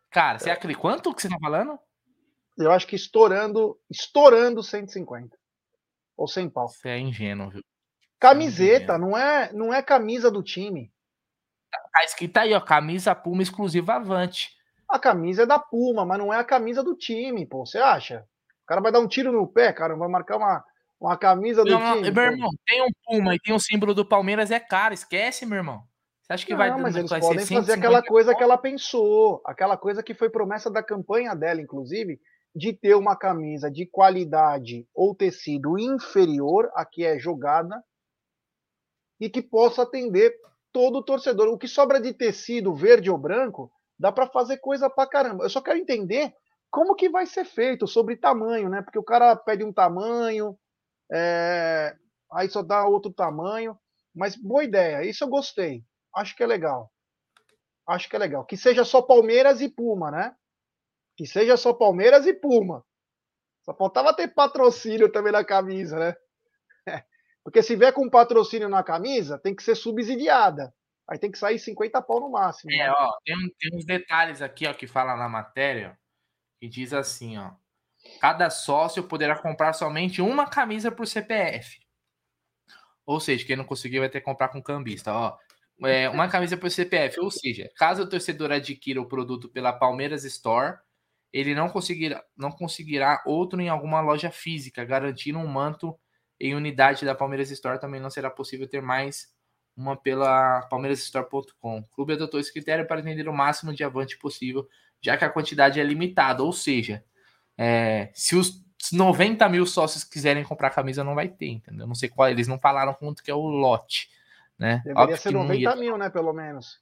Cara, 0.09 0.39
você 0.39 0.49
é. 0.49 0.53
acredita? 0.53 0.81
Quanto 0.81 1.13
que 1.13 1.21
você 1.21 1.29
tá 1.29 1.37
falando? 1.39 1.77
Eu 2.57 2.71
acho 2.71 2.87
que 2.87 2.95
estourando, 2.95 3.79
estourando 3.87 4.63
150. 4.63 5.39
Ou 6.21 6.27
100 6.27 6.49
pau. 6.51 6.67
Você 6.67 6.87
é 6.87 6.99
ingênuo, 6.99 7.49
viu? 7.49 7.63
Camiseta, 8.19 8.93
é 8.93 8.97
não 8.99 9.17
é, 9.17 9.51
não 9.53 9.73
é 9.73 9.81
camisa 9.81 10.29
do 10.29 10.43
time. 10.43 10.93
Tá 11.91 12.03
escrito 12.03 12.37
aí, 12.37 12.53
ó, 12.53 12.61
camisa 12.61 13.15
Puma 13.15 13.41
exclusiva 13.41 13.95
Avante. 13.95 14.51
A 14.87 14.99
camisa 14.99 15.43
é 15.43 15.45
da 15.47 15.57
Puma, 15.57 16.05
mas 16.05 16.19
não 16.19 16.31
é 16.31 16.37
a 16.37 16.43
camisa 16.43 16.83
do 16.83 16.95
time, 16.95 17.43
pô. 17.47 17.65
Você 17.65 17.79
acha? 17.79 18.23
O 18.63 18.67
cara 18.67 18.81
vai 18.81 18.91
dar 18.91 18.99
um 18.99 19.07
tiro 19.07 19.31
no 19.31 19.47
pé, 19.47 19.73
cara, 19.73 19.95
vai 19.95 20.07
marcar 20.07 20.37
uma, 20.37 20.63
uma 20.99 21.17
camisa 21.17 21.63
do 21.63 21.71
não, 21.71 21.95
time. 21.95 22.11
Meu 22.11 22.23
irmão, 22.23 22.49
tem 22.67 22.83
um 22.83 22.91
Puma 23.03 23.33
e 23.33 23.39
tem 23.39 23.55
um 23.55 23.59
símbolo 23.59 23.95
do 23.95 24.05
Palmeiras, 24.05 24.51
é 24.51 24.59
caro, 24.59 24.93
esquece, 24.93 25.43
meu 25.43 25.57
irmão. 25.57 25.81
Você 26.21 26.33
acha 26.33 26.45
que 26.45 26.51
não, 26.51 26.59
vai 26.59 26.69
mas 26.77 26.95
eles 26.95 27.09
vai 27.09 27.19
podem 27.19 27.47
fazer 27.47 27.73
aquela 27.73 28.03
coisa 28.03 28.35
que 28.35 28.43
ela 28.43 28.59
pensou, 28.59 29.41
aquela 29.43 29.75
coisa 29.75 30.03
que 30.03 30.13
foi 30.13 30.29
promessa 30.29 30.69
da 30.69 30.83
campanha 30.83 31.35
dela, 31.35 31.59
inclusive, 31.59 32.21
de 32.55 32.73
ter 32.73 32.95
uma 32.95 33.15
camisa 33.15 33.71
de 33.71 33.85
qualidade 33.85 34.87
ou 34.93 35.15
tecido 35.15 35.79
inferior 35.79 36.69
a 36.75 36.85
que 36.85 37.05
é 37.05 37.17
jogada 37.17 37.83
e 39.19 39.29
que 39.29 39.41
possa 39.41 39.83
atender 39.83 40.35
todo 40.71 40.97
o 40.97 41.03
torcedor. 41.03 41.47
O 41.47 41.57
que 41.57 41.67
sobra 41.67 41.99
de 41.99 42.13
tecido 42.13 42.73
verde 42.73 43.09
ou 43.09 43.17
branco, 43.17 43.71
dá 43.97 44.11
para 44.11 44.27
fazer 44.27 44.57
coisa 44.57 44.89
para 44.89 45.09
caramba. 45.09 45.45
Eu 45.45 45.49
só 45.49 45.61
quero 45.61 45.77
entender 45.79 46.33
como 46.69 46.95
que 46.95 47.09
vai 47.09 47.25
ser 47.25 47.45
feito 47.45 47.87
sobre 47.87 48.15
tamanho, 48.17 48.69
né? 48.69 48.81
Porque 48.81 48.99
o 48.99 49.03
cara 49.03 49.35
pede 49.35 49.63
um 49.63 49.73
tamanho, 49.73 50.57
é... 51.11 51.95
aí 52.31 52.49
só 52.49 52.61
dá 52.61 52.85
outro 52.85 53.11
tamanho. 53.11 53.77
Mas 54.13 54.35
boa 54.35 54.63
ideia, 54.63 55.05
isso 55.05 55.23
eu 55.23 55.29
gostei. 55.29 55.83
Acho 56.15 56.35
que 56.35 56.43
é 56.43 56.47
legal. 56.47 56.91
Acho 57.87 58.09
que 58.09 58.15
é 58.15 58.19
legal. 58.19 58.45
Que 58.45 58.57
seja 58.57 58.83
só 58.83 59.01
Palmeiras 59.01 59.61
e 59.61 59.69
Puma, 59.69 60.11
né? 60.11 60.35
Que 61.21 61.27
seja 61.27 61.55
só 61.55 61.71
Palmeiras 61.71 62.25
e 62.25 62.33
Puma. 62.33 62.83
Só 63.61 63.75
faltava 63.75 64.11
ter 64.11 64.29
patrocínio 64.29 65.11
também 65.11 65.31
na 65.31 65.45
camisa, 65.45 65.99
né? 65.99 66.15
Porque 67.43 67.61
se 67.61 67.75
vier 67.75 67.93
com 67.93 68.09
patrocínio 68.09 68.67
na 68.67 68.81
camisa, 68.81 69.37
tem 69.37 69.53
que 69.53 69.61
ser 69.61 69.75
subsidiada. 69.75 70.73
Aí 71.07 71.19
tem 71.19 71.29
que 71.29 71.37
sair 71.37 71.59
50 71.59 72.01
pau 72.01 72.21
no 72.21 72.31
máximo. 72.31 72.71
É, 72.73 72.77
né? 72.77 72.89
ó, 72.89 73.11
tem, 73.23 73.35
tem 73.59 73.77
uns 73.77 73.85
detalhes 73.85 74.41
aqui, 74.41 74.65
ó, 74.65 74.73
que 74.73 74.87
fala 74.87 75.15
na 75.15 75.29
matéria, 75.29 75.95
que 76.59 76.67
diz 76.67 76.91
assim, 76.91 77.37
ó. 77.37 77.51
Cada 78.19 78.49
sócio 78.49 79.03
poderá 79.03 79.37
comprar 79.37 79.73
somente 79.73 80.23
uma 80.23 80.49
camisa 80.49 80.91
por 80.91 81.05
CPF. 81.05 81.85
Ou 83.05 83.19
seja, 83.19 83.45
quem 83.45 83.55
não 83.55 83.63
conseguir 83.63 83.99
vai 83.99 84.09
ter 84.09 84.21
que 84.21 84.25
comprar 84.25 84.49
com 84.49 84.59
cambista, 84.59 85.13
ó. 85.13 85.37
É, 85.83 86.09
uma 86.09 86.27
camisa 86.27 86.57
por 86.57 86.71
CPF, 86.71 87.19
ou 87.19 87.29
seja, 87.29 87.69
caso 87.75 88.01
o 88.01 88.09
torcedor 88.09 88.51
adquira 88.51 88.99
o 88.99 89.07
produto 89.07 89.47
pela 89.49 89.71
Palmeiras 89.71 90.23
Store, 90.23 90.79
ele 91.33 91.55
não 91.55 91.69
conseguirá, 91.69 92.23
não 92.35 92.51
conseguirá 92.51 93.21
outro 93.25 93.61
em 93.61 93.69
alguma 93.69 94.01
loja 94.01 94.29
física, 94.29 94.83
garantindo 94.83 95.39
um 95.39 95.47
manto 95.47 95.97
em 96.39 96.55
unidade 96.55 97.05
da 97.05 97.15
Palmeiras 97.15 97.51
Store. 97.51 97.79
Também 97.79 98.01
não 98.01 98.09
será 98.09 98.29
possível 98.29 98.67
ter 98.67 98.81
mais 98.81 99.33
uma 99.75 99.95
pela 99.95 100.61
palmeirasstore.com. 100.63 101.79
O 101.79 101.83
clube 101.87 102.13
adotou 102.13 102.39
esse 102.39 102.51
critério 102.51 102.85
para 102.85 102.99
atender 102.99 103.27
o 103.29 103.33
máximo 103.33 103.73
de 103.73 103.83
avante 103.83 104.17
possível, 104.17 104.67
já 105.01 105.15
que 105.15 105.23
a 105.23 105.29
quantidade 105.29 105.79
é 105.79 105.83
limitada. 105.83 106.43
Ou 106.43 106.51
seja, 106.51 107.03
é, 107.57 108.11
se 108.13 108.35
os 108.35 108.63
90 108.91 109.47
mil 109.47 109.65
sócios 109.65 110.03
quiserem 110.03 110.43
comprar 110.43 110.67
a 110.67 110.71
camisa, 110.71 111.03
não 111.03 111.15
vai 111.15 111.29
ter, 111.29 111.47
entendeu? 111.47 111.87
Não 111.87 111.95
sei 111.95 112.09
qual, 112.09 112.29
eles 112.29 112.47
não 112.47 112.59
falaram 112.59 112.93
quanto 112.93 113.23
que 113.23 113.31
é 113.31 113.35
o 113.35 113.47
lote, 113.47 114.09
né? 114.57 114.77
Deveria 114.77 115.03
Óbvio 115.03 115.17
ser 115.17 115.31
90 115.31 115.59
ia... 115.59 115.75
mil, 115.75 115.97
né, 115.97 116.09
pelo 116.09 116.33
menos. 116.33 116.81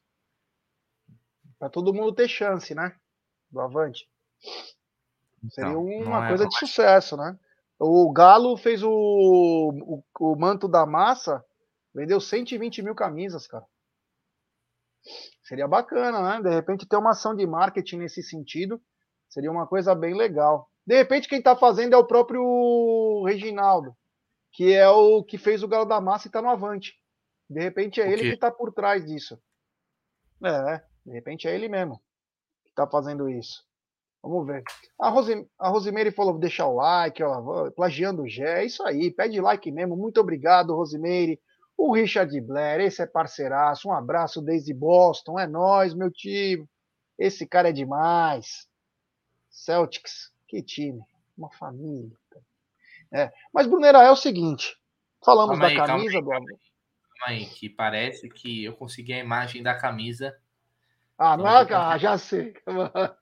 Para 1.60 1.70
todo 1.70 1.94
mundo 1.94 2.14
ter 2.14 2.28
chance, 2.28 2.74
né? 2.74 2.96
Do 3.52 3.60
avante. 3.60 4.08
Seria 5.50 5.70
então, 5.70 5.86
uma 5.86 6.26
é 6.26 6.30
coisa 6.30 6.48
de 6.48 6.58
sucesso, 6.58 7.16
né? 7.16 7.38
O 7.80 8.12
Galo 8.12 8.58
fez 8.58 8.84
o, 8.84 8.90
o, 8.92 10.04
o, 10.20 10.36
manto 10.36 10.68
da 10.68 10.86
massa, 10.86 11.44
vendeu 11.94 12.20
120 12.20 12.82
mil 12.82 12.94
camisas, 12.94 13.48
cara. 13.48 13.66
Seria 15.44 15.68
bacana, 15.68 16.22
né? 16.22 16.42
De 16.42 16.54
repente 16.54 16.86
ter 16.86 16.98
uma 16.98 17.12
ação 17.12 17.34
de 17.34 17.48
marketing 17.48 18.00
nesse 18.00 18.22
sentido, 18.22 18.82
seria 19.30 19.50
uma 19.50 19.66
coisa 19.66 19.96
bem 19.96 20.14
legal. 20.14 20.70
De 20.86 20.96
repente 20.96 21.30
quem 21.30 21.42
tá 21.42 21.56
fazendo 21.56 21.94
é 21.94 21.98
o 21.98 22.06
próprio 22.06 23.24
Reginaldo, 23.26 23.96
que 24.52 24.74
é 24.74 24.90
o 24.90 25.24
que 25.24 25.38
fez 25.38 25.64
o 25.64 25.68
Galo 25.68 25.86
da 25.86 26.02
Massa 26.02 26.28
e 26.28 26.32
tá 26.32 26.42
no 26.42 26.50
Avante. 26.50 26.96
De 27.50 27.62
repente 27.62 28.02
é 28.02 28.12
ele 28.12 28.32
que 28.32 28.38
tá 28.38 28.52
por 28.52 28.74
trás 28.74 29.06
disso. 29.06 29.42
É, 30.44 30.84
de 31.06 31.14
repente 31.14 31.48
é 31.48 31.56
ele 31.56 31.70
mesmo 31.70 32.02
que 32.66 32.74
tá 32.74 32.86
fazendo 32.86 33.30
isso. 33.30 33.69
Vamos 34.22 34.46
ver. 34.46 34.64
A, 35.00 35.10
Rosi, 35.10 35.48
a 35.58 35.70
Rosimeire 35.70 36.12
falou: 36.12 36.38
deixar 36.38 36.68
o 36.68 36.76
like, 36.76 37.24
ó, 37.24 37.72
plagiando 37.72 38.24
o 38.24 38.28
Gé. 38.28 38.62
É 38.62 38.66
isso 38.66 38.84
aí, 38.84 39.12
pede 39.12 39.40
like 39.40 39.72
mesmo. 39.72 39.96
Muito 39.96 40.20
obrigado, 40.20 40.76
Rosimeire. 40.76 41.40
O 41.78 41.94
Richard 41.94 42.42
Blair, 42.42 42.82
esse 42.82 43.02
é 43.02 43.08
parceiraço. 43.08 43.88
Um 43.88 43.94
abraço 43.94 44.42
desde 44.42 44.74
Boston. 44.74 45.40
É 45.40 45.48
nós, 45.48 45.94
meu 45.94 46.12
time. 46.12 46.68
Esse 47.18 47.48
cara 47.48 47.70
é 47.70 47.72
demais. 47.72 48.68
Celtics, 49.50 50.32
que 50.48 50.62
time. 50.62 51.02
Uma 51.38 51.50
família. 51.54 52.12
É. 53.12 53.32
Mas, 53.54 53.66
Brunera, 53.66 54.04
é 54.04 54.12
o 54.12 54.16
seguinte: 54.16 54.76
falamos 55.24 55.58
calma 55.58 55.74
da 55.74 55.82
aí, 55.82 55.88
camisa 55.88 56.22
calma 56.22 56.40
do. 56.40 56.46
Calma 56.46 56.60
aí, 57.28 57.46
que 57.46 57.70
parece 57.70 58.28
que 58.30 58.66
eu 58.66 58.76
consegui 58.76 59.14
a 59.14 59.20
imagem 59.20 59.64
da 59.64 59.74
camisa. 59.74 60.38
Ah, 61.18 61.38
não 61.38 61.48
é? 61.48 61.74
Ah, 61.74 61.98
já 61.98 62.18
sei 62.18 62.54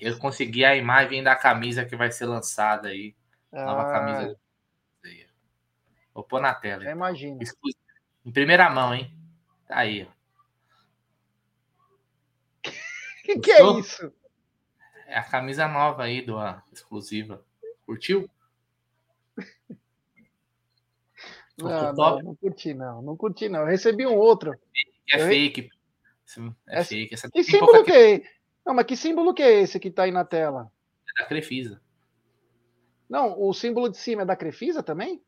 eu 0.00 0.18
consegui 0.18 0.64
a 0.64 0.76
imagem 0.76 1.22
da 1.22 1.36
camisa 1.36 1.84
que 1.84 1.96
vai 1.96 2.10
ser 2.10 2.26
lançada 2.26 2.88
aí. 2.88 3.14
Ah. 3.52 3.64
Nova 3.64 3.92
camisa. 3.92 4.38
Vou 6.14 6.24
pôr 6.24 6.40
na 6.40 6.54
tela. 6.54 6.82
Então. 6.82 6.92
Imagina. 6.92 7.38
Em 8.24 8.32
primeira 8.32 8.68
mão, 8.70 8.94
hein? 8.94 9.16
Tá 9.66 9.78
aí. 9.78 10.02
O 10.02 10.08
que, 13.24 13.38
que 13.38 13.50
é 13.50 13.62
isso? 13.78 14.12
É 15.06 15.18
a 15.18 15.24
camisa 15.24 15.66
nova 15.68 16.04
aí 16.04 16.22
do 16.22 16.38
a 16.38 16.62
exclusiva. 16.72 17.44
Curtiu? 17.84 18.28
Não, 21.58 21.92
não, 21.92 22.22
não, 22.22 22.34
curti, 22.34 22.74
não. 22.74 23.02
Não 23.02 23.16
curti, 23.16 23.48
não. 23.48 23.60
Eu 23.60 23.66
recebi 23.66 24.06
um 24.06 24.16
outro. 24.16 24.58
É 25.12 25.22
eu... 25.22 25.28
fake. 25.28 25.70
É, 26.66 26.80
é 26.80 26.84
fake. 26.84 27.14
Essa 27.14 27.30
que 27.30 27.44
símbolo 27.44 27.84
que 27.84 27.92
é? 27.92 28.22
Não, 28.64 28.74
mas 28.74 28.86
que 28.86 28.96
símbolo 28.96 29.34
que 29.34 29.42
é 29.42 29.60
esse 29.60 29.80
que 29.80 29.88
está 29.88 30.04
aí 30.04 30.12
na 30.12 30.24
tela? 30.24 30.70
É 31.18 31.22
da 31.22 31.28
Crefisa. 31.28 31.80
Não, 33.08 33.38
o 33.38 33.52
símbolo 33.52 33.88
de 33.90 33.96
cima 33.96 34.22
é 34.22 34.24
da 34.24 34.36
Crefisa 34.36 34.82
também? 34.82 35.22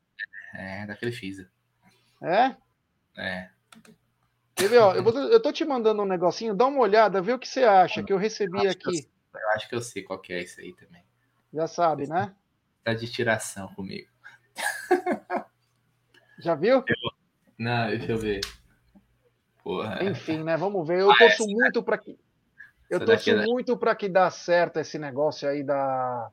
É, 0.53 0.85
da 0.87 0.95
Crefisa. 0.95 1.49
É? 2.21 2.55
É. 3.17 3.49
Quer 4.55 4.69
ver, 4.69 4.77
ó, 4.79 4.93
eu, 4.93 5.03
vou, 5.03 5.13
eu 5.13 5.41
tô 5.41 5.51
te 5.51 5.65
mandando 5.65 6.01
um 6.01 6.05
negocinho, 6.05 6.55
dá 6.55 6.65
uma 6.65 6.79
olhada, 6.79 7.21
vê 7.21 7.33
o 7.33 7.39
que 7.39 7.47
você 7.47 7.63
acha, 7.63 8.01
que 8.01 8.13
eu 8.13 8.17
recebi 8.17 8.63
eu 8.63 8.71
aqui. 8.71 9.07
Eu, 9.33 9.39
eu, 9.39 9.49
acho 9.49 9.67
que 9.67 9.75
eu 9.75 9.81
sei 9.81 10.01
qual 10.01 10.19
que 10.19 10.31
é 10.31 10.41
isso 10.41 10.61
aí 10.61 10.73
também. 10.73 11.03
Já 11.53 11.67
sabe, 11.67 12.07
né? 12.07 12.33
Tá 12.83 12.93
de 12.93 13.11
tiração 13.11 13.67
comigo. 13.75 14.09
Já 16.39 16.55
viu? 16.55 16.83
Eu, 16.87 17.11
não, 17.57 17.87
deixa 17.89 18.11
eu 18.11 18.17
ver. 18.17 18.41
Porra. 19.63 20.03
Enfim, 20.03 20.43
né? 20.43 20.55
Vamos 20.57 20.87
ver. 20.87 21.01
Eu 21.01 21.15
torço 21.17 21.45
muito 21.47 21.83
para 21.83 21.97
que 21.97 22.17
eu 22.95 23.05
torço 23.05 23.29
é 23.29 23.45
muito 23.45 23.77
para 23.77 23.95
que 23.95 24.09
dá 24.09 24.29
certo 24.29 24.79
esse 24.79 24.97
negócio 24.97 25.47
aí 25.47 25.63
da, 25.63 26.29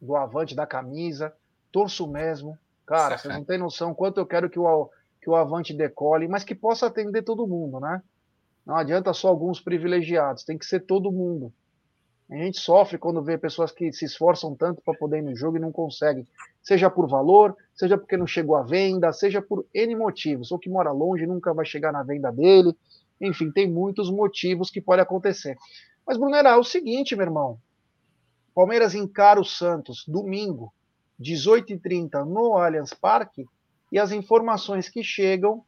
do 0.00 0.16
avante 0.16 0.54
da 0.54 0.66
camisa. 0.66 1.32
Torço 1.70 2.06
mesmo. 2.06 2.58
Cara, 2.86 3.16
vocês 3.16 3.32
não 3.32 3.44
têm 3.44 3.58
noção 3.58 3.94
quanto 3.94 4.18
eu 4.18 4.26
quero 4.26 4.50
que 4.50 4.58
o, 4.58 4.90
que 5.20 5.30
o 5.30 5.34
avante 5.34 5.72
decole, 5.72 6.28
mas 6.28 6.44
que 6.44 6.54
possa 6.54 6.86
atender 6.86 7.22
todo 7.22 7.46
mundo, 7.46 7.80
né? 7.80 8.02
Não 8.66 8.76
adianta 8.76 9.12
só 9.12 9.28
alguns 9.28 9.60
privilegiados, 9.60 10.44
tem 10.44 10.58
que 10.58 10.66
ser 10.66 10.80
todo 10.80 11.10
mundo. 11.10 11.52
A 12.30 12.36
gente 12.36 12.58
sofre 12.58 12.96
quando 12.96 13.22
vê 13.22 13.36
pessoas 13.36 13.72
que 13.72 13.92
se 13.92 14.06
esforçam 14.06 14.54
tanto 14.54 14.80
para 14.82 14.96
poder 14.96 15.18
ir 15.18 15.22
no 15.22 15.36
jogo 15.36 15.58
e 15.58 15.60
não 15.60 15.70
conseguem. 15.70 16.26
Seja 16.62 16.88
por 16.88 17.06
valor, 17.06 17.54
seja 17.74 17.98
porque 17.98 18.16
não 18.16 18.26
chegou 18.26 18.56
à 18.56 18.62
venda, 18.62 19.12
seja 19.12 19.42
por 19.42 19.66
N 19.74 19.94
motivos. 19.96 20.50
Ou 20.50 20.58
que 20.58 20.70
mora 20.70 20.90
longe 20.92 21.26
nunca 21.26 21.52
vai 21.52 21.66
chegar 21.66 21.92
na 21.92 22.02
venda 22.02 22.32
dele. 22.32 22.74
Enfim, 23.20 23.50
tem 23.50 23.70
muitos 23.70 24.10
motivos 24.10 24.70
que 24.70 24.80
pode 24.80 25.02
acontecer. 25.02 25.58
Mas, 26.06 26.16
Brunera, 26.16 26.50
é 26.50 26.56
o 26.56 26.64
seguinte, 26.64 27.14
meu 27.14 27.26
irmão. 27.26 27.58
Palmeiras 28.54 28.94
encara 28.94 29.40
o 29.40 29.44
Santos 29.44 30.04
domingo, 30.06 30.72
18h30, 31.20 32.24
no 32.24 32.56
Allianz 32.56 32.92
Parque, 32.92 33.46
e 33.90 33.98
as 33.98 34.12
informações 34.12 34.88
que 34.88 35.02
chegam 35.02 35.64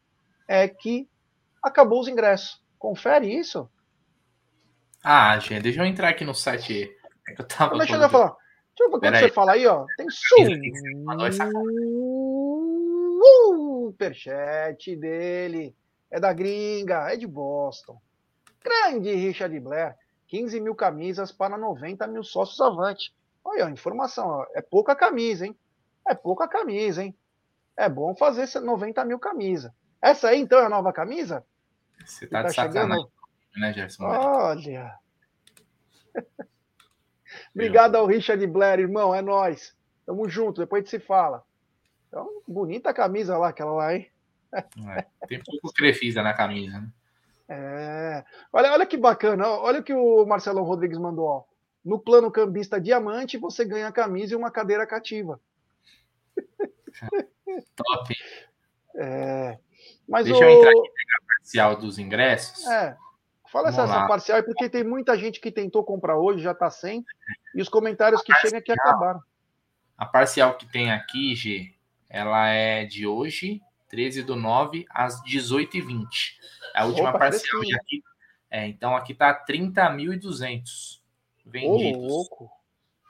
é 0.48 0.68
que 0.68 1.08
acabou 1.62 2.00
os 2.00 2.08
ingressos. 2.08 2.62
Confere 2.78 3.32
isso. 3.34 3.68
Ah, 5.02 5.38
gente, 5.38 5.62
deixa 5.62 5.80
eu 5.80 5.86
entrar 5.86 6.08
aqui 6.08 6.24
no 6.24 6.34
site. 6.34 6.90
Eu 7.38 7.46
tava 7.46 7.78
deixa 7.78 7.96
eu 7.96 8.08
falar. 8.08 8.36
Deixa 8.76 8.80
eu 8.80 8.90
ver 8.90 8.98
quando 8.98 9.18
você 9.18 9.30
fala 9.30 9.52
aí, 9.52 9.66
ó. 9.66 9.86
Tem 9.96 10.06
superchat 13.90 14.96
dele. 14.96 15.74
É 16.10 16.18
da 16.18 16.32
gringa, 16.32 17.10
é 17.12 17.16
de 17.16 17.26
Boston. 17.26 18.00
Grande 18.62 19.14
Richard 19.14 19.58
Blair. 19.60 19.96
15 20.34 20.58
mil 20.58 20.74
camisas 20.74 21.30
para 21.30 21.56
90 21.56 22.08
mil 22.08 22.24
sócios 22.24 22.60
avante. 22.60 23.14
Olha, 23.44 23.70
informação, 23.70 24.26
ó. 24.26 24.46
é 24.52 24.60
pouca 24.60 24.96
camisa, 24.96 25.46
hein? 25.46 25.56
É 26.08 26.12
pouca 26.12 26.48
camisa, 26.48 27.04
hein? 27.04 27.16
É 27.76 27.88
bom 27.88 28.16
fazer 28.16 28.48
90 28.60 29.04
mil 29.04 29.16
camisas. 29.20 29.70
Essa 30.02 30.30
aí, 30.30 30.40
então, 30.40 30.58
é 30.58 30.64
a 30.64 30.68
nova 30.68 30.92
camisa? 30.92 31.46
Você 32.04 32.26
tá, 32.26 32.42
tá 32.42 32.48
de 32.48 32.54
sacanagem, 32.56 33.06
né, 33.56 33.72
Gerson? 33.74 34.06
Olha. 34.06 34.98
Obrigado 37.54 37.94
ao 37.94 38.04
Richard 38.04 38.44
Blair, 38.48 38.80
irmão. 38.80 39.14
É 39.14 39.22
nós. 39.22 39.72
Tamo 40.04 40.28
junto, 40.28 40.62
depois 40.62 40.80
a 40.80 40.82
gente 40.84 40.90
se 40.90 40.98
fala. 40.98 41.44
Então, 42.08 42.42
bonita 42.46 42.90
a 42.90 42.94
camisa 42.94 43.38
lá, 43.38 43.50
aquela 43.50 43.72
lá, 43.72 43.94
hein? 43.94 44.10
É, 44.52 45.06
tem 45.28 45.40
pouco 45.40 45.72
crefisa 45.72 46.24
na 46.24 46.34
camisa, 46.34 46.80
né? 46.80 46.88
É. 47.48 48.24
Olha, 48.52 48.72
olha 48.72 48.86
que 48.86 48.96
bacana. 48.96 49.48
Olha 49.48 49.80
o 49.80 49.82
que 49.82 49.92
o 49.92 50.24
Marcelo 50.24 50.62
Rodrigues 50.62 50.98
mandou. 50.98 51.26
Ó. 51.26 51.44
No 51.84 51.98
plano 51.98 52.30
cambista 52.30 52.80
diamante, 52.80 53.36
você 53.36 53.64
ganha 53.64 53.88
a 53.88 53.92
camisa 53.92 54.32
e 54.32 54.36
uma 54.36 54.50
cadeira 54.50 54.86
cativa. 54.86 55.38
Top. 57.76 58.14
É. 58.96 59.58
Mas 60.08 60.24
Deixa 60.26 60.40
o... 60.40 60.42
eu 60.44 60.58
entrar 60.58 60.70
aqui 60.70 60.78
e 60.78 60.92
pegar 60.92 61.16
a 61.16 61.26
parcial 61.38 61.76
dos 61.76 61.98
ingressos. 61.98 62.66
É. 62.66 62.96
Fala 63.50 63.70
Vamos 63.70 63.78
essa, 63.78 63.98
essa 63.98 64.08
parcial, 64.08 64.42
porque 64.42 64.68
tem 64.68 64.82
muita 64.82 65.16
gente 65.16 65.40
que 65.40 65.52
tentou 65.52 65.84
comprar 65.84 66.18
hoje, 66.18 66.42
já 66.42 66.50
está 66.50 66.68
sem, 66.70 67.04
e 67.54 67.62
os 67.62 67.68
comentários 67.68 68.20
a 68.20 68.24
que 68.24 68.32
parcial, 68.32 68.50
chegam 68.50 68.58
aqui 68.58 68.72
acabaram. 68.72 69.20
A 69.96 70.06
parcial 70.06 70.56
que 70.56 70.66
tem 70.66 70.90
aqui, 70.90 71.36
G, 71.36 71.72
ela 72.10 72.48
é 72.48 72.84
de 72.84 73.06
hoje, 73.06 73.60
13 73.90 74.24
do 74.24 74.34
9 74.34 74.84
às 74.90 75.22
18h20. 75.22 76.04
A 76.74 76.84
última 76.84 77.10
Opa, 77.10 77.18
parcial. 77.20 77.62
Aqui, 77.76 78.02
é, 78.50 78.66
então 78.66 78.96
aqui 78.96 79.14
tá 79.14 79.32
30.200 79.48 81.00
vendidos. 81.46 82.02
Ô, 82.02 82.06
louco. 82.06 82.50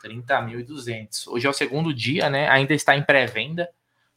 30.200. 0.05 1.29
Hoje 1.29 1.47
é 1.47 1.51
o 1.51 1.55
segundo 1.55 1.93
dia, 1.93 2.29
né? 2.29 2.49
Ainda 2.51 2.75
está 2.75 2.95
em 2.95 3.03
pré-venda. 3.03 3.71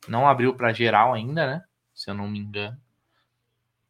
Não 0.08 0.28
abriu 0.28 0.54
para 0.54 0.74
geral 0.74 1.14
ainda, 1.14 1.48
né? 1.48 1.64
Se 1.96 2.10
eu 2.10 2.14
não 2.14 2.28
me 2.28 2.40
engano. 2.40 2.78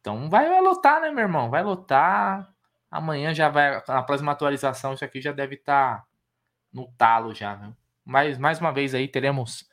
Então 0.00 0.30
vai, 0.30 0.48
vai 0.48 0.60
lotar, 0.60 1.00
né, 1.00 1.10
meu 1.10 1.22
irmão? 1.22 1.50
Vai 1.50 1.62
lotar. 1.62 2.48
Amanhã 2.90 3.34
já 3.34 3.48
vai. 3.48 3.82
Na 3.86 4.02
próxima 4.02 4.32
atualização, 4.32 4.94
isso 4.94 5.04
aqui 5.04 5.20
já 5.20 5.32
deve 5.32 5.56
estar 5.56 5.98
tá 5.98 6.04
no 6.72 6.86
talo 6.96 7.34
já, 7.34 7.56
né? 7.56 7.72
Mas 8.04 8.38
mais 8.38 8.60
uma 8.60 8.72
vez 8.72 8.94
aí 8.94 9.08
teremos 9.08 9.68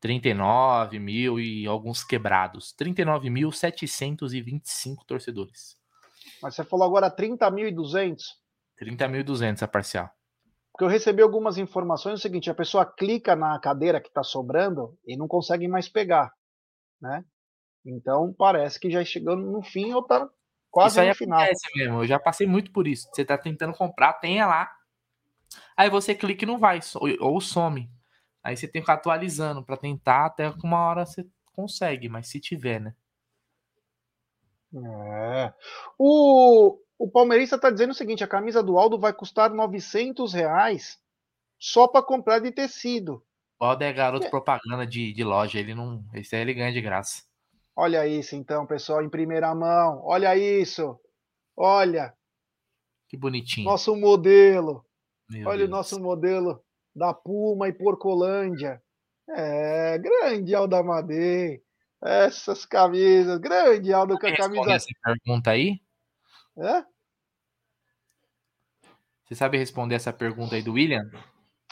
39 0.00 0.98
mil 0.98 1.38
e 1.40 1.66
alguns 1.66 2.04
quebrados. 2.04 2.74
39.725 2.78 5.04
torcedores. 5.06 5.76
Mas 6.42 6.54
você 6.54 6.64
falou 6.64 6.86
agora 6.86 7.10
30.200? 7.10 8.18
30.200 8.80 9.62
a 9.62 9.68
parcial. 9.68 10.10
Porque 10.72 10.84
eu 10.84 10.88
recebi 10.88 11.22
algumas 11.22 11.56
informações 11.56 12.12
é 12.12 12.16
o 12.16 12.20
seguinte: 12.20 12.50
a 12.50 12.54
pessoa 12.54 12.84
clica 12.84 13.34
na 13.34 13.58
cadeira 13.58 14.00
que 14.00 14.08
está 14.08 14.22
sobrando 14.22 14.96
e 15.06 15.16
não 15.16 15.26
consegue 15.26 15.66
mais 15.66 15.88
pegar, 15.88 16.30
né? 17.00 17.24
Então 17.84 18.34
parece 18.36 18.78
que 18.78 18.90
já 18.90 19.02
chegando 19.02 19.42
no 19.42 19.62
fim 19.62 19.94
ou 19.94 20.02
tá 20.02 20.28
quase 20.70 21.00
isso 21.00 21.08
no 21.08 21.14
final. 21.14 21.40
mesmo, 21.74 22.02
eu 22.02 22.06
já 22.06 22.18
passei 22.18 22.46
muito 22.46 22.70
por 22.72 22.86
isso. 22.86 23.08
Você 23.10 23.24
tá 23.24 23.38
tentando 23.38 23.72
comprar, 23.72 24.12
tenha 24.14 24.46
lá. 24.46 24.70
Aí 25.74 25.88
você 25.88 26.14
clica 26.14 26.44
e 26.44 26.46
não 26.46 26.58
vai, 26.58 26.80
ou 27.20 27.40
some. 27.40 27.88
Aí 28.46 28.56
você 28.56 28.68
tem 28.68 28.80
que 28.80 28.86
ficar 28.86 28.94
atualizando 28.94 29.60
para 29.60 29.76
tentar 29.76 30.26
até 30.26 30.52
que 30.52 30.64
uma 30.64 30.78
hora 30.78 31.04
você 31.04 31.26
consegue, 31.52 32.08
mas 32.08 32.28
se 32.28 32.38
tiver, 32.38 32.80
né? 32.80 32.94
É. 34.72 35.52
O, 35.98 36.78
o 36.96 37.10
palmeirista 37.10 37.56
está 37.56 37.70
dizendo 37.70 37.90
o 37.90 37.94
seguinte: 37.94 38.22
a 38.22 38.28
camisa 38.28 38.62
do 38.62 38.78
Aldo 38.78 39.00
vai 39.00 39.12
custar 39.12 39.50
900 39.50 40.32
reais 40.32 40.96
só 41.58 41.88
para 41.88 42.04
comprar 42.04 42.38
de 42.38 42.52
tecido. 42.52 43.20
O 43.58 43.64
Aldo 43.64 43.82
é 43.82 43.92
garoto 43.92 44.26
é. 44.26 44.30
propaganda 44.30 44.86
de, 44.86 45.12
de 45.12 45.24
loja, 45.24 45.58
ele 45.58 45.74
não. 45.74 46.04
Esse 46.14 46.36
aí 46.36 46.42
ele 46.42 46.54
ganha 46.54 46.72
de 46.72 46.80
graça. 46.80 47.24
Olha 47.74 48.06
isso, 48.06 48.36
então, 48.36 48.64
pessoal, 48.64 49.02
em 49.02 49.10
primeira 49.10 49.52
mão. 49.56 50.02
Olha 50.04 50.36
isso. 50.36 50.96
Olha. 51.56 52.14
Que 53.08 53.16
bonitinho. 53.16 53.68
Nosso 53.68 53.96
modelo. 53.96 54.86
Meu 55.28 55.48
Olha 55.48 55.58
Deus. 55.58 55.68
o 55.68 55.72
nosso 55.72 56.00
modelo 56.00 56.64
da 56.96 57.12
Puma 57.12 57.68
e 57.68 57.72
Porcolândia. 57.72 58.82
É, 59.28 59.98
grande 59.98 60.54
Aldo 60.54 60.76
Amadei. 60.76 61.62
Essas 62.02 62.64
camisas, 62.64 63.38
grande 63.38 63.92
Aldo 63.92 64.18
com 64.18 64.26
a 64.26 64.36
camisa. 64.36 64.72
essa 64.72 64.86
pergunta 65.02 65.50
aí? 65.50 65.80
É? 66.58 66.84
Você 69.24 69.34
sabe 69.34 69.58
responder 69.58 69.96
essa 69.96 70.12
pergunta 70.12 70.54
aí 70.54 70.62
do 70.62 70.74
William? 70.74 71.10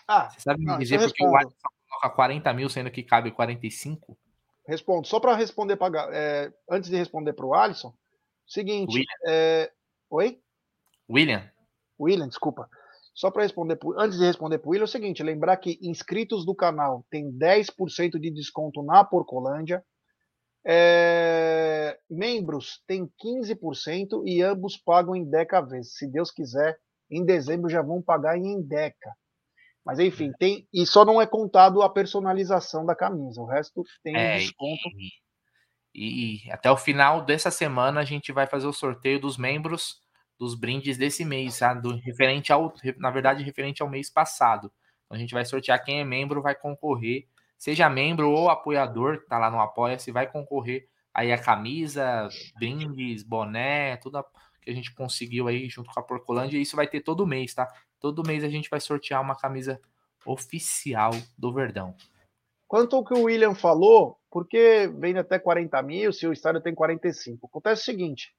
Ah, 0.07 0.29
Você 0.29 0.41
sabe 0.41 0.63
me 0.63 0.77
dizer 0.79 0.99
porque 0.99 1.25
o 1.25 1.37
Alisson 1.37 1.69
coloca 1.89 2.11
40 2.11 2.53
mil, 2.53 2.69
sendo 2.69 2.91
que 2.91 3.03
cabe 3.03 3.31
45? 3.31 4.19
Respondo. 4.67 5.07
Só 5.07 5.21
para 5.21 5.37
responder 5.37 5.77
para 5.77 6.09
é, 6.13 6.53
antes 6.69 6.91
de 6.91 6.97
responder 6.97 7.33
para 7.33 7.47
o 7.47 7.55
Alisson, 7.55 7.95
seguinte. 8.47 8.91
William. 8.93 9.07
É... 9.27 9.73
Oi? 10.11 10.43
William. 11.09 11.51
William, 11.99 12.29
desculpa. 12.29 12.69
Só 13.15 13.31
para 13.31 13.45
responder, 13.45 13.79
antes 13.97 14.19
de 14.19 14.25
responder 14.25 14.59
para 14.59 14.69
o 14.69 14.71
William, 14.73 14.85
é 14.85 14.87
o 14.87 14.89
seguinte: 14.89 15.23
lembrar 15.23 15.57
que 15.57 15.79
inscritos 15.81 16.45
do 16.45 16.55
canal 16.55 17.07
tem 17.09 17.31
10% 17.31 18.19
de 18.19 18.31
desconto 18.31 18.83
na 18.83 19.05
Porcolândia. 19.05 19.85
É, 20.67 21.99
membros 22.11 22.83
tem 22.87 23.07
15% 23.23 24.23
e 24.25 24.43
ambos 24.43 24.79
pagam 24.79 25.15
em 25.15 25.25
Deca 25.25 25.61
vezes. 25.61 25.95
Se 25.97 26.11
Deus 26.11 26.31
quiser, 26.31 26.79
em 27.11 27.25
dezembro 27.25 27.71
já 27.71 27.83
vão 27.83 28.03
pagar 28.03 28.37
em 28.37 28.61
Deca. 28.63 29.15
Mas 29.85 29.99
enfim, 29.99 30.33
tem 30.39 30.67
e 30.73 30.87
só 30.87 31.05
não 31.05 31.21
é 31.21 31.27
contado 31.27 31.83
a 31.83 31.91
personalização 31.91 32.85
da 32.85 32.97
camisa. 32.97 33.41
O 33.41 33.47
resto 33.47 33.85
tem 34.03 34.17
é, 34.17 34.39
desconto. 34.39 34.89
E, 35.95 36.47
e, 36.47 36.51
até 36.51 36.71
o 36.71 36.77
final 36.77 37.25
dessa 37.25 37.51
semana 37.51 38.01
a 38.01 38.05
gente 38.05 38.33
vai 38.33 38.47
fazer 38.47 38.67
o 38.67 38.73
sorteio 38.73 39.21
dos 39.21 39.37
membros 39.37 40.03
dos 40.39 40.55
brindes 40.55 40.97
desse 40.97 41.25
mês, 41.25 41.55
sabe? 41.55 41.83
Do, 41.83 41.97
referente 41.97 42.53
ao, 42.53 42.73
na 42.99 43.11
verdade, 43.11 43.43
referente 43.43 43.83
ao 43.83 43.89
mês 43.89 44.11
passado. 44.11 44.73
Então, 45.05 45.17
a 45.17 45.19
gente 45.19 45.35
vai 45.35 45.45
sortear 45.45 45.83
quem 45.85 46.01
é 46.01 46.05
membro, 46.05 46.43
vai 46.43 46.55
concorrer, 46.55 47.27
seja 47.57 47.89
membro 47.89 48.31
ou 48.31 48.51
apoiador, 48.51 49.21
que 49.21 49.27
tá 49.27 49.39
lá 49.39 49.51
no 49.51 49.61
Apoia-se, 49.61 50.11
vai 50.11 50.31
concorrer 50.31 50.89
aí 51.13 51.33
a 51.33 51.39
camisa, 51.39 52.29
brindes, 52.59 53.23
boné, 53.23 53.97
tudo 53.99 54.25
que 54.61 54.71
a 54.71 54.75
gente 54.75 54.95
conseguiu 54.95 55.47
aí 55.47 55.69
junto 55.69 55.91
com 55.93 56.01
a 56.01 56.03
Porcolândia, 56.03 56.59
e 56.59 56.63
isso 56.63 56.75
vai 56.75 56.89
ter 56.89 57.01
todo 57.01 57.27
mês, 57.27 57.55
tá? 57.55 57.69
Todo 58.01 58.27
mês 58.27 58.43
a 58.43 58.49
gente 58.49 58.69
vai 58.69 58.81
sortear 58.81 59.21
uma 59.21 59.37
camisa 59.37 59.81
oficial 60.27 61.11
do 61.39 61.53
Verdão. 61.53 61.95
Quanto 62.67 62.97
ao 62.97 63.05
que 63.05 63.15
o 63.15 63.25
William 63.25 63.55
falou, 63.55 64.19
porque 64.31 64.91
vende 64.99 65.19
até 65.19 65.39
40 65.39 65.81
mil, 65.83 66.13
se 66.13 66.27
o 66.27 66.33
estádio 66.33 66.63
tem 66.63 66.75
45. 66.75 67.47
Acontece 67.47 67.83
o 67.83 67.85
seguinte: 67.85 68.35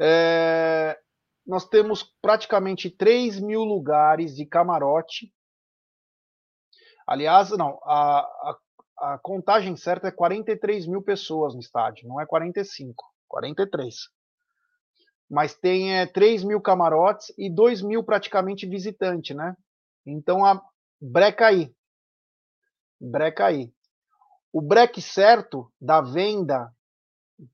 é, 0.00 0.98
nós 1.46 1.68
temos 1.68 2.02
praticamente 2.22 2.88
3 2.88 3.38
mil 3.40 3.60
lugares 3.60 4.34
de 4.34 4.46
camarote. 4.46 5.30
Aliás, 7.06 7.50
não, 7.50 7.78
a, 7.84 8.20
a, 8.20 8.58
a, 8.98 9.18
contagem 9.18 9.76
certa 9.76 10.08
é 10.08 10.12
43 10.12 10.86
mil 10.86 11.02
pessoas 11.02 11.54
no 11.54 11.60
estádio, 11.60 12.08
não 12.08 12.20
é 12.20 12.24
45, 12.24 13.04
43. 13.28 13.94
Mas 15.28 15.54
tem 15.54 15.98
é, 15.98 16.06
3 16.06 16.44
mil 16.44 16.60
camarotes 16.60 17.32
e 17.36 17.52
2 17.52 17.82
mil 17.82 18.02
praticamente 18.02 18.66
visitantes, 18.66 19.36
né? 19.36 19.54
Então 20.06 20.44
a 20.46 20.62
breca 21.00 21.48
aí. 21.48 21.74
Breca 22.98 23.46
aí. 23.46 23.72
O 24.52 24.62
breque 24.62 25.02
certo 25.02 25.72
da 25.80 26.00
venda 26.00 26.72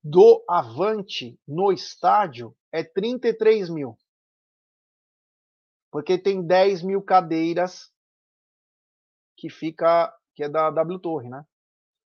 do 0.02 0.44
Avante 0.48 1.38
no 1.46 1.72
estádio 1.72 2.54
é 2.72 2.82
33 2.82 3.70
mil. 3.70 3.96
porque 5.90 6.18
tem 6.18 6.46
10 6.46 6.82
mil 6.82 7.00
cadeiras 7.00 7.90
que 9.36 9.48
fica, 9.48 10.12
que 10.34 10.44
é 10.44 10.48
da 10.48 10.70
W 10.70 10.98
Torre, 10.98 11.28
né? 11.28 11.42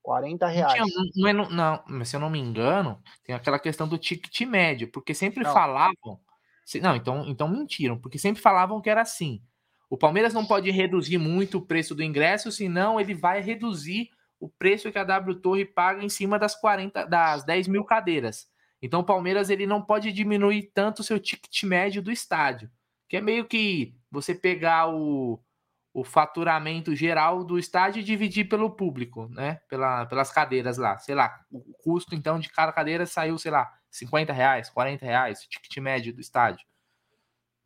40 0.04 0.48
reais. 0.48 0.84
Não, 1.16 1.34
não, 1.50 1.84
não, 1.88 2.06
se 2.06 2.16
eu 2.16 2.20
não 2.20 2.30
me 2.30 2.40
engano, 2.40 3.02
tem 3.24 3.34
aquela 3.34 3.60
questão 3.60 3.88
do 3.88 3.98
ticket 3.98 4.42
médio, 4.42 4.92
porque 4.92 5.14
sempre 5.14 5.44
não. 5.44 5.54
falavam. 5.54 6.20
Não, 6.82 6.96
então, 6.96 7.26
então 7.28 7.48
mentiram, 7.48 7.98
porque 7.98 8.20
sempre 8.20 8.42
falavam 8.42 8.82
que 8.82 8.90
era 8.90 9.02
assim. 9.02 9.42
O 9.90 9.98
Palmeiras 9.98 10.34
não 10.34 10.46
pode 10.46 10.70
reduzir 10.70 11.18
muito 11.18 11.58
o 11.58 11.66
preço 11.66 11.96
do 11.96 12.04
ingresso, 12.04 12.52
senão 12.52 13.00
ele 13.00 13.16
vai 13.16 13.42
reduzir 13.42 14.12
o 14.40 14.48
preço 14.48 14.92
que 14.92 15.00
a 15.00 15.04
W 15.04 15.36
Torre 15.36 15.66
paga 15.66 16.04
em 16.04 16.10
cima 16.10 16.38
das 16.38 16.56
40, 16.56 17.06
das 17.06 17.44
10 17.44 17.68
mil 17.68 17.84
cadeiras. 17.84 18.48
Então 18.82 19.02
o 19.02 19.06
Palmeiras 19.06 19.50
ele 19.50 19.66
não 19.66 19.82
pode 19.82 20.12
diminuir 20.14 20.72
tanto 20.74 21.00
o 21.00 21.04
seu 21.04 21.20
ticket 21.20 21.64
médio 21.64 22.02
do 22.02 22.12
estádio, 22.12 22.70
que 23.08 23.18
é 23.18 23.22
meio 23.22 23.46
que 23.46 23.96
você 24.12 24.34
pegar 24.34 24.88
o, 24.88 25.40
o 25.94 26.04
faturamento 26.04 26.96
geral 26.96 27.44
do 27.44 27.58
estádio 27.58 28.00
e 28.00 28.04
dividir 28.04 28.48
pelo 28.48 28.70
público, 28.70 29.28
né? 29.30 29.62
Pela, 29.68 30.06
pelas 30.06 30.32
cadeiras 30.32 30.78
lá. 30.78 30.98
Sei 30.98 31.16
lá, 31.16 31.40
o 31.52 31.74
custo 31.84 32.16
então 32.16 32.40
de 32.40 32.50
cada 32.50 32.72
cadeira 32.72 33.06
saiu, 33.06 33.38
sei 33.38 33.52
lá, 33.52 33.72
50 33.90 34.32
reais, 34.32 34.70
40 34.70 35.06
reais, 35.06 35.44
o 35.44 35.50
ticket 35.50 35.78
médio 35.78 36.14
do 36.14 36.22
estádio. 36.22 36.68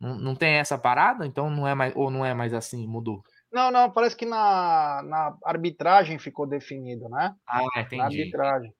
Não, 0.00 0.16
não 0.18 0.34
tem 0.34 0.54
essa 0.54 0.78
parada? 0.78 1.26
Então 1.26 1.50
não 1.50 1.68
é 1.68 1.74
mais, 1.74 1.94
ou 1.94 2.10
não 2.10 2.24
é 2.24 2.34
mais 2.34 2.52
assim, 2.52 2.86
mudou? 2.86 3.22
Não, 3.52 3.70
não, 3.70 3.90
parece 3.90 4.16
que 4.16 4.26
na, 4.26 5.00
na 5.02 5.38
arbitragem 5.44 6.18
ficou 6.18 6.46
definido, 6.46 7.08
né? 7.08 7.36
Ah, 7.46 7.62
entendi. 7.76 7.96
Na 7.96 8.04
arbitragem. 8.04 8.74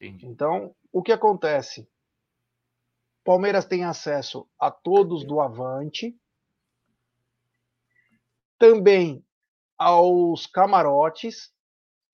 Entendi. 0.00 0.26
Então, 0.26 0.74
o 0.92 1.02
que 1.02 1.12
acontece? 1.12 1.88
Palmeiras 3.24 3.66
tem 3.66 3.84
acesso 3.84 4.48
a 4.58 4.70
todos 4.70 5.24
do 5.24 5.40
Avante, 5.40 6.16
também 8.60 9.24
aos 9.78 10.46
camarotes, 10.46 11.50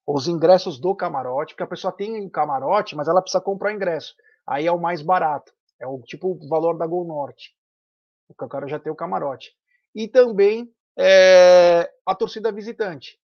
os 0.06 0.28
ingressos 0.28 0.80
do 0.80 0.94
camarote, 0.94 1.52
porque 1.52 1.64
a 1.64 1.66
pessoa 1.66 1.92
tem 1.92 2.24
um 2.24 2.30
camarote, 2.30 2.94
mas 2.94 3.08
ela 3.08 3.20
precisa 3.20 3.42
comprar 3.42 3.74
ingresso. 3.74 4.14
Aí 4.46 4.64
é 4.66 4.72
o 4.72 4.80
mais 4.80 5.02
barato, 5.02 5.52
é 5.80 5.86
o 5.86 6.00
tipo 6.02 6.28
o 6.28 6.48
valor 6.48 6.78
da 6.78 6.86
Gol 6.86 7.04
Norte. 7.04 7.52
O 8.28 8.48
cara 8.48 8.68
já 8.68 8.78
tem 8.78 8.92
o 8.92 8.96
camarote. 8.96 9.52
E 9.92 10.06
também 10.06 10.72
é, 10.96 11.92
a 12.06 12.14
torcida 12.14 12.52
visitante. 12.52 13.18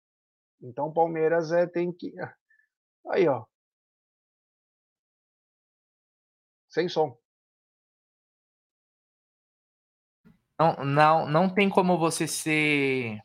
Então 0.60 0.88
o 0.88 0.94
Palmeiras 0.94 1.52
é, 1.52 1.68
tem 1.68 1.92
que. 1.94 2.12
Aí, 3.12 3.28
ó. 3.28 3.46
Sem 6.70 6.90
som. 6.90 7.21
Não, 10.62 10.86
não, 10.86 11.28
não 11.28 11.50
tem 11.50 11.68
como 11.68 11.98
você 11.98 12.28
ser 12.28 13.20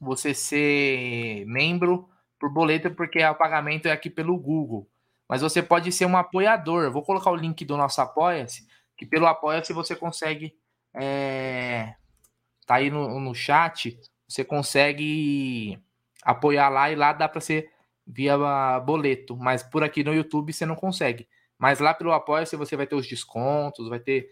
você 0.00 0.34
ser 0.34 1.46
membro 1.46 2.08
por 2.40 2.52
boleto, 2.52 2.90
porque 2.90 3.24
o 3.24 3.34
pagamento 3.36 3.86
é 3.86 3.92
aqui 3.92 4.10
pelo 4.10 4.36
Google. 4.36 4.90
Mas 5.28 5.42
você 5.42 5.62
pode 5.62 5.92
ser 5.92 6.04
um 6.06 6.16
apoiador. 6.16 6.90
Vou 6.90 7.04
colocar 7.04 7.30
o 7.30 7.36
link 7.36 7.64
do 7.64 7.76
nosso 7.76 8.00
Apoia-se, 8.00 8.66
que 8.96 9.06
pelo 9.06 9.28
Apoia-se 9.28 9.72
você 9.72 9.94
consegue 9.94 10.56
é, 10.92 11.94
tá 12.66 12.76
aí 12.76 12.90
no, 12.90 13.20
no 13.20 13.32
chat, 13.32 13.96
você 14.26 14.44
consegue 14.44 15.80
apoiar 16.24 16.68
lá 16.68 16.90
e 16.90 16.96
lá 16.96 17.12
dá 17.12 17.28
para 17.28 17.40
ser 17.40 17.70
via 18.04 18.36
boleto, 18.80 19.36
mas 19.36 19.62
por 19.62 19.84
aqui 19.84 20.02
no 20.02 20.12
YouTube 20.12 20.52
você 20.52 20.66
não 20.66 20.74
consegue. 20.74 21.28
Mas 21.56 21.78
lá 21.78 21.94
pelo 21.94 22.12
Apoia-se 22.12 22.56
você 22.56 22.76
vai 22.76 22.88
ter 22.88 22.96
os 22.96 23.06
descontos, 23.06 23.88
vai 23.88 24.00
ter 24.00 24.30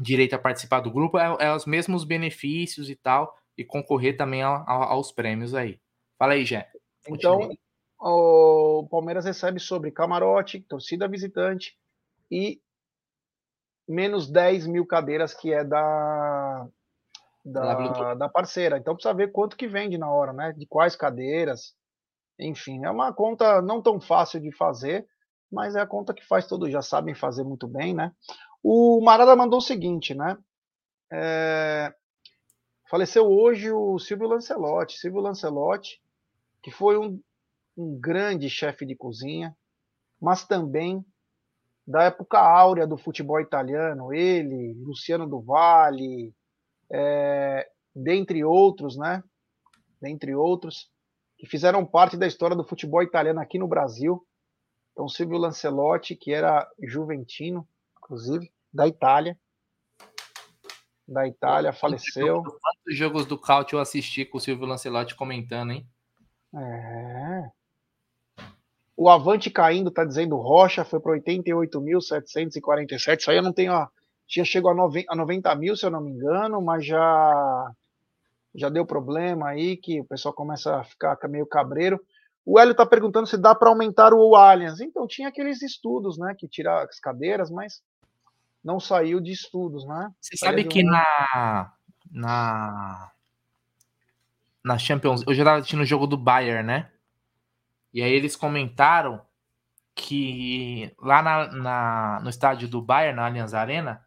direito 0.00 0.34
a 0.34 0.38
participar 0.38 0.80
do 0.80 0.90
grupo, 0.90 1.18
é, 1.18 1.36
é 1.40 1.54
os 1.54 1.66
mesmos 1.66 2.04
benefícios 2.04 2.90
e 2.90 2.96
tal, 2.96 3.34
e 3.56 3.64
concorrer 3.64 4.16
também 4.16 4.42
aos 4.42 5.12
prêmios 5.12 5.54
aí. 5.54 5.80
Fala 6.18 6.34
aí, 6.34 6.44
Jé. 6.44 6.70
Então, 7.08 7.50
o 7.98 8.86
Palmeiras 8.90 9.24
recebe 9.24 9.58
sobre 9.58 9.90
camarote, 9.90 10.60
torcida 10.60 11.08
visitante 11.08 11.76
e 12.30 12.60
menos 13.88 14.28
10 14.28 14.66
mil 14.66 14.84
cadeiras, 14.84 15.32
que 15.32 15.52
é 15.52 15.64
da, 15.64 16.66
da, 17.44 18.14
da 18.14 18.28
parceira. 18.28 18.76
Então 18.76 18.94
precisa 18.94 19.14
ver 19.14 19.32
quanto 19.32 19.56
que 19.56 19.68
vende 19.68 19.96
na 19.96 20.10
hora, 20.10 20.32
né? 20.32 20.52
De 20.52 20.66
quais 20.66 20.96
cadeiras. 20.96 21.74
Enfim, 22.38 22.84
é 22.84 22.90
uma 22.90 23.12
conta 23.12 23.62
não 23.62 23.80
tão 23.80 24.00
fácil 24.00 24.40
de 24.40 24.52
fazer, 24.52 25.06
mas 25.50 25.76
é 25.76 25.80
a 25.80 25.86
conta 25.86 26.12
que 26.12 26.26
faz 26.26 26.46
todos 26.46 26.70
já 26.70 26.82
sabem 26.82 27.14
fazer 27.14 27.44
muito 27.44 27.66
bem, 27.66 27.94
né? 27.94 28.12
O 28.68 29.00
Marada 29.00 29.36
mandou 29.36 29.60
o 29.60 29.62
seguinte, 29.62 30.12
né? 30.12 30.36
É... 31.08 31.94
Faleceu 32.90 33.24
hoje 33.24 33.70
o 33.70 33.96
Silvio 33.96 34.26
Lancelotti. 34.26 34.98
Silvio 34.98 35.20
Lancelotti, 35.20 36.02
que 36.60 36.72
foi 36.72 36.98
um, 36.98 37.22
um 37.76 37.96
grande 38.00 38.50
chefe 38.50 38.84
de 38.84 38.96
cozinha, 38.96 39.56
mas 40.20 40.44
também 40.44 41.06
da 41.86 42.02
época 42.02 42.40
áurea 42.40 42.88
do 42.88 42.96
futebol 42.96 43.40
italiano. 43.40 44.12
Ele, 44.12 44.74
Luciano 44.80 45.28
do 45.28 45.40
Vale, 45.40 46.34
é, 46.90 47.70
dentre 47.94 48.42
outros, 48.42 48.96
né? 48.96 49.22
Dentre 50.02 50.34
outros, 50.34 50.90
que 51.38 51.46
fizeram 51.46 51.86
parte 51.86 52.16
da 52.16 52.26
história 52.26 52.56
do 52.56 52.64
futebol 52.64 53.00
italiano 53.00 53.38
aqui 53.38 53.60
no 53.60 53.68
Brasil. 53.68 54.26
Então, 54.90 55.08
Silvio 55.08 55.38
Lancelotti, 55.38 56.16
que 56.16 56.32
era 56.32 56.68
juventino, 56.82 57.64
inclusive, 57.98 58.55
da 58.76 58.86
Itália. 58.86 59.36
Da 61.08 61.26
Itália, 61.26 61.72
faleceu. 61.72 62.42
Quantos 62.42 62.96
jogos 62.96 63.26
do 63.26 63.38
Caute 63.38 63.74
eu 63.74 63.80
assisti 63.80 64.24
com 64.24 64.38
o 64.38 64.40
Silvio 64.40 64.66
Lancelotti 64.66 65.14
comentando, 65.14 65.72
hein? 65.72 65.86
É. 66.54 67.50
O 68.96 69.08
Avante 69.08 69.50
caindo, 69.50 69.90
tá 69.90 70.04
dizendo 70.04 70.36
Rocha, 70.36 70.84
foi 70.84 71.00
para 71.00 71.18
88.747. 71.18 73.20
Isso 73.20 73.30
aí 73.30 73.36
eu 73.36 73.42
não 73.42 73.52
tenho, 73.52 73.72
ó, 73.72 73.88
já 74.28 74.44
chegou 74.44 74.70
a 74.70 74.74
90, 74.74 75.12
a 75.12 75.16
90 75.16 75.54
mil, 75.54 75.76
se 75.76 75.86
eu 75.86 75.90
não 75.90 76.00
me 76.00 76.10
engano, 76.10 76.60
mas 76.62 76.84
já 76.84 77.72
já 78.54 78.70
deu 78.70 78.86
problema 78.86 79.48
aí, 79.48 79.76
que 79.76 80.00
o 80.00 80.04
pessoal 80.06 80.34
começa 80.34 80.76
a 80.76 80.84
ficar 80.84 81.18
meio 81.28 81.46
cabreiro. 81.46 82.00
O 82.44 82.58
Hélio 82.58 82.72
está 82.72 82.86
perguntando 82.86 83.26
se 83.26 83.36
dá 83.36 83.54
para 83.54 83.68
aumentar 83.68 84.14
o 84.14 84.34
Allianz. 84.34 84.80
Então, 84.80 85.06
tinha 85.06 85.28
aqueles 85.28 85.60
estudos, 85.60 86.16
né, 86.16 86.34
que 86.38 86.48
tira 86.48 86.84
as 86.84 86.98
cadeiras, 86.98 87.50
mas 87.50 87.82
não 88.66 88.80
saiu 88.80 89.20
de 89.20 89.30
estudos, 89.30 89.86
né? 89.86 90.12
Você 90.20 90.36
sabe 90.36 90.64
que 90.64 90.82
um... 90.82 90.90
na, 90.90 91.72
na, 92.10 93.12
na 94.64 94.78
Champions... 94.78 95.22
Eu 95.24 95.32
já 95.32 95.42
estava 95.42 95.58
assistindo 95.58 95.82
o 95.82 95.86
jogo 95.86 96.06
do 96.06 96.16
Bayern, 96.16 96.66
né? 96.66 96.90
E 97.94 98.02
aí 98.02 98.12
eles 98.12 98.34
comentaram 98.34 99.24
que 99.94 100.92
lá 100.98 101.22
na, 101.22 101.46
na, 101.52 102.20
no 102.24 102.28
estádio 102.28 102.66
do 102.66 102.82
Bayern, 102.82 103.16
na 103.16 103.26
Allianz 103.26 103.54
Arena, 103.54 104.04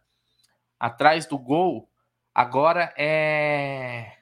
atrás 0.78 1.24
do 1.26 1.38
gol, 1.38 1.90
agora 2.34 2.92
é 2.98 4.12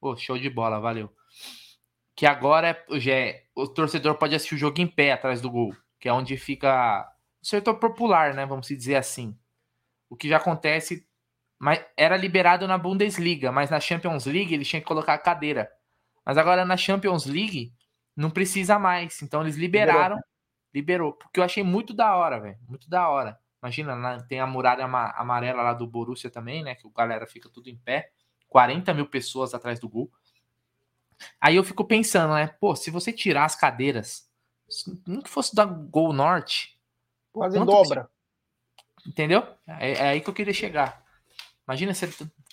Pô, 0.00 0.16
show 0.16 0.38
de 0.38 0.48
bola, 0.48 0.80
valeu. 0.80 1.14
Que 2.16 2.24
agora 2.24 2.68
é, 2.68 2.98
já 2.98 3.12
é, 3.12 3.44
o 3.54 3.68
torcedor 3.68 4.14
pode 4.14 4.34
assistir 4.34 4.54
o 4.54 4.58
jogo 4.58 4.80
em 4.80 4.86
pé 4.86 5.12
atrás 5.12 5.42
do 5.42 5.50
gol, 5.50 5.76
que 5.98 6.08
é 6.08 6.12
onde 6.12 6.38
fica 6.38 7.06
o 7.42 7.46
setor 7.46 7.74
popular, 7.74 8.32
né? 8.32 8.46
Vamos 8.46 8.66
dizer 8.68 8.96
assim. 8.96 9.38
O 10.10 10.16
que 10.16 10.28
já 10.28 10.36
acontece, 10.36 11.06
mas 11.58 11.82
era 11.96 12.16
liberado 12.16 12.68
na 12.68 12.76
Bundesliga, 12.76 13.50
mas 13.50 13.70
na 13.70 13.80
Champions 13.80 14.26
League 14.26 14.52
eles 14.52 14.68
tinham 14.68 14.80
que 14.82 14.86
colocar 14.86 15.14
a 15.14 15.18
cadeira. 15.18 15.70
Mas 16.24 16.36
agora 16.36 16.64
na 16.64 16.76
Champions 16.76 17.24
League 17.24 17.72
não 18.16 18.30
precisa 18.30 18.78
mais. 18.78 19.22
Então 19.22 19.40
eles 19.40 19.56
liberaram, 19.56 20.18
liberou, 20.74 21.12
porque 21.12 21.40
eu 21.40 21.44
achei 21.44 21.62
muito 21.62 21.94
da 21.94 22.14
hora, 22.16 22.40
velho, 22.40 22.58
muito 22.68 22.90
da 22.90 23.08
hora. 23.08 23.38
Imagina, 23.62 24.20
tem 24.26 24.40
a 24.40 24.46
muralha 24.46 24.84
amarela 24.84 25.62
lá 25.62 25.72
do 25.72 25.86
Borussia 25.86 26.30
também, 26.30 26.62
né? 26.62 26.74
Que 26.74 26.86
o 26.86 26.90
galera 26.90 27.26
fica 27.26 27.48
tudo 27.48 27.68
em 27.68 27.76
pé. 27.76 28.10
40 28.48 28.92
mil 28.94 29.06
pessoas 29.06 29.54
atrás 29.54 29.78
do 29.78 29.88
gol. 29.88 30.10
Aí 31.40 31.56
eu 31.56 31.62
fico 31.62 31.84
pensando, 31.84 32.34
né? 32.34 32.48
Pô, 32.58 32.74
se 32.74 32.90
você 32.90 33.12
tirar 33.12 33.44
as 33.44 33.54
cadeiras, 33.54 34.28
nem 35.06 35.20
que 35.20 35.28
fosse 35.28 35.54
da 35.54 35.64
Gol 35.64 36.12
Norte. 36.12 36.80
Quase 37.32 37.62
dobra. 37.64 38.10
Entendeu? 39.06 39.46
É, 39.66 39.92
é, 39.92 40.08
aí 40.10 40.20
que 40.20 40.28
eu 40.28 40.34
queria 40.34 40.52
chegar. 40.52 41.04
Imagina 41.66 41.94
se, 41.94 42.06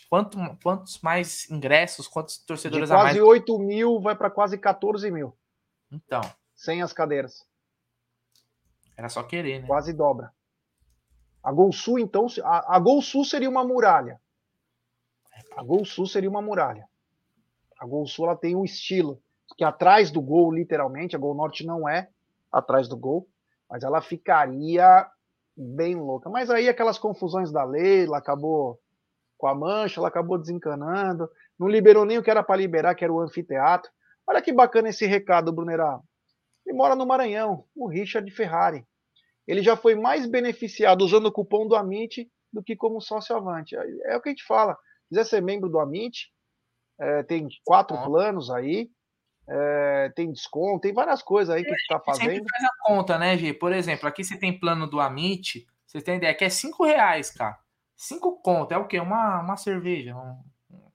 quanto, 0.09 0.37
quantos 0.63 1.01
mais 1.01 1.49
ingressos, 1.49 2.07
quantos 2.07 2.37
torcedores 2.37 2.89
De 2.89 2.93
quase 2.93 3.01
a 3.01 3.03
mais. 3.03 3.17
Quase 3.17 3.21
8 3.21 3.59
mil 3.59 3.99
vai 3.99 4.15
para 4.15 4.29
quase 4.29 4.57
14 4.57 5.09
mil. 5.11 5.35
Então. 5.91 6.21
Sem 6.55 6.81
as 6.81 6.93
cadeiras. 6.93 7.45
Era 8.95 9.09
só 9.09 9.23
querer, 9.23 9.61
né? 9.61 9.67
Quase 9.67 9.93
dobra. 9.93 10.33
A 11.43 11.51
Gol 11.51 11.71
Sul, 11.71 11.99
então, 11.99 12.27
a, 12.43 12.75
a 12.75 12.79
Gol 12.79 13.01
Sul 13.01 13.23
seria 13.23 13.49
uma 13.49 13.63
muralha. 13.63 14.19
A 15.55 15.63
Gol 15.63 15.85
Sul 15.85 16.05
seria 16.07 16.29
uma 16.29 16.41
muralha. 16.41 16.87
A 17.79 17.85
Gol 17.85 18.07
Sul 18.07 18.25
ela 18.25 18.35
tem 18.35 18.55
um 18.55 18.65
estilo 18.65 19.21
que 19.55 19.63
atrás 19.63 20.11
do 20.11 20.21
gol, 20.21 20.51
literalmente, 20.51 21.15
a 21.15 21.19
Gol 21.19 21.35
Norte 21.35 21.65
não 21.65 21.87
é 21.87 22.09
atrás 22.51 22.87
do 22.87 22.97
gol, 22.97 23.27
mas 23.69 23.83
ela 23.83 24.01
ficaria 24.01 25.09
bem 25.57 25.95
louca. 25.95 26.29
Mas 26.29 26.49
aí 26.49 26.69
aquelas 26.69 26.99
confusões 26.99 27.51
da 27.51 27.63
lei, 27.63 28.05
ela 28.05 28.17
acabou 28.17 28.79
com 29.37 29.47
a 29.47 29.55
mancha, 29.55 29.99
ela 29.99 30.07
acabou 30.07 30.37
desencanando, 30.37 31.29
não 31.59 31.67
liberou 31.67 32.05
nem 32.05 32.17
o 32.17 32.23
que 32.23 32.29
era 32.29 32.43
para 32.43 32.55
liberar, 32.55 32.95
que 32.95 33.03
era 33.03 33.13
o 33.13 33.19
anfiteatro. 33.19 33.91
Olha 34.27 34.41
que 34.41 34.51
bacana 34.51 34.89
esse 34.89 35.05
recado, 35.05 35.51
Brunerá. 35.51 35.99
Ele 36.65 36.75
mora 36.75 36.95
no 36.95 37.05
Maranhão, 37.05 37.65
o 37.75 37.87
Richard 37.87 38.29
Ferrari. 38.31 38.85
Ele 39.47 39.63
já 39.63 39.77
foi 39.77 39.95
mais 39.95 40.25
beneficiado 40.27 41.01
usando 41.01 41.27
o 41.27 41.31
cupom 41.31 41.67
do 41.67 41.75
Amit 41.75 42.29
do 42.51 42.61
que 42.61 42.75
como 42.75 43.01
sócio 43.01 43.35
avante. 43.35 43.75
É 43.75 44.17
o 44.17 44.21
que 44.21 44.29
a 44.29 44.31
gente 44.31 44.43
fala 44.43 44.77
quiser 45.07 45.25
ser 45.25 45.41
membro 45.41 45.69
do 45.69 45.79
Amit, 45.79 46.31
é, 46.99 47.23
tem 47.23 47.47
quatro 47.63 47.97
planos 48.03 48.49
aí, 48.49 48.89
é, 49.47 50.11
tem 50.15 50.31
desconto, 50.31 50.81
tem 50.81 50.93
várias 50.93 51.23
coisas 51.23 51.55
aí 51.55 51.63
que 51.63 51.71
está 51.71 51.99
fazendo. 51.99 52.29
Sempre 52.31 52.49
faz 52.49 52.63
a 52.65 52.83
conta, 52.83 53.17
né, 53.17 53.37
Gi? 53.37 53.53
Por 53.53 53.71
exemplo, 53.71 54.07
aqui 54.07 54.23
você 54.23 54.37
tem 54.37 54.59
plano 54.59 54.87
do 54.87 54.99
Amit, 54.99 55.65
você 55.85 56.01
tem 56.01 56.17
ideia 56.17 56.33
que 56.33 56.43
é 56.43 56.49
cinco 56.49 56.85
reais, 56.85 57.31
cara. 57.31 57.57
Cinco 57.95 58.41
conto, 58.41 58.73
é 58.73 58.77
o 58.77 58.87
quê? 58.87 58.99
Uma, 58.99 59.41
uma 59.41 59.57
cerveja, 59.57 60.15
um, 60.15 60.37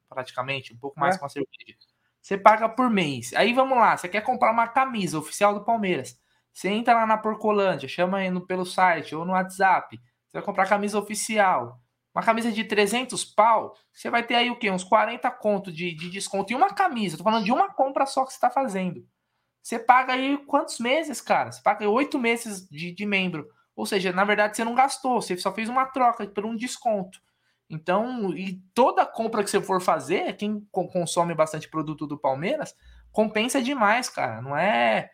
praticamente, 0.08 0.72
um 0.72 0.78
pouco 0.78 1.00
mais 1.00 1.14
é. 1.14 1.18
que 1.18 1.24
uma 1.24 1.30
cerveja. 1.30 1.76
Você 2.20 2.38
paga 2.38 2.68
por 2.68 2.88
mês. 2.88 3.32
Aí 3.34 3.52
vamos 3.52 3.76
lá, 3.76 3.96
você 3.96 4.08
quer 4.08 4.20
comprar 4.20 4.52
uma 4.52 4.68
camisa 4.68 5.18
oficial 5.18 5.54
do 5.54 5.64
Palmeiras. 5.64 6.20
Você 6.52 6.68
entra 6.68 6.94
lá 6.94 7.06
na 7.06 7.16
Porcolândia, 7.16 7.88
chama 7.88 8.18
aí 8.18 8.30
no, 8.30 8.46
pelo 8.46 8.66
site 8.66 9.14
ou 9.16 9.24
no 9.24 9.32
WhatsApp. 9.32 9.96
Você 9.96 10.38
vai 10.38 10.42
comprar 10.42 10.68
camisa 10.68 10.98
oficial. 10.98 11.81
Uma 12.14 12.22
camisa 12.22 12.52
de 12.52 12.64
300 12.64 13.24
pau, 13.24 13.74
você 13.92 14.10
vai 14.10 14.22
ter 14.22 14.34
aí 14.34 14.50
o 14.50 14.58
quê? 14.58 14.70
Uns 14.70 14.84
40 14.84 15.30
conto 15.30 15.72
de, 15.72 15.94
de 15.94 16.10
desconto 16.10 16.52
em 16.52 16.56
uma 16.56 16.74
camisa. 16.74 17.16
Tô 17.16 17.24
falando 17.24 17.44
de 17.44 17.52
uma 17.52 17.72
compra 17.72 18.04
só 18.04 18.24
que 18.24 18.32
você 18.32 18.36
está 18.36 18.50
fazendo. 18.50 19.06
Você 19.62 19.78
paga 19.78 20.12
aí 20.12 20.36
quantos 20.46 20.78
meses, 20.78 21.20
cara? 21.20 21.50
Você 21.50 21.62
paga 21.62 21.88
oito 21.88 22.18
meses 22.18 22.68
de, 22.68 22.92
de 22.92 23.06
membro. 23.06 23.48
Ou 23.74 23.86
seja, 23.86 24.12
na 24.12 24.24
verdade 24.24 24.56
você 24.56 24.64
não 24.64 24.74
gastou, 24.74 25.22
você 25.22 25.36
só 25.38 25.52
fez 25.52 25.68
uma 25.68 25.86
troca 25.86 26.26
por 26.26 26.44
um 26.44 26.56
desconto. 26.56 27.18
Então, 27.70 28.34
e 28.34 28.60
toda 28.74 29.06
compra 29.06 29.42
que 29.42 29.48
você 29.48 29.60
for 29.62 29.80
fazer, 29.80 30.36
quem 30.36 30.60
consome 30.70 31.34
bastante 31.34 31.70
produto 31.70 32.06
do 32.06 32.18
Palmeiras, 32.18 32.74
compensa 33.10 33.62
demais, 33.62 34.10
cara. 34.10 34.42
Não 34.42 34.54
é, 34.54 35.08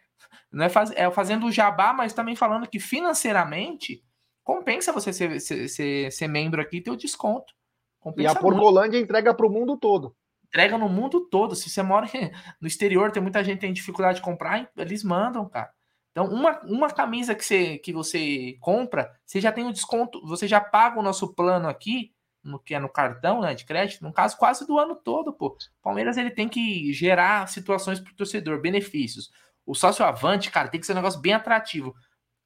não 0.51 0.65
é, 0.65 0.69
faz, 0.69 0.91
é 0.93 1.09
fazendo 1.11 1.47
o 1.47 1.53
jabá, 1.53 1.93
mas 1.93 2.13
também 2.13 2.35
falando 2.35 2.67
que 2.67 2.81
financeiramente 2.81 4.03
compensa 4.49 4.95
você 4.95 5.13
ser, 5.13 5.39
ser, 5.43 5.69
ser, 5.69 6.11
ser 6.11 6.27
membro 6.27 6.63
aqui 6.63 6.79
e 6.79 6.81
ter 6.81 6.91
o 6.91 6.97
desconto. 6.97 7.53
Compensa 8.01 8.29
e 8.29 8.33
a 8.33 8.35
Porcolândia 8.35 8.99
entrega 8.99 9.35
para 9.35 9.47
o 9.47 9.51
mundo 9.51 9.77
todo. 9.77 10.17
Entrega 10.47 10.79
no 10.79 10.89
mundo 10.89 11.29
todo. 11.29 11.55
Se 11.55 11.69
você 11.69 11.83
mora 11.83 12.07
no 12.59 12.67
exterior, 12.67 13.13
tem 13.13 13.23
muita 13.23 13.45
gente 13.45 13.57
que 13.57 13.61
tem 13.67 13.73
dificuldade 13.75 14.17
de 14.17 14.25
comprar, 14.25 14.71
eles 14.75 15.05
mandam, 15.05 15.47
cara. 15.47 15.71
Então, 16.13 16.25
uma, 16.25 16.59
uma 16.63 16.89
camisa 16.89 17.35
que 17.35 17.45
você, 17.45 17.77
que 17.77 17.93
você 17.93 18.57
compra, 18.59 19.15
você 19.27 19.39
já 19.39 19.53
tem 19.53 19.65
o 19.65 19.69
um 19.69 19.73
desconto, 19.73 20.19
você 20.27 20.49
já 20.49 20.63
paga 20.63 20.99
o 20.99 21.03
nosso 21.03 21.35
plano 21.35 21.69
aqui, 21.69 22.15
no 22.43 22.59
que 22.59 22.75
é 22.75 22.79
no 22.79 22.89
cartão 22.89 23.43
né, 23.43 23.55
de 23.55 23.67
crédito, 23.67 24.03
no 24.03 24.15
caso, 24.15 24.39
quase 24.39 24.67
do 24.67 24.79
ano 24.79 24.97
todo, 24.97 25.31
pô. 25.31 25.55
Palmeiras 25.83 26.17
ele 26.17 26.31
tem 26.31 26.49
que 26.49 26.91
gerar 26.95 27.47
situações 27.49 28.01
para 28.01 28.13
o 28.13 28.17
torcedor, 28.17 28.63
benefícios. 28.63 29.31
O 29.67 29.75
sócio 29.75 30.07
avante, 30.07 30.51
cara, 30.51 30.69
tem 30.69 30.81
que 30.81 30.87
ser 30.87 30.93
um 30.93 30.97
negócio 30.97 31.21
bem 31.21 31.35
atrativo. 31.35 31.95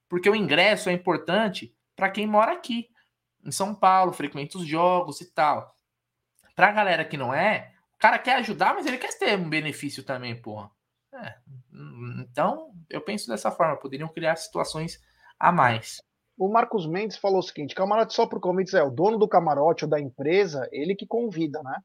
Porque 0.08 0.28
o 0.28 0.34
ingresso 0.34 0.90
é 0.90 0.92
importante 0.92 1.72
para 1.96 2.10
quem 2.10 2.26
mora 2.26 2.52
aqui 2.52 2.88
em 3.44 3.50
São 3.50 3.74
Paulo, 3.74 4.12
frequenta 4.12 4.58
os 4.58 4.66
jogos 4.66 5.20
e 5.20 5.32
tal. 5.32 5.74
Pra 6.54 6.72
galera 6.72 7.04
que 7.04 7.16
não 7.16 7.32
é, 7.32 7.72
o 7.94 7.98
cara 7.98 8.18
quer 8.18 8.36
ajudar, 8.36 8.74
mas 8.74 8.86
ele 8.86 8.98
quer 8.98 9.16
ter 9.18 9.38
um 9.38 9.48
benefício 9.48 10.02
também, 10.02 10.40
porra. 10.40 10.70
É, 11.14 11.36
então, 12.20 12.72
eu 12.88 13.00
penso 13.00 13.28
dessa 13.28 13.50
forma, 13.50 13.76
poderiam 13.76 14.08
criar 14.08 14.36
situações 14.36 15.00
a 15.38 15.52
mais. 15.52 16.00
O 16.38 16.48
Marcos 16.48 16.86
Mendes 16.86 17.16
falou 17.18 17.40
o 17.40 17.42
seguinte: 17.42 17.74
camarote 17.74 18.14
só 18.14 18.26
por 18.26 18.40
convites 18.40 18.74
é 18.74 18.82
o 18.82 18.90
dono 18.90 19.18
do 19.18 19.28
camarote 19.28 19.84
ou 19.84 19.90
da 19.90 20.00
empresa, 20.00 20.68
ele 20.72 20.94
que 20.94 21.06
convida, 21.06 21.62
né? 21.62 21.76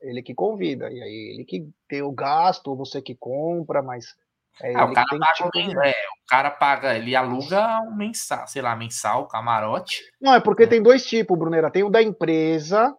Ele 0.00 0.22
que 0.22 0.34
convida. 0.34 0.90
E 0.90 1.00
aí 1.00 1.34
ele 1.34 1.44
que 1.44 1.68
tem 1.86 2.02
o 2.02 2.10
gasto, 2.10 2.68
ou 2.68 2.76
você 2.76 3.00
que 3.00 3.14
compra, 3.14 3.82
mas 3.82 4.16
é, 4.62 4.74
ah, 4.74 4.86
o, 4.86 4.92
cara 4.92 5.06
paga, 5.06 5.88
é, 5.88 5.90
o 5.90 6.19
cara 6.30 6.48
paga, 6.48 6.96
ele 6.96 7.16
aluga 7.16 7.80
um 7.80 7.96
mensal, 7.96 8.46
sei 8.46 8.62
lá, 8.62 8.76
mensal, 8.76 9.26
camarote. 9.26 10.00
Não, 10.20 10.32
é 10.32 10.40
porque 10.40 10.62
é. 10.62 10.66
tem 10.68 10.80
dois 10.80 11.04
tipos, 11.04 11.36
Brunera. 11.36 11.72
Tem 11.72 11.82
o 11.82 11.90
da 11.90 12.00
empresa, 12.00 12.96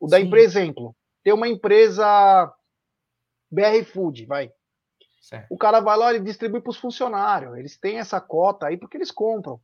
o 0.00 0.08
da 0.08 0.18
empresa, 0.18 0.60
exemplo. 0.60 0.94
Tem 1.22 1.32
uma 1.32 1.46
empresa 1.46 2.52
BR 3.48 3.84
Food, 3.84 4.26
vai. 4.26 4.50
Certo. 5.20 5.46
O 5.48 5.56
cara 5.56 5.78
vai 5.78 5.96
lá 5.96 6.12
e 6.12 6.18
distribui 6.18 6.60
para 6.60 6.70
os 6.70 6.76
funcionários. 6.76 7.56
Eles 7.56 7.78
têm 7.78 7.98
essa 8.00 8.20
cota 8.20 8.66
aí 8.66 8.76
porque 8.76 8.96
eles 8.96 9.12
compram. 9.12 9.60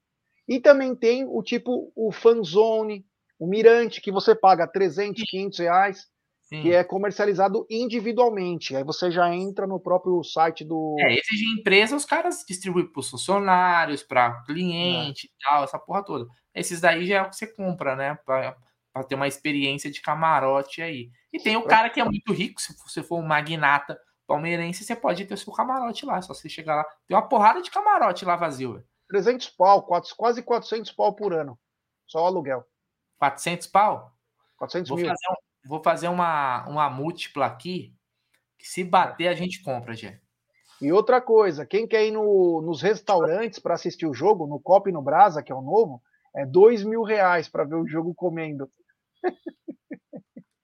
E 0.47 0.61
também 0.61 0.95
tem 0.95 1.27
o 1.27 1.43
tipo, 1.43 1.93
o 1.97 2.13
fanzone, 2.13 3.05
o 3.37 3.49
mirante, 3.49 4.01
que 4.01 4.13
você 4.13 4.33
paga 4.33 4.65
300, 4.69 5.25
500 5.29 5.59
reais 5.59 6.07
Sim. 6.49 6.63
que 6.63 6.73
é 6.73 6.83
comercializado 6.83 7.67
individualmente. 7.69 8.75
Aí 8.75 8.83
você 8.83 9.11
já 9.11 9.33
entra 9.35 9.67
no 9.67 9.79
próprio 9.79 10.25
site 10.25 10.65
do. 10.65 10.97
É, 10.99 11.15
esse 11.15 11.37
de 11.37 11.61
empresa 11.61 11.95
os 11.95 12.07
caras 12.07 12.43
distribuem 12.49 12.87
para 12.87 13.01
os 13.01 13.11
funcionários, 13.11 14.03
para 14.03 14.43
cliente 14.45 15.27
é. 15.27 15.29
e 15.29 15.45
tal, 15.45 15.65
essa 15.65 15.79
porra 15.79 16.03
toda. 16.03 16.27
Esses 16.55 16.81
daí 16.81 17.07
já 17.07 17.17
é 17.19 17.23
o 17.23 17.29
que 17.29 17.37
você 17.37 17.47
compra, 17.47 17.95
né? 17.95 18.19
Para 18.25 18.57
ter 19.07 19.15
uma 19.15 19.29
experiência 19.29 19.91
de 19.91 20.01
camarote 20.01 20.81
aí. 20.81 21.11
E 21.31 21.39
tem 21.39 21.57
o 21.57 21.63
cara 21.63 21.91
que 21.91 22.01
é 22.01 22.05
muito 22.05 22.33
rico, 22.33 22.63
se 22.63 22.75
você 22.79 23.03
for 23.03 23.19
um 23.19 23.27
magnata 23.27 24.01
palmeirense, 24.27 24.85
você 24.85 24.97
pode 24.97 25.27
ter 25.27 25.35
o 25.35 25.39
seu 25.39 25.53
camarote 25.53 26.07
lá. 26.07 26.21
Só 26.23 26.33
você 26.33 26.49
chegar 26.49 26.77
lá. 26.77 26.85
Tem 27.07 27.15
uma 27.17 27.29
porrada 27.29 27.61
de 27.61 27.71
camarote 27.71 28.25
lá 28.25 28.37
vazio. 28.37 28.75
Véio. 28.75 28.87
300 29.09 29.51
pau, 29.51 29.83
quase 29.83 30.43
400 30.43 30.93
pau 30.93 31.15
por 31.15 31.35
ano. 31.35 31.59
Só 32.07 32.23
o 32.23 32.27
aluguel. 32.27 32.65
400 33.19 33.67
pau? 33.67 34.13
400 34.57 34.89
Vou 34.89 34.99
mil. 34.99 35.09
Fazer 35.09 35.27
um, 35.31 35.48
vou 35.67 35.83
fazer 35.83 36.09
uma, 36.09 36.67
uma 36.69 36.91
múltipla 36.91 37.47
aqui, 37.47 37.95
que 38.59 38.67
se 38.67 38.85
bater 38.85 39.29
a 39.29 39.35
gente 39.35 39.63
compra, 39.63 39.95
Gê. 39.95 40.19
E 40.81 40.93
outra 40.93 41.21
coisa, 41.21 41.67
quem 41.67 41.87
quer 41.87 42.07
ir 42.07 42.13
no, 42.13 42.63
nos 42.63 42.81
restaurantes 42.81 43.59
para 43.59 43.75
assistir 43.75 44.07
o 44.07 44.15
jogo, 44.15 44.47
no 44.47 44.61
Copa 44.61 44.89
e 44.89 44.93
no 44.93 45.03
Brasa, 45.03 45.43
que 45.43 45.51
é 45.51 45.55
o 45.55 45.61
novo, 45.61 46.01
é 46.35 46.47
dois 46.47 46.85
mil 46.85 47.03
reais 47.03 47.49
para 47.49 47.65
ver 47.65 47.75
o 47.75 47.87
jogo 47.87 48.15
comendo. 48.15 48.71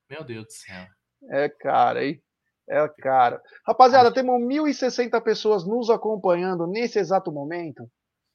Meu 0.09 0.23
Deus 0.23 0.45
do 0.45 0.53
céu. 0.53 0.87
É 1.31 1.49
cara, 1.49 2.05
hein? 2.05 2.23
É 2.69 2.87
cara. 2.89 3.43
Rapaziada, 3.67 4.13
temos 4.13 4.41
1.060 4.41 5.21
pessoas 5.23 5.67
nos 5.67 5.91
acompanhando 5.91 6.67
nesse 6.67 6.99
exato 6.99 7.33
momento 7.33 7.91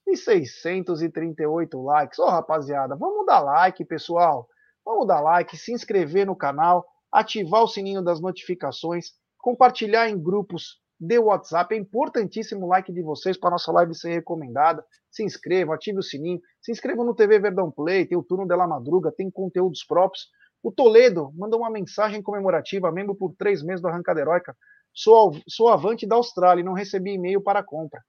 e 0.05 0.17
638 0.17 1.81
likes. 1.81 2.19
Ô, 2.19 2.23
oh, 2.23 2.29
rapaziada, 2.29 2.95
vamos 2.95 3.25
dar 3.25 3.39
like, 3.39 3.85
pessoal. 3.85 4.47
Vamos 4.89 5.05
dar 5.05 5.21
like, 5.21 5.55
se 5.55 5.71
inscrever 5.71 6.25
no 6.25 6.35
canal, 6.35 6.83
ativar 7.11 7.61
o 7.61 7.67
sininho 7.67 8.01
das 8.01 8.19
notificações, 8.19 9.11
compartilhar 9.37 10.09
em 10.09 10.19
grupos 10.19 10.79
de 10.99 11.19
WhatsApp. 11.19 11.75
É 11.75 11.77
importantíssimo 11.77 12.65
o 12.65 12.69
like 12.69 12.91
de 12.91 13.03
vocês 13.03 13.37
para 13.37 13.51
nossa 13.51 13.71
live 13.71 13.93
ser 13.93 14.09
recomendada. 14.09 14.83
Se 15.11 15.23
inscrevam, 15.23 15.75
ative 15.75 15.99
o 15.99 16.01
sininho. 16.01 16.41
Se 16.59 16.71
inscrevam 16.71 17.05
no 17.05 17.13
TV 17.13 17.37
Verdão 17.37 17.69
Play, 17.69 18.07
tem 18.07 18.17
o 18.17 18.23
turno 18.23 18.47
dela 18.47 18.65
madruga, 18.65 19.11
tem 19.11 19.29
conteúdos 19.29 19.83
próprios. 19.83 20.27
O 20.63 20.71
Toledo 20.71 21.31
mandou 21.35 21.59
uma 21.59 21.69
mensagem 21.69 22.23
comemorativa, 22.23 22.91
membro 22.91 23.13
por 23.13 23.35
três 23.37 23.61
meses 23.61 23.83
do 23.83 23.87
Arrancada 23.87 24.21
Heróica. 24.21 24.57
Sou, 24.91 25.39
sou 25.47 25.69
avante 25.69 26.07
da 26.07 26.15
Austrália 26.15 26.61
e 26.61 26.65
não 26.65 26.73
recebi 26.73 27.13
e-mail 27.13 27.43
para 27.43 27.61
compra. 27.61 28.01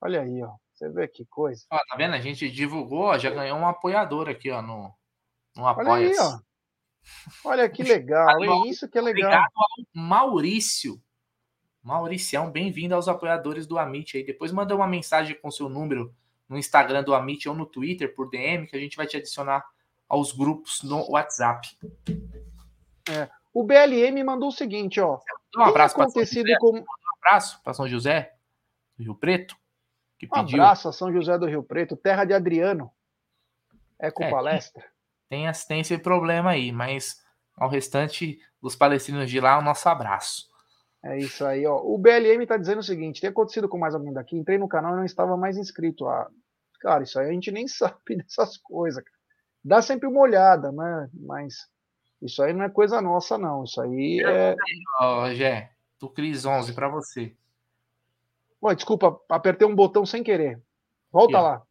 Olha 0.00 0.22
aí, 0.22 0.42
ó. 0.42 0.54
Você 0.72 0.88
vê 0.88 1.06
que 1.06 1.26
coisa. 1.26 1.60
Ó, 1.70 1.76
tá 1.76 1.94
vendo? 1.98 2.14
A 2.14 2.20
gente 2.20 2.50
divulgou, 2.50 3.02
ó, 3.02 3.18
já 3.18 3.28
ganhou 3.28 3.58
um 3.58 3.68
apoiador 3.68 4.30
aqui, 4.30 4.50
ó, 4.50 4.62
no, 4.62 4.90
no 5.56 5.64
Olha 5.64 5.92
aí, 5.92 6.12
ó. 6.18 6.38
Olha 7.44 7.68
que 7.68 7.82
legal, 7.82 8.42
é 8.42 8.68
isso 8.68 8.88
que 8.88 8.96
é 8.96 9.00
legal. 9.00 9.28
Obrigado 9.28 9.50
ao 9.54 10.02
Maurício. 10.02 11.02
Mauricião, 11.82 12.48
bem-vindo 12.48 12.94
aos 12.94 13.08
apoiadores 13.08 13.66
do 13.66 13.76
Amit 13.76 14.16
aí. 14.16 14.24
Depois 14.24 14.52
manda 14.52 14.74
uma 14.74 14.86
mensagem 14.86 15.36
com 15.40 15.50
seu 15.50 15.68
número 15.68 16.14
no 16.48 16.56
Instagram 16.56 17.02
do 17.02 17.12
Amit 17.12 17.48
ou 17.48 17.56
no 17.56 17.66
Twitter 17.66 18.14
por 18.14 18.30
DM 18.30 18.68
que 18.68 18.76
a 18.76 18.78
gente 18.78 18.96
vai 18.96 19.06
te 19.06 19.16
adicionar 19.16 19.64
aos 20.08 20.30
grupos 20.30 20.82
no 20.82 21.10
WhatsApp. 21.10 21.76
É. 23.10 23.28
O 23.52 23.64
BLM 23.64 24.22
mandou 24.24 24.50
o 24.50 24.52
seguinte, 24.52 25.00
ó. 25.00 25.18
Um 25.56 25.62
abraço 25.62 25.96
para 25.96 26.08
São 26.08 26.24
José. 26.24 26.56
Com... 26.60 26.78
Um 26.78 26.84
abraço 27.18 27.62
para 27.62 27.74
São 27.74 27.88
José 27.88 28.34
do 28.96 29.02
Rio 29.02 29.14
Preto. 29.16 29.56
Que 30.18 30.26
um 30.26 30.28
pediu. 30.28 30.62
abraço 30.62 30.88
a 30.88 30.92
São 30.92 31.12
José 31.12 31.36
do 31.36 31.46
Rio 31.46 31.64
Preto, 31.64 31.96
terra 31.96 32.24
de 32.24 32.32
Adriano. 32.32 32.92
É 33.98 34.10
com 34.10 34.22
é, 34.22 34.30
palestra. 34.30 34.91
Tem, 35.32 35.50
tem 35.66 35.80
esse 35.80 35.96
problema 35.96 36.50
aí, 36.50 36.70
mas 36.70 37.16
ao 37.56 37.70
restante 37.70 38.38
dos 38.60 38.76
palestinos 38.76 39.30
de 39.30 39.40
lá, 39.40 39.58
o 39.58 39.62
nosso 39.62 39.88
abraço. 39.88 40.46
É 41.02 41.16
isso 41.16 41.42
aí, 41.46 41.66
ó. 41.66 41.78
O 41.78 41.96
BLM 41.96 42.46
tá 42.46 42.58
dizendo 42.58 42.80
o 42.80 42.82
seguinte: 42.82 43.22
tem 43.22 43.30
acontecido 43.30 43.66
com 43.66 43.78
mais 43.78 43.94
alguém 43.94 44.12
daqui, 44.12 44.36
entrei 44.36 44.58
no 44.58 44.68
canal 44.68 44.92
e 44.92 44.96
não 44.96 45.06
estava 45.06 45.34
mais 45.34 45.56
inscrito. 45.56 46.06
Ah, 46.06 46.28
cara, 46.82 47.02
isso 47.02 47.18
aí 47.18 47.30
a 47.30 47.32
gente 47.32 47.50
nem 47.50 47.64
sabe 47.66 48.16
dessas 48.16 48.58
coisas. 48.58 49.02
Dá 49.64 49.80
sempre 49.80 50.06
uma 50.06 50.20
olhada, 50.20 50.70
né? 50.70 51.08
Mas 51.14 51.66
isso 52.20 52.42
aí 52.42 52.52
não 52.52 52.66
é 52.66 52.68
coisa 52.68 53.00
nossa, 53.00 53.38
não. 53.38 53.64
Isso 53.64 53.80
aí 53.80 54.22
é. 54.22 54.54
Ó, 55.00 55.22
oh, 55.22 55.34
Gé, 55.34 55.72
do 55.98 56.10
Cris 56.10 56.44
11 56.44 56.74
para 56.74 56.90
você. 56.90 57.34
Ué, 58.62 58.74
desculpa, 58.74 59.18
apertei 59.30 59.66
um 59.66 59.74
botão 59.74 60.04
sem 60.04 60.22
querer. 60.22 60.60
Volta 61.10 61.40
lá. 61.40 61.62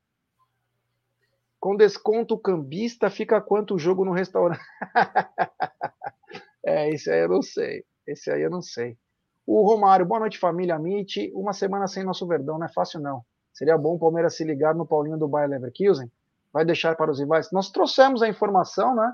Com 1.62 1.76
desconto 1.76 2.40
cambista, 2.40 3.08
fica 3.08 3.40
quanto 3.40 3.76
o 3.76 3.80
jogo 3.80 4.04
no 4.04 4.12
restaurante? 4.12 4.60
é, 6.66 6.90
esse 6.90 7.12
aí 7.12 7.20
eu 7.20 7.30
não 7.30 7.44
sei. 7.44 7.86
Esse 8.08 8.32
aí 8.32 8.42
eu 8.42 8.50
não 8.50 8.64
sei. 8.64 8.98
O 9.46 9.62
Romário, 9.62 10.04
boa 10.04 10.22
noite, 10.22 10.40
família 10.40 10.74
Amit. 10.74 11.32
Uma 11.36 11.54
semana 11.54 11.88
sem 11.88 12.04
nosso 12.04 12.26
Verdão 12.26 12.58
não 12.58 12.66
é 12.66 12.74
fácil, 12.74 13.00
não. 13.00 13.24
Seria 13.54 13.78
bom 13.78 13.94
o 13.94 14.00
Palmeiras 14.00 14.36
se 14.36 14.44
ligar 14.44 14.74
no 14.74 14.88
Paulinho 14.88 15.20
do 15.20 15.28
Bayer 15.28 15.52
Leverkusen. 15.52 16.12
Vai 16.52 16.66
deixar 16.66 16.96
para 16.96 17.12
os 17.12 17.20
rivais. 17.20 17.52
Nós 17.52 17.70
trouxemos 17.70 18.24
a 18.24 18.28
informação, 18.28 18.96
né? 18.96 19.14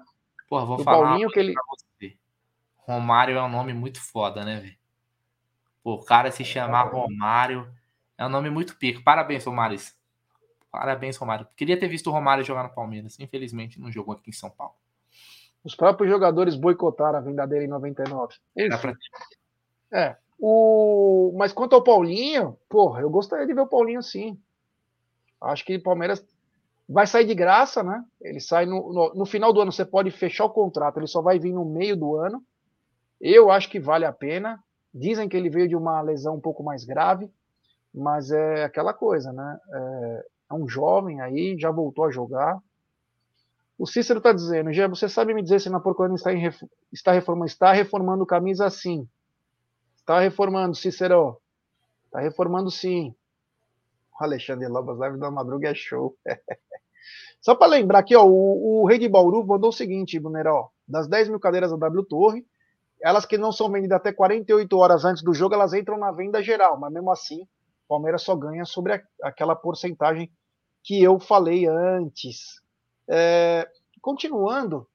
Porra, 0.50 0.66
vou 0.66 0.78
do 0.78 0.86
falar 0.86 1.10
Paulinho 1.10 1.30
que 1.30 1.40
ele. 1.40 1.54
Romário 2.78 3.38
é 3.38 3.44
um 3.44 3.50
nome 3.50 3.74
muito 3.74 4.02
foda, 4.02 4.46
né, 4.46 4.62
velho? 4.62 4.78
O 5.84 6.02
cara 6.02 6.32
se 6.32 6.46
chamar 6.46 6.84
Romário 6.84 7.70
é 8.18 8.26
um 8.26 8.30
nome 8.30 8.50
muito 8.50 8.78
pico. 8.78 9.04
Parabéns, 9.04 9.44
Romário. 9.44 9.78
Parabéns, 10.78 11.18
Romário. 11.18 11.48
Queria 11.56 11.76
ter 11.76 11.88
visto 11.88 12.06
o 12.06 12.14
Romário 12.14 12.44
jogar 12.44 12.62
no 12.62 12.70
Palmeiras. 12.70 13.20
Infelizmente, 13.20 13.82
não 13.82 13.92
jogou 13.92 14.14
aqui 14.14 14.30
em 14.30 14.34
São 14.34 14.48
Paulo. 14.48 14.76
Os 15.64 15.74
próprios 15.74 16.08
jogadores 16.08 16.56
boicotaram 16.56 17.18
a 17.18 17.22
venda 17.22 17.48
dele 17.48 17.66
em 17.66 17.68
99. 17.68 18.36
Pra... 18.80 18.94
É. 19.92 20.16
O... 20.40 21.34
Mas 21.36 21.52
quanto 21.52 21.74
ao 21.74 21.84
Paulinho, 21.84 22.56
porra, 22.70 23.02
eu 23.02 23.10
gostaria 23.10 23.48
de 23.48 23.56
ver 23.56 23.62
o 23.62 23.68
Paulinho 23.68 24.04
sim. 24.04 24.40
Acho 25.42 25.66
que 25.66 25.78
o 25.78 25.82
Palmeiras 25.82 26.24
vai 26.88 27.08
sair 27.08 27.26
de 27.26 27.34
graça, 27.34 27.82
né? 27.82 28.06
Ele 28.22 28.40
sai 28.40 28.68
no, 28.68 28.94
no, 28.94 29.14
no, 29.16 29.26
final 29.26 29.52
do 29.52 29.60
ano, 29.60 29.72
você 29.72 29.84
pode 29.84 30.12
fechar 30.12 30.46
o 30.46 30.52
contrato, 30.52 31.00
ele 31.00 31.08
só 31.08 31.24
vai 31.24 31.40
vir 31.40 31.54
no 31.54 31.66
meio 31.66 31.98
do 31.98 32.16
ano. 32.18 32.44
Eu 33.20 33.50
acho 33.50 33.68
que 33.68 33.80
vale 33.80 34.06
a 34.06 34.14
pena. 34.14 34.64
Dizem 34.94 35.28
que 35.28 35.36
ele 35.36 35.50
veio 35.50 35.68
de 35.68 35.76
uma 35.76 36.00
lesão 36.02 36.36
um 36.36 36.40
pouco 36.40 36.62
mais 36.64 36.86
grave, 36.86 37.28
mas 37.92 38.30
é 38.30 38.64
aquela 38.64 38.94
coisa, 38.94 39.34
né? 39.34 39.60
É, 39.74 40.26
é 40.50 40.54
um 40.54 40.68
jovem 40.68 41.22
aí, 41.22 41.58
já 41.60 41.72
voltou 41.72 42.06
a 42.06 42.12
jogar. 42.12 42.60
O 43.78 43.86
Cícero 43.86 44.18
está 44.18 44.34
dizendo, 44.34 44.74
Gê, 44.74 44.88
você 44.88 45.08
sabe 45.08 45.34
me 45.34 45.44
dizer 45.44 45.60
se 45.60 45.70
na 45.70 45.80
Porcolândia 45.80 46.16
está, 46.16 46.32
ref... 46.32 46.64
está 46.92 47.12
reformando? 47.12 47.46
Está 47.46 47.72
reformando 47.72 48.26
camisa 48.26 48.70
sim. 48.70 49.08
Está 49.98 50.20
reformando, 50.20 50.76
Cícero. 50.76 51.38
Está 52.06 52.20
reformando 52.20 52.72
sim. 52.72 53.14
O 54.20 54.24
Alexandre 54.24 54.68
Lobas, 54.68 54.98
live 54.98 55.20
da 55.20 55.30
madruga 55.30 55.70
é 55.70 55.76
show. 55.76 56.18
Só 57.40 57.56
para 57.56 57.68
lembrar 57.68 58.00
aqui, 58.00 58.16
ó, 58.16 58.26
o, 58.26 58.82
o 58.82 58.88
Rei 58.88 58.98
de 58.98 59.08
Bauru 59.08 59.46
mandou 59.46 59.70
o 59.70 59.74
seguinte, 59.74 60.20
Brunner, 60.20 60.48
ó, 60.48 60.70
das 60.88 61.08
10 61.08 61.30
mil 61.30 61.40
cadeiras 61.40 61.70
da 61.70 61.78
W 61.78 62.04
Torre, 62.06 62.46
elas 63.02 63.26
que 63.26 63.38
não 63.38 63.52
são 63.52 63.72
vendidas 63.72 63.98
até 63.98 64.12
48 64.12 64.76
horas 64.78 65.06
antes 65.06 65.22
do 65.22 65.34
jogo, 65.34 65.54
elas 65.54 65.74
entram 65.74 65.98
na 66.00 66.12
venda 66.12 66.42
geral, 66.42 66.80
mas 66.80 66.92
mesmo 66.92 67.12
assim, 67.12 67.48
o 67.88 67.96
Palmeiras 67.96 68.22
só 68.22 68.36
ganha 68.36 68.66
sobre 68.66 68.94
a, 68.94 69.02
aquela 69.24 69.56
porcentagem 69.56 70.30
que 70.84 71.02
eu 71.02 71.20
falei 71.20 71.66
antes. 71.66 72.62
É, 73.08 73.66
continuando, 74.02 74.86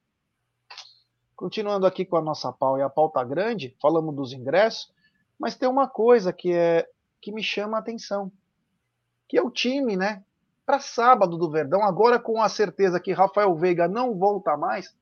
continuando 1.34 1.86
aqui 1.86 2.04
com 2.04 2.16
a 2.16 2.22
nossa 2.22 2.52
pau 2.52 2.78
e 2.78 2.82
a 2.82 2.90
pauta 2.90 3.24
grande, 3.24 3.74
falamos 3.80 4.14
dos 4.14 4.32
ingressos, 4.34 4.92
mas 5.38 5.56
tem 5.56 5.68
uma 5.68 5.88
coisa 5.88 6.32
que 6.32 6.52
é 6.52 6.86
que 7.20 7.32
me 7.32 7.42
chama 7.42 7.76
a 7.76 7.80
atenção, 7.80 8.30
que 9.28 9.38
é 9.38 9.42
o 9.42 9.50
time, 9.50 9.96
né? 9.96 10.24
Para 10.66 10.80
sábado 10.80 11.38
do 11.38 11.50
Verdão, 11.50 11.82
agora 11.82 12.18
com 12.18 12.42
a 12.42 12.48
certeza 12.48 13.00
que 13.00 13.12
Rafael 13.12 13.54
Veiga 13.54 13.88
não 13.88 14.18
volta 14.18 14.56
mais, 14.56 14.94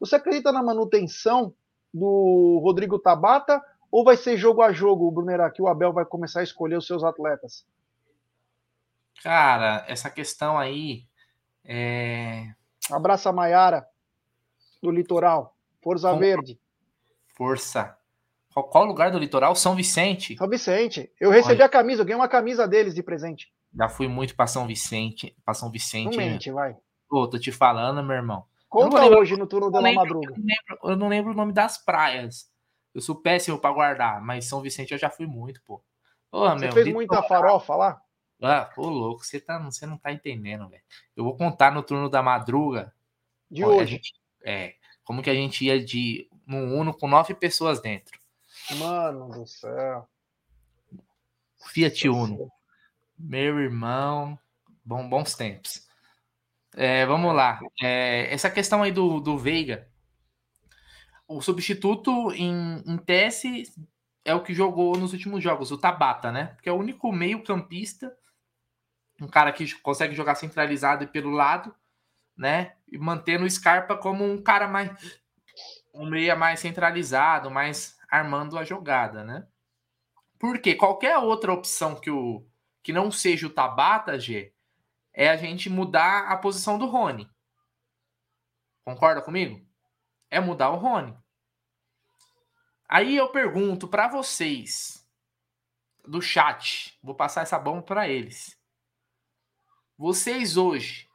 você 0.00 0.16
acredita 0.16 0.50
na 0.50 0.62
manutenção 0.62 1.54
do 1.92 2.58
Rodrigo 2.62 2.98
Tabata 2.98 3.62
ou 3.90 4.04
vai 4.04 4.16
ser 4.16 4.36
jogo 4.36 4.62
a 4.62 4.72
jogo, 4.72 5.10
Brunerá, 5.10 5.50
que 5.50 5.62
o 5.62 5.68
Abel 5.68 5.92
vai 5.92 6.04
começar 6.04 6.40
a 6.40 6.44
escolher 6.44 6.76
os 6.76 6.86
seus 6.86 7.02
atletas? 7.02 7.66
Cara, 9.22 9.84
essa 9.88 10.10
questão 10.10 10.58
aí 10.58 11.06
é... 11.64 12.52
Abraça 12.90 13.28
a 13.28 13.32
Maiara, 13.32 13.86
do 14.82 14.90
litoral. 14.90 15.56
Força 15.82 16.10
Com... 16.10 16.18
Verde. 16.18 16.58
Força. 17.36 17.96
Qual, 18.52 18.68
qual, 18.68 18.84
lugar 18.84 19.10
do 19.10 19.18
litoral? 19.18 19.54
São 19.54 19.76
Vicente. 19.76 20.36
São 20.36 20.48
Vicente. 20.48 21.12
Eu 21.20 21.30
recebi 21.30 21.56
Olha. 21.56 21.66
a 21.66 21.68
camisa, 21.68 22.02
eu 22.02 22.06
ganhei 22.06 22.20
uma 22.20 22.28
camisa 22.28 22.66
deles 22.66 22.94
de 22.94 23.02
presente. 23.02 23.52
Já 23.76 23.88
fui 23.88 24.08
muito 24.08 24.34
para 24.34 24.46
São 24.46 24.66
Vicente. 24.66 25.36
Para 25.44 25.54
São 25.54 25.70
Vicente. 25.70 26.16
Não 26.16 26.24
mente, 26.24 26.50
vai. 26.50 26.76
Pô, 27.08 27.28
tô 27.28 27.38
te 27.38 27.52
falando, 27.52 28.02
meu 28.02 28.16
irmão. 28.16 28.44
Conta 28.68 29.06
hoje 29.06 29.36
no 29.36 29.46
turno 29.46 29.70
da 29.70 29.80
madruga. 29.80 30.30
Eu 30.30 30.36
não, 30.36 30.44
lembro, 30.44 30.78
eu 30.84 30.96
não 30.96 31.08
lembro 31.08 31.32
o 31.32 31.36
nome 31.36 31.52
das 31.52 31.78
praias. 31.78 32.50
Eu 32.98 33.02
sou 33.02 33.14
péssimo 33.14 33.60
para 33.60 33.72
guardar, 33.72 34.20
mas 34.20 34.46
São 34.46 34.60
Vicente 34.60 34.90
eu 34.90 34.98
já 34.98 35.08
fui 35.08 35.24
muito, 35.24 35.62
pô. 35.62 35.80
Porra, 36.30 36.58
você 36.58 36.64
meu, 36.64 36.72
fez 36.72 36.88
muita 36.88 37.22
farofa 37.22 37.76
lá? 37.76 38.02
Ah, 38.42 38.64
pô, 38.74 38.88
louco, 38.88 39.24
você, 39.24 39.40
tá, 39.40 39.56
você 39.60 39.86
não 39.86 39.96
tá 39.96 40.12
entendendo, 40.12 40.68
velho. 40.68 40.82
Eu 41.16 41.22
vou 41.22 41.36
contar 41.36 41.70
no 41.70 41.82
turno 41.82 42.08
da 42.08 42.20
madruga. 42.22 42.92
De 43.48 43.64
hoje? 43.64 43.92
Gente, 43.92 44.14
é, 44.44 44.74
como 45.04 45.22
que 45.22 45.30
a 45.30 45.34
gente 45.34 45.64
ia 45.64 45.82
de 45.82 46.28
no 46.44 46.56
Uno 46.74 46.92
com 46.92 47.06
nove 47.06 47.34
pessoas 47.34 47.80
dentro. 47.80 48.18
Mano 48.76 49.28
do 49.28 49.46
céu. 49.46 50.08
Fiat 51.72 52.08
Uno. 52.08 52.50
Meu 53.16 53.60
irmão, 53.60 54.36
bom, 54.84 55.08
bons 55.08 55.36
tempos. 55.36 55.86
É, 56.74 57.06
vamos 57.06 57.32
lá. 57.32 57.60
É, 57.80 58.32
essa 58.34 58.50
questão 58.50 58.82
aí 58.82 58.90
do, 58.90 59.20
do 59.20 59.38
Veiga. 59.38 59.88
O 61.28 61.42
substituto 61.42 62.32
em, 62.32 62.82
em 62.86 62.96
tese 62.96 63.70
é 64.24 64.34
o 64.34 64.42
que 64.42 64.54
jogou 64.54 64.96
nos 64.96 65.12
últimos 65.12 65.42
jogos, 65.42 65.70
o 65.70 65.78
Tabata, 65.78 66.32
né? 66.32 66.46
Porque 66.54 66.68
é 66.68 66.72
o 66.72 66.78
único 66.78 67.12
meio-campista, 67.12 68.16
um 69.20 69.28
cara 69.28 69.52
que 69.52 69.74
consegue 69.80 70.14
jogar 70.14 70.36
centralizado 70.36 71.04
e 71.04 71.06
pelo 71.06 71.30
lado, 71.30 71.74
né? 72.36 72.76
E 72.90 72.96
mantendo 72.96 73.44
o 73.44 73.50
Scarpa 73.50 73.96
como 73.96 74.24
um 74.24 74.42
cara 74.42 74.66
mais. 74.66 75.20
um 75.92 76.08
meia 76.08 76.34
mais 76.34 76.60
centralizado, 76.60 77.50
mais 77.50 77.98
armando 78.10 78.58
a 78.58 78.64
jogada, 78.64 79.22
né? 79.22 79.46
Porque 80.38 80.74
qualquer 80.74 81.18
outra 81.18 81.52
opção 81.52 81.94
que, 81.96 82.10
o, 82.10 82.46
que 82.82 82.92
não 82.92 83.10
seja 83.10 83.46
o 83.46 83.50
Tabata, 83.50 84.18
G, 84.18 84.54
é 85.12 85.28
a 85.28 85.36
gente 85.36 85.68
mudar 85.68 86.28
a 86.28 86.36
posição 86.36 86.78
do 86.78 86.86
Rony. 86.86 87.28
Concorda 88.84 89.20
comigo? 89.20 89.67
É 90.30 90.40
mudar 90.40 90.70
o 90.70 90.76
Rony. 90.76 91.16
Aí 92.88 93.16
eu 93.16 93.28
pergunto 93.28 93.86
para 93.86 94.08
vocês 94.08 95.06
do 96.06 96.22
chat, 96.22 96.98
vou 97.02 97.14
passar 97.14 97.42
essa 97.42 97.58
bomba 97.58 97.82
para 97.82 98.08
eles. 98.08 98.58
Vocês 99.96 100.56
hoje 100.56 101.08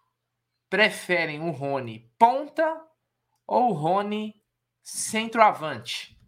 preferem 0.70 1.42
o 1.42 1.52
Rony 1.52 2.12
ponta 2.18 2.86
ou 3.48 3.72
o 3.72 3.74
Rony 3.74 4.40
centroavante? 4.84 6.20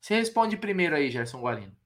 Você 0.00 0.14
responde 0.16 0.56
primeiro 0.56 0.94
aí, 0.94 1.10
Gerson 1.10 1.40
Guarino. 1.40 1.76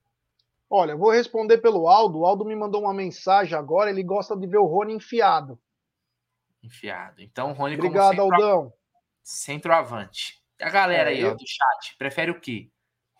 Olha, 0.68 0.96
vou 0.96 1.10
responder 1.10 1.58
pelo 1.58 1.88
Aldo. 1.88 2.20
O 2.20 2.26
Aldo 2.26 2.44
me 2.44 2.56
mandou 2.56 2.82
uma 2.82 2.94
mensagem 2.94 3.56
agora, 3.56 3.88
ele 3.88 4.02
gosta 4.02 4.36
de 4.36 4.46
ver 4.46 4.58
o 4.58 4.66
Rony 4.66 4.94
enfiado. 4.94 5.58
Enfiado. 6.62 7.22
Então, 7.22 7.50
o 7.50 7.54
Rony 7.54 7.76
Obrigado, 7.76 8.20
Aldão. 8.20 8.72
Centroavante. 9.26 10.40
A 10.60 10.70
galera 10.70 11.10
é, 11.10 11.14
aí, 11.14 11.24
ó, 11.24 11.34
do 11.34 11.44
chat, 11.44 11.96
prefere 11.98 12.30
o 12.30 12.40
quê? 12.40 12.70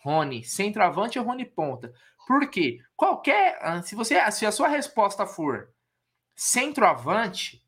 Rony 0.05 0.45
centroavante 0.45 1.19
ou 1.19 1.25
Rony 1.25 1.45
ponta? 1.45 1.93
Por 2.29 2.49
quê? 2.49 2.79
Qualquer. 2.95 3.59
Ah, 3.61 3.83
se, 3.83 3.97
você, 3.97 4.31
se 4.31 4.47
a 4.47 4.53
sua 4.53 4.69
resposta 4.69 5.27
for 5.27 5.75
centroavante, 6.33 7.61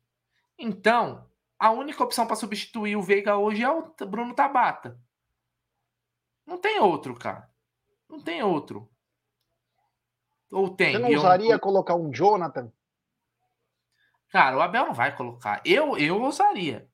então 0.57 1.29
a 1.59 1.69
única 1.71 2.01
opção 2.01 2.25
para 2.25 2.37
substituir 2.37 2.95
o 2.95 3.01
Veiga 3.01 3.35
hoje 3.35 3.61
é 3.61 3.69
o 3.69 3.93
Bruno 4.07 4.33
Tabata. 4.33 4.97
Não 6.45 6.57
tem 6.57 6.79
outro, 6.79 7.15
cara. 7.15 7.51
Não 8.07 8.21
tem 8.21 8.41
outro. 8.41 8.89
Ou 10.49 10.69
tem? 10.69 10.93
Você 10.93 10.99
não 10.99 11.09
usaria 11.09 11.51
não... 11.51 11.59
colocar 11.59 11.95
um 11.95 12.09
Jonathan? 12.09 12.71
Cara, 14.29 14.57
o 14.57 14.61
Abel 14.61 14.85
não 14.85 14.93
vai 14.93 15.13
colocar. 15.13 15.61
Eu, 15.65 15.97
eu 15.97 16.23
usaria. 16.23 16.89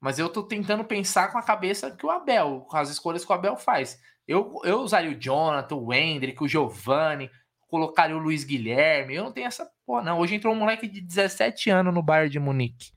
Mas 0.00 0.18
eu 0.18 0.28
tô 0.28 0.42
tentando 0.42 0.84
pensar 0.84 1.32
com 1.32 1.38
a 1.38 1.42
cabeça 1.42 1.90
que 1.90 2.06
o 2.06 2.10
Abel, 2.10 2.66
com 2.68 2.76
as 2.76 2.88
escolhas 2.88 3.24
que 3.24 3.32
o 3.32 3.34
Abel 3.34 3.56
faz. 3.56 4.00
Eu, 4.26 4.60
eu 4.62 4.80
usaria 4.80 5.10
o 5.10 5.20
Jonathan, 5.20 5.74
o 5.74 5.92
Hendrick, 5.92 6.42
o 6.42 6.48
Giovanni, 6.48 7.30
colocaria 7.68 8.16
o 8.16 8.20
Luiz 8.20 8.44
Guilherme. 8.44 9.14
Eu 9.14 9.24
não 9.24 9.32
tenho 9.32 9.46
essa 9.46 9.68
porra, 9.86 10.02
não. 10.02 10.18
Hoje 10.18 10.34
entrou 10.34 10.54
um 10.54 10.58
moleque 10.58 10.86
de 10.86 11.00
17 11.00 11.70
anos 11.70 11.94
no 11.94 12.02
Bayern 12.02 12.30
de 12.30 12.38
Munique. 12.38 12.92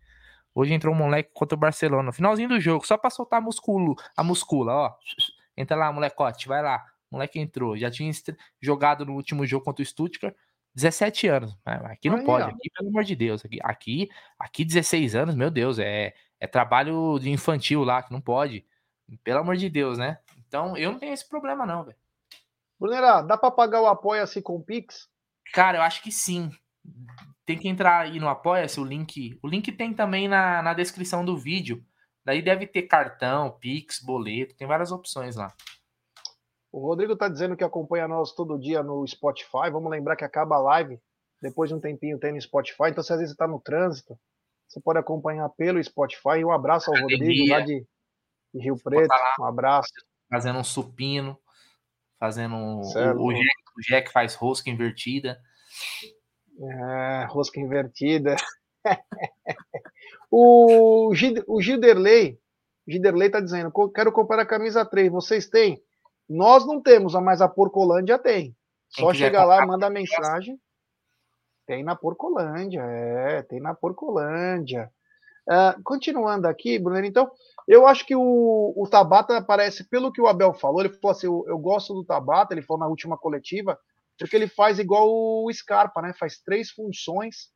Hoje 0.54 0.74
entrou 0.74 0.93
um 0.93 0.97
moleque 0.97 1.32
contra 1.34 1.56
o 1.56 1.60
Barcelona. 1.60 2.12
Finalzinho 2.12 2.49
do 2.49 2.60
jogo, 2.60 2.86
só 2.86 2.97
pra 2.97 3.10
soltar 3.10 3.39
a, 3.39 3.41
musculo, 3.41 3.95
a 4.16 4.24
muscula, 4.24 4.74
ó. 4.74 4.95
Entra 5.56 5.78
lá, 5.78 5.91
molecote, 5.91 6.47
vai 6.47 6.62
lá. 6.62 6.84
O 7.10 7.16
moleque 7.16 7.39
entrou. 7.39 7.78
Já 7.78 7.89
tinha 7.89 8.12
jogado 8.62 9.06
no 9.06 9.14
último 9.14 9.45
jogo 9.45 9.64
contra 9.64 9.82
o 9.82 9.86
Stuttgart. 9.86 10.36
17 10.76 11.28
anos. 11.28 11.58
Aqui 11.66 12.10
não 12.10 12.18
Aí, 12.18 12.26
pode. 12.26 12.45
Ó. 12.45 12.47
Aqui, 12.47 12.70
pelo 12.76 12.89
amor 12.89 13.04
de 13.04 13.16
Deus. 13.16 13.43
Aqui, 13.45 13.60
aqui, 13.62 14.10
aqui 14.39 14.66
16 14.66 15.16
anos, 15.16 15.36
meu 15.36 15.49
Deus, 15.49 15.80
é, 15.80 16.14
é 16.42 16.48
trabalho 16.48 17.20
de 17.20 17.30
infantil 17.30 17.84
lá, 17.84 18.02
que 18.02 18.12
não 18.12 18.20
pode. 18.20 18.66
Pelo 19.24 19.42
amor 19.42 19.56
de 19.56 19.70
Deus, 19.70 20.00
né? 20.00 20.18
Então, 20.48 20.76
eu 20.76 20.92
não 20.92 20.98
tenho 20.98 21.14
esse 21.14 21.30
problema, 21.30 21.68
não, 21.68 21.84
velho. 21.84 21.98
Brunera, 22.80 23.22
dá 23.22 23.38
para 23.38 23.52
pagar 23.52 23.80
o 23.82 23.86
Apoia-se 23.86 24.42
com 24.42 24.56
o 24.56 24.64
Pix? 24.64 25.08
Cara, 25.54 25.78
eu 25.78 25.82
acho 25.84 26.02
que 26.02 26.12
sim. 26.12 26.50
Tem 27.46 27.60
que 27.60 27.70
entrar 27.70 28.00
aí 28.00 28.20
no 28.20 28.28
Apoia-se, 28.28 28.80
o 28.80 28.84
link. 28.84 29.38
O 29.44 29.48
link 29.48 29.72
tem 29.72 29.94
também 29.94 30.28
na, 30.28 30.64
na 30.64 30.74
descrição 30.74 31.24
do 31.24 31.38
vídeo. 31.38 31.86
Daí 32.26 32.42
deve 32.42 32.66
ter 32.66 32.84
cartão, 32.84 33.52
Pix, 33.60 34.00
boleto, 34.04 34.56
tem 34.56 34.68
várias 34.68 34.92
opções 34.92 35.36
lá. 35.36 35.54
O 36.72 36.80
Rodrigo 36.80 37.16
tá 37.16 37.28
dizendo 37.28 37.56
que 37.56 37.64
acompanha 37.64 38.08
nós 38.08 38.34
todo 38.34 38.58
dia 38.58 38.82
no 38.82 39.06
Spotify. 39.06 39.70
Vamos 39.72 39.92
lembrar 39.92 40.16
que 40.16 40.24
acaba 40.24 40.56
a 40.56 40.60
live. 40.60 41.00
Depois 41.39 41.70
de 41.70 41.76
um 41.76 41.80
tempinho 41.80 42.18
tem 42.18 42.34
no 42.34 42.42
Spotify. 42.42 42.89
Então, 42.89 43.04
se 43.04 43.14
às 43.14 43.20
vezes 43.20 43.34
você 43.34 43.38
tá 43.38 43.48
no 43.48 43.60
trânsito, 43.60 44.18
você 44.72 44.80
pode 44.80 45.00
acompanhar 45.00 45.50
pelo 45.50 45.84
Spotify. 45.84 46.46
Um 46.46 46.52
abraço 46.52 46.90
ao 46.90 47.02
Rodrigo, 47.02 47.52
lá 47.52 47.60
de, 47.60 47.86
de 48.54 48.64
Rio 48.64 48.78
Preto. 48.82 49.14
Um 49.38 49.44
abraço. 49.44 49.92
Fazendo 50.30 50.60
um 50.60 50.64
supino, 50.64 51.38
fazendo 52.18 52.56
um, 52.56 52.80
o, 52.80 53.28
o, 53.28 53.34
Jack, 53.34 53.56
o 53.78 53.82
Jack 53.82 54.12
faz 54.14 54.34
rosca 54.34 54.70
invertida. 54.70 55.38
É, 56.58 57.26
rosca 57.26 57.60
invertida. 57.60 58.38
o, 60.32 61.14
Gid, 61.14 61.44
o 61.46 61.62
Giderley, 61.62 62.40
Giderley 62.88 63.30
tá 63.30 63.42
dizendo, 63.42 63.74
quero 63.94 64.12
comprar 64.14 64.42
a 64.42 64.46
camisa 64.46 64.86
3, 64.86 65.12
vocês 65.12 65.50
têm? 65.50 65.84
Nós 66.30 66.66
não 66.66 66.82
temos, 66.82 67.14
mas 67.16 67.42
a 67.42 67.50
Porcolândia 67.50 68.18
tem. 68.18 68.56
Só 68.88 69.14
chegar 69.14 69.44
lá, 69.44 69.66
manda 69.66 69.90
mensagem. 69.90 70.58
Tem 71.66 71.84
na 71.84 71.95
Porcolândia, 71.95 72.82
é, 72.82 73.43
tem 73.43 73.59
na 73.59 73.74
Porcolândia. 73.74 74.91
Uh, 75.47 75.82
continuando 75.84 76.47
aqui, 76.47 76.78
Bruno, 76.78 77.03
então, 77.03 77.32
eu 77.68 77.88
acho 77.88 78.05
que 78.05 78.16
o, 78.16 78.74
o 78.76 78.88
Tabata 78.88 79.41
parece, 79.41 79.84
pelo 79.84 80.12
que 80.12 80.22
o 80.22 80.28
Abel 80.28 80.53
falou, 80.53 80.82
ele 80.82 80.93
falou 80.93 81.12
assim: 81.12 81.28
eu, 81.28 81.43
eu, 81.47 81.57
gosto 81.57 81.93
do 81.93 82.05
Tabata, 82.05 82.53
ele 82.53 82.62
falou 82.62 82.80
na 82.80 82.88
última 82.88 83.18
coletiva, 83.18 83.78
porque 84.18 84.36
ele 84.36 84.47
faz 84.47 84.78
igual 84.80 85.07
o 85.09 85.51
Scarpa, 85.51 86.01
né? 86.01 86.14
Faz 86.14 86.39
três 86.39 86.70
funções. 86.70 87.49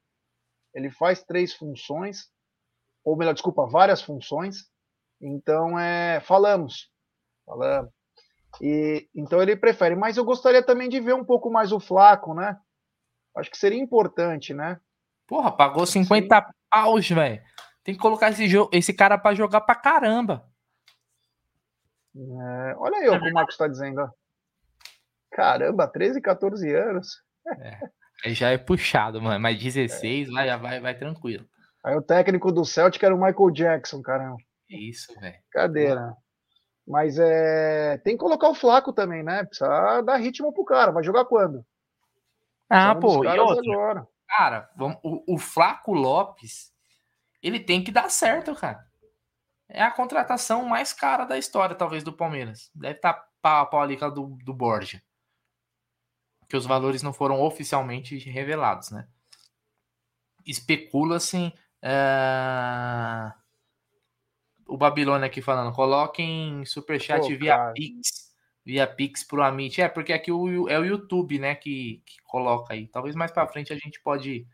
Ele 0.73 0.89
faz 0.89 1.23
três 1.23 1.53
funções, 1.53 2.27
ou 3.03 3.15
melhor, 3.15 3.33
desculpa, 3.33 3.65
várias 3.65 4.01
funções. 4.01 4.65
Então, 5.21 5.79
é, 5.79 6.19
falamos, 6.21 6.89
falamos. 7.45 7.91
E, 8.61 9.07
então 9.15 9.41
ele 9.41 9.55
prefere. 9.55 9.95
Mas 9.95 10.17
eu 10.17 10.25
gostaria 10.25 10.63
também 10.63 10.89
de 10.89 10.99
ver 10.99 11.13
um 11.13 11.23
pouco 11.23 11.49
mais 11.51 11.71
o 11.71 11.79
Flaco, 11.79 12.33
né? 12.33 12.57
Acho 13.35 13.51
que 13.51 13.57
seria 13.57 13.81
importante, 13.81 14.53
né? 14.53 14.79
Porra, 15.27 15.51
pagou 15.51 15.85
50 15.85 16.35
Sim. 16.35 16.53
paus, 16.69 17.09
velho. 17.09 17.41
Tem 17.83 17.93
que 17.93 18.01
colocar 18.01 18.29
esse, 18.29 18.45
esse 18.71 18.93
cara 18.93 19.17
para 19.17 19.35
jogar 19.35 19.61
pra 19.61 19.75
caramba. 19.75 20.47
É, 22.15 22.75
olha 22.77 22.97
aí 22.97 23.09
o 23.09 23.21
que 23.21 23.29
o 23.29 23.33
Marcos 23.33 23.55
está 23.55 23.67
dizendo. 23.67 24.01
Ó. 24.01 24.09
Caramba, 25.31 25.87
13, 25.87 26.21
14 26.21 26.73
anos. 26.73 27.21
É, 27.59 27.79
aí 28.25 28.33
já 28.33 28.49
é 28.49 28.57
puxado, 28.57 29.21
mano. 29.21 29.39
Mas 29.39 29.61
16, 29.61 30.29
é. 30.29 30.31
vai, 30.31 30.57
vai, 30.57 30.79
vai 30.79 30.97
tranquilo. 30.97 31.45
Aí 31.83 31.95
o 31.95 32.01
técnico 32.01 32.51
do 32.51 32.65
Celtic 32.65 33.03
era 33.03 33.13
o 33.13 33.21
Michael 33.21 33.51
Jackson, 33.51 34.01
caramba. 34.01 34.37
Isso, 34.69 35.13
velho. 35.19 35.35
Cadeira. 35.51 36.15
Mas 36.87 37.17
é, 37.19 37.97
tem 37.99 38.15
que 38.15 38.23
colocar 38.23 38.49
o 38.49 38.55
Flaco 38.55 38.93
também, 38.93 39.23
né? 39.23 39.43
Precisa 39.43 40.01
dar 40.01 40.17
ritmo 40.17 40.53
pro 40.53 40.65
cara. 40.65 40.91
Vai 40.91 41.03
jogar 41.03 41.25
quando? 41.25 41.65
Ah, 42.69 42.95
pô, 42.95 43.23
e 43.23 43.39
outra, 43.39 43.71
agora. 43.71 44.07
Cara, 44.27 44.69
vamos, 44.75 44.97
o, 45.03 45.35
o 45.35 45.37
Flaco 45.37 45.93
Lopes, 45.93 46.73
ele 47.41 47.59
tem 47.59 47.83
que 47.83 47.91
dar 47.91 48.09
certo, 48.09 48.55
cara. 48.55 48.85
É 49.67 49.81
a 49.81 49.91
contratação 49.91 50.65
mais 50.65 50.93
cara 50.93 51.25
da 51.25 51.37
história, 51.37 51.75
talvez, 51.75 52.03
do 52.03 52.13
Palmeiras. 52.13 52.71
Deve 52.73 52.95
estar 52.95 53.13
tá 53.13 53.29
pau 53.41 53.61
a 53.61 53.65
pau 53.65 53.81
ali 53.81 53.97
com 53.97 54.05
a 54.05 54.09
do, 54.09 54.37
do 54.43 54.53
Borja. 54.53 55.01
Que 56.47 56.57
os 56.57 56.65
valores 56.65 57.01
não 57.01 57.13
foram 57.13 57.41
oficialmente 57.41 58.17
revelados, 58.17 58.91
né? 58.91 59.07
Especula-se. 60.45 61.53
Uh 61.83 63.45
o 64.67 64.77
Babilônia 64.77 65.27
aqui 65.27 65.41
falando, 65.41 65.73
coloquem 65.73 66.65
superchat 66.65 67.21
Pô, 67.21 67.27
via 67.37 67.57
cara. 67.57 67.73
Pix. 67.73 68.24
Via 68.65 68.87
Pix 68.87 69.23
pro 69.23 69.43
Amit. 69.43 69.79
É, 69.81 69.87
porque 69.87 70.11
aqui 70.11 70.31
o, 70.31 70.67
é 70.67 70.79
o 70.79 70.83
YouTube, 70.83 71.37
né, 71.37 71.53
que, 71.55 72.01
que 72.05 72.21
coloca 72.23 72.73
aí. 72.73 72.87
Talvez 72.87 73.15
mais 73.15 73.31
para 73.31 73.47
frente 73.47 73.71
a 73.71 73.77
gente 73.77 74.01
pode 74.01 74.47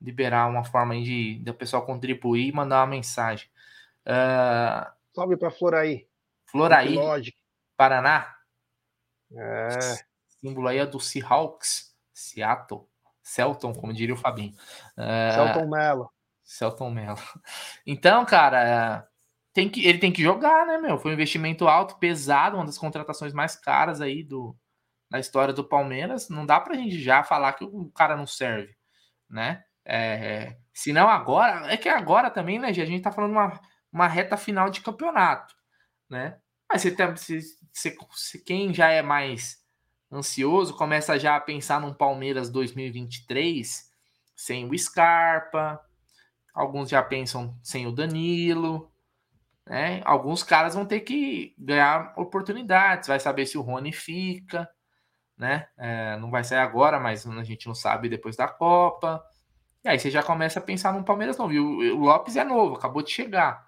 liberar 0.00 0.48
uma 0.48 0.64
forma 0.64 0.94
aí 0.94 1.02
de, 1.02 1.38
de 1.38 1.50
o 1.50 1.54
pessoal 1.54 1.84
contribuir 1.84 2.48
e 2.48 2.52
mandar 2.52 2.80
uma 2.80 2.86
mensagem. 2.86 3.48
Uh, 4.06 4.90
Salve 5.14 5.36
para 5.36 5.50
Floraí. 5.50 6.08
Floraí, 6.46 6.96
Paraná. 7.76 8.34
É. 9.34 9.68
Símbolo 10.40 10.68
aí 10.68 10.78
é 10.78 10.86
do 10.86 10.98
Seahawks, 10.98 11.94
Seattle, 12.12 12.82
Celton, 13.22 13.72
como 13.72 13.92
diria 13.92 14.14
o 14.14 14.18
Fabinho. 14.18 14.54
Uh, 14.96 15.34
Celton 15.34 15.68
Mello. 15.68 16.10
Celton 16.42 16.90
Mello. 16.90 17.18
Então, 17.86 18.24
cara, 18.24 19.08
tem 19.52 19.68
que, 19.68 19.86
ele 19.86 19.98
tem 19.98 20.12
que 20.12 20.22
jogar, 20.22 20.66
né, 20.66 20.78
meu? 20.78 20.98
Foi 20.98 21.10
um 21.10 21.14
investimento 21.14 21.68
alto, 21.68 21.98
pesado, 21.98 22.56
uma 22.56 22.66
das 22.66 22.78
contratações 22.78 23.32
mais 23.32 23.56
caras 23.56 24.00
aí 24.00 24.22
do, 24.22 24.56
da 25.10 25.18
história 25.18 25.52
do 25.52 25.64
Palmeiras. 25.64 26.28
Não 26.28 26.46
dá 26.46 26.60
pra 26.60 26.74
gente 26.74 27.00
já 27.00 27.22
falar 27.22 27.52
que 27.54 27.64
o 27.64 27.90
cara 27.90 28.16
não 28.16 28.26
serve, 28.26 28.74
né? 29.28 29.64
É, 29.84 30.56
se 30.72 30.92
não 30.92 31.08
agora, 31.08 31.72
é 31.72 31.76
que 31.76 31.88
agora 31.88 32.30
também, 32.30 32.58
né, 32.58 32.68
a 32.68 32.72
gente 32.72 33.02
tá 33.02 33.10
falando 33.10 33.32
uma, 33.32 33.60
uma 33.92 34.06
reta 34.06 34.36
final 34.36 34.70
de 34.70 34.80
campeonato, 34.80 35.54
né? 36.08 36.38
Mas 36.70 36.82
você 36.82 36.90
tem, 36.90 37.16
se, 37.16 37.40
se, 37.72 37.96
se 38.12 38.44
quem 38.44 38.72
já 38.72 38.88
é 38.88 39.02
mais 39.02 39.60
ansioso 40.10 40.76
começa 40.76 41.18
já 41.18 41.36
a 41.36 41.40
pensar 41.40 41.80
num 41.80 41.92
Palmeiras 41.92 42.48
2023 42.48 43.90
sem 44.36 44.68
o 44.68 44.78
Scarpa, 44.78 45.80
Alguns 46.54 46.90
já 46.90 47.02
pensam 47.02 47.58
sem 47.62 47.86
o 47.86 47.92
Danilo. 47.92 48.91
Né? 49.66 50.02
Alguns 50.04 50.42
caras 50.42 50.74
vão 50.74 50.84
ter 50.84 51.00
que 51.00 51.54
ganhar 51.58 52.12
oportunidades. 52.16 53.08
Vai 53.08 53.20
saber 53.20 53.46
se 53.46 53.56
o 53.56 53.62
Rony 53.62 53.92
fica. 53.92 54.68
Né? 55.36 55.66
É, 55.76 56.16
não 56.18 56.30
vai 56.30 56.44
sair 56.44 56.58
agora, 56.58 57.00
mas 57.00 57.26
a 57.26 57.44
gente 57.44 57.66
não 57.66 57.74
sabe 57.74 58.08
depois 58.08 58.36
da 58.36 58.48
Copa. 58.48 59.24
E 59.84 59.88
aí 59.88 59.98
você 59.98 60.10
já 60.10 60.22
começa 60.22 60.60
a 60.60 60.62
pensar 60.62 60.92
no 60.92 61.04
Palmeiras 61.04 61.36
novo. 61.36 61.52
E 61.52 61.58
o, 61.58 61.96
o 61.96 62.04
Lopes 62.04 62.36
é 62.36 62.44
novo, 62.44 62.76
acabou 62.76 63.02
de 63.02 63.10
chegar. 63.10 63.66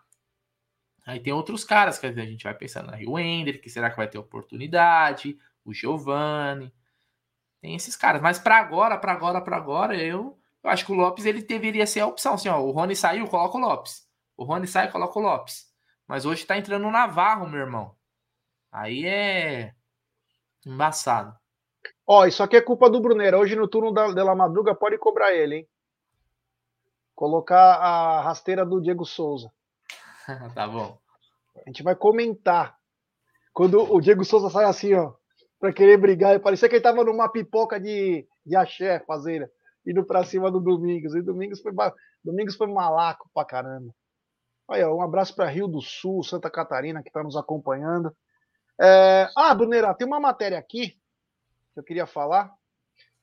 Aí 1.07 1.21
tem 1.21 1.33
outros 1.33 1.65
caras 1.65 1.99
que 1.99 2.07
a 2.07 2.13
gente 2.13 2.45
vai 2.45 2.55
pensando 2.55 2.91
na 2.91 2.97
Rio 2.97 3.19
Hendrick, 3.19 3.69
será 3.69 3.91
que 3.91 3.97
vai 3.97 4.09
ter 4.09 4.19
oportunidade? 4.19 5.39
O 5.65 5.73
Giovanni. 5.73 6.73
Tem 7.61 7.75
esses 7.75 7.97
caras, 7.97 8.23
mas 8.23 8.39
para 8.39 8.59
agora, 8.59 8.97
para 8.99 9.13
agora, 9.13 9.41
para 9.41 9.57
agora, 9.57 9.97
eu, 9.97 10.39
eu 10.63 10.71
acho 10.71 10.85
que 10.87 10.93
o 10.93 10.95
Lopes 10.95 11.25
ele 11.27 11.43
deveria 11.43 11.87
ser 11.87 12.01
a 12.01 12.07
opção. 12.07 12.35
Assim, 12.35 12.49
ó, 12.49 12.61
o 12.61 12.71
Rony 12.71 12.95
saiu, 12.95 13.27
coloca 13.27 13.57
o 13.57 13.61
Lopes. 13.61 14.07
O 14.37 14.45
Rony 14.45 14.67
sai, 14.67 14.91
coloca 14.91 15.19
o 15.19 15.23
Lopes. 15.23 15.74
Mas 16.07 16.25
hoje 16.27 16.47
tá 16.47 16.57
entrando 16.57 16.87
o 16.87 16.91
Navarro, 16.91 17.49
meu 17.49 17.61
irmão. 17.61 17.95
Aí 18.71 19.07
é 19.07 19.75
embaçado. 20.67 21.37
Ó, 22.07 22.27
isso 22.27 22.43
aqui 22.43 22.57
é 22.57 22.61
culpa 22.61 22.91
do 22.91 23.01
Brunera. 23.01 23.39
Hoje 23.39 23.57
no 23.57 23.69
turno 23.69 23.93
da, 23.93 24.13
da 24.13 24.35
Madruga 24.35 24.75
pode 24.75 24.99
cobrar 24.99 25.33
ele, 25.33 25.57
hein? 25.57 25.69
Colocar 27.15 27.77
a 27.77 28.21
rasteira 28.21 28.65
do 28.65 28.81
Diego 28.81 29.05
Souza. 29.05 29.51
tá 30.55 30.67
bom. 30.67 30.99
A 31.57 31.69
gente 31.69 31.83
vai 31.83 31.95
comentar. 31.95 32.77
Quando 33.53 33.81
o 33.81 34.01
Diego 34.01 34.25
Souza 34.25 34.51
sai 34.51 34.65
assim, 34.65 34.95
ó, 34.95 35.15
pra 35.61 35.73
querer 35.73 35.97
brigar, 35.97 36.39
parecia 36.41 36.69
que 36.69 36.75
ele 36.75 36.83
tava 36.83 37.05
numa 37.05 37.29
pipoca 37.29 37.79
de, 37.79 38.27
de 38.45 38.57
axé 38.57 38.99
fazendo, 39.07 39.49
indo 39.87 40.05
pra 40.05 40.25
cima 40.25 40.51
do 40.51 40.61
Domingos. 40.61 41.15
E 41.15 41.23
Domingos 41.23 41.61
foi, 41.61 41.73
Domingos 42.23 42.57
foi 42.57 42.67
malaco 42.67 43.31
pra 43.33 43.45
caramba. 43.45 43.95
Olha, 44.67 44.91
um 44.93 45.03
abraço 45.03 45.35
para 45.35 45.49
Rio 45.49 45.69
do 45.69 45.81
Sul, 45.83 46.23
Santa 46.23 46.51
Catarina, 46.51 47.03
que 47.03 47.09
está 47.09 47.23
nos 47.23 47.37
acompanhando. 47.37 48.15
É... 48.81 49.29
Ah, 49.37 49.55
Brunera, 49.55 49.95
tem 49.95 50.07
uma 50.07 50.21
matéria 50.21 50.59
aqui 50.59 50.99
que 51.73 51.81
eu 51.81 51.85
queria 51.85 52.07
falar, 52.07 52.53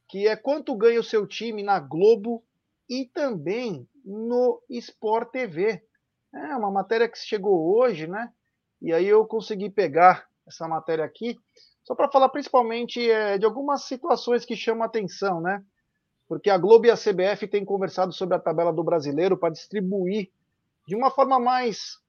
que 0.07 0.27
é 0.27 0.35
quanto 0.35 0.75
ganha 0.75 0.99
o 0.99 1.03
seu 1.03 1.25
time 1.25 1.63
na 1.63 1.79
Globo 1.79 2.43
e 2.87 3.05
também 3.05 3.87
no 4.03 4.61
Sport 4.69 5.31
TV. 5.31 5.81
É 6.33 6.55
uma 6.55 6.69
matéria 6.69 7.07
que 7.07 7.17
chegou 7.17 7.75
hoje, 7.77 8.07
né? 8.07 8.31
E 8.81 8.93
aí 8.93 9.07
eu 9.07 9.25
consegui 9.25 9.69
pegar 9.69 10.27
essa 10.45 10.67
matéria 10.67 11.05
aqui, 11.05 11.37
só 11.83 11.95
para 11.95 12.11
falar 12.11 12.29
principalmente 12.29 13.09
é, 13.09 13.37
de 13.37 13.45
algumas 13.45 13.83
situações 13.83 14.45
que 14.45 14.55
chamam 14.55 14.83
a 14.83 14.87
atenção, 14.87 15.39
né? 15.39 15.63
Porque 16.27 16.49
a 16.49 16.57
Globo 16.57 16.85
e 16.85 16.91
a 16.91 16.95
CBF 16.95 17.47
têm 17.47 17.65
conversado 17.65 18.11
sobre 18.11 18.35
a 18.35 18.39
tabela 18.39 18.71
do 18.71 18.83
brasileiro 18.83 19.37
para 19.37 19.53
distribuir 19.53 20.29
de 20.91 20.95
uma 20.97 21.09
forma 21.09 21.39
mais 21.39 22.01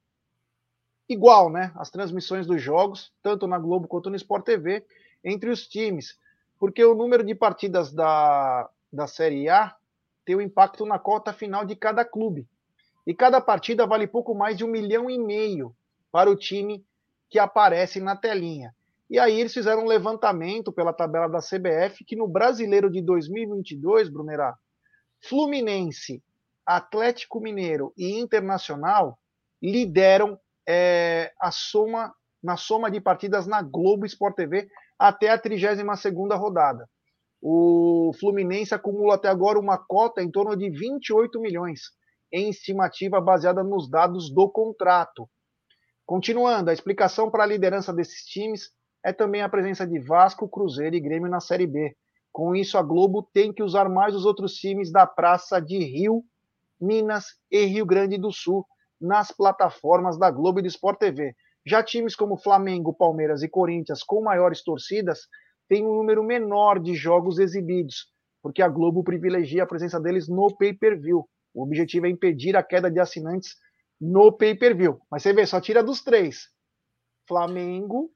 igual, 1.08 1.48
né? 1.48 1.70
As 1.76 1.88
transmissões 1.88 2.48
dos 2.48 2.60
jogos, 2.60 3.12
tanto 3.22 3.46
na 3.46 3.56
Globo 3.56 3.86
quanto 3.86 4.10
no 4.10 4.16
Sport 4.16 4.44
TV, 4.44 4.84
entre 5.22 5.50
os 5.50 5.68
times. 5.68 6.18
Porque 6.58 6.84
o 6.84 6.92
número 6.92 7.22
de 7.22 7.32
partidas 7.32 7.92
da, 7.92 8.68
da 8.92 9.06
Série 9.06 9.48
A 9.48 9.72
tem 10.24 10.34
um 10.34 10.40
impacto 10.40 10.84
na 10.84 10.98
cota 10.98 11.32
final 11.32 11.64
de 11.64 11.76
cada 11.76 12.04
clube. 12.04 12.44
E 13.06 13.14
cada 13.14 13.40
partida 13.40 13.86
vale 13.86 14.08
pouco 14.08 14.34
mais 14.34 14.56
de 14.58 14.64
um 14.64 14.68
milhão 14.68 15.08
e 15.08 15.16
meio 15.16 15.72
para 16.10 16.28
o 16.28 16.34
time 16.34 16.84
que 17.30 17.38
aparece 17.38 18.00
na 18.00 18.16
telinha. 18.16 18.74
E 19.08 19.16
aí 19.16 19.38
eles 19.38 19.54
fizeram 19.54 19.84
um 19.84 19.88
levantamento 19.88 20.72
pela 20.72 20.92
tabela 20.92 21.28
da 21.28 21.38
CBF 21.38 22.04
que 22.04 22.16
no 22.16 22.26
Brasileiro 22.26 22.90
de 22.90 23.00
2022, 23.00 24.08
Brunerá, 24.08 24.56
Fluminense, 25.20 26.20
Atlético 26.66 27.40
Mineiro 27.40 27.92
e 27.96 28.18
Internacional 28.18 29.18
lideram 29.62 30.38
é, 30.68 31.32
a 31.40 31.50
soma 31.50 32.14
na 32.42 32.56
soma 32.56 32.90
de 32.90 33.00
partidas 33.00 33.46
na 33.46 33.62
Globo 33.62 34.04
Sport 34.04 34.34
TV 34.34 34.68
até 34.98 35.30
a 35.30 35.40
32ª 35.40 36.36
rodada. 36.36 36.88
O 37.40 38.12
Fluminense 38.18 38.74
acumula 38.74 39.14
até 39.14 39.28
agora 39.28 39.58
uma 39.58 39.78
cota 39.78 40.22
em 40.22 40.30
torno 40.30 40.56
de 40.56 40.70
28 40.70 41.40
milhões, 41.40 41.82
em 42.32 42.48
estimativa 42.48 43.20
baseada 43.20 43.62
nos 43.62 43.88
dados 43.88 44.32
do 44.32 44.50
contrato. 44.50 45.28
Continuando, 46.06 46.70
a 46.70 46.72
explicação 46.72 47.30
para 47.30 47.44
a 47.44 47.46
liderança 47.46 47.92
desses 47.92 48.24
times 48.26 48.70
é 49.04 49.12
também 49.12 49.42
a 49.42 49.48
presença 49.48 49.86
de 49.86 49.98
Vasco, 49.98 50.48
Cruzeiro 50.48 50.94
e 50.94 51.00
Grêmio 51.00 51.28
na 51.28 51.40
Série 51.40 51.66
B. 51.66 51.96
Com 52.32 52.54
isso, 52.54 52.78
a 52.78 52.82
Globo 52.82 53.28
tem 53.34 53.52
que 53.52 53.62
usar 53.62 53.88
mais 53.88 54.14
os 54.14 54.24
outros 54.24 54.54
times 54.54 54.90
da 54.90 55.06
Praça 55.06 55.60
de 55.60 55.78
Rio, 55.78 56.24
Minas 56.82 57.26
e 57.50 57.64
Rio 57.64 57.86
Grande 57.86 58.18
do 58.18 58.32
Sul 58.32 58.66
nas 59.00 59.30
plataformas 59.30 60.18
da 60.18 60.30
Globo 60.30 60.58
e 60.58 60.62
do 60.62 60.68
Sport 60.68 60.98
TV. 60.98 61.34
Já 61.64 61.82
times 61.82 62.16
como 62.16 62.36
Flamengo, 62.36 62.92
Palmeiras 62.92 63.42
e 63.42 63.48
Corinthians, 63.48 64.02
com 64.02 64.20
maiores 64.20 64.64
torcidas, 64.64 65.20
têm 65.68 65.86
um 65.86 65.94
número 65.94 66.24
menor 66.24 66.80
de 66.80 66.94
jogos 66.94 67.38
exibidos, 67.38 68.08
porque 68.42 68.60
a 68.60 68.68
Globo 68.68 69.04
privilegia 69.04 69.62
a 69.62 69.66
presença 69.66 70.00
deles 70.00 70.28
no 70.28 70.54
pay-per-view. 70.56 71.24
O 71.54 71.62
objetivo 71.62 72.06
é 72.06 72.10
impedir 72.10 72.56
a 72.56 72.62
queda 72.62 72.90
de 72.90 72.98
assinantes 72.98 73.54
no 74.00 74.32
pay-per-view. 74.32 75.00
Mas 75.08 75.22
você 75.22 75.32
vê, 75.32 75.46
só 75.46 75.60
tira 75.60 75.84
dos 75.84 76.02
três: 76.02 76.48
Flamengo, 77.28 78.10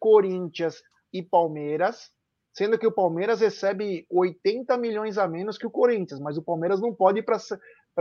Corinthians 0.00 0.82
e 1.12 1.22
Palmeiras, 1.22 2.10
sendo 2.52 2.76
que 2.76 2.86
o 2.86 2.92
Palmeiras 2.92 3.40
recebe 3.40 4.04
80 4.10 4.76
milhões 4.76 5.18
a 5.18 5.28
menos 5.28 5.56
que 5.56 5.66
o 5.66 5.70
Corinthians, 5.70 6.20
mas 6.20 6.36
o 6.36 6.42
Palmeiras 6.42 6.80
não 6.80 6.92
pode 6.92 7.20
ir 7.20 7.22
para 7.22 7.38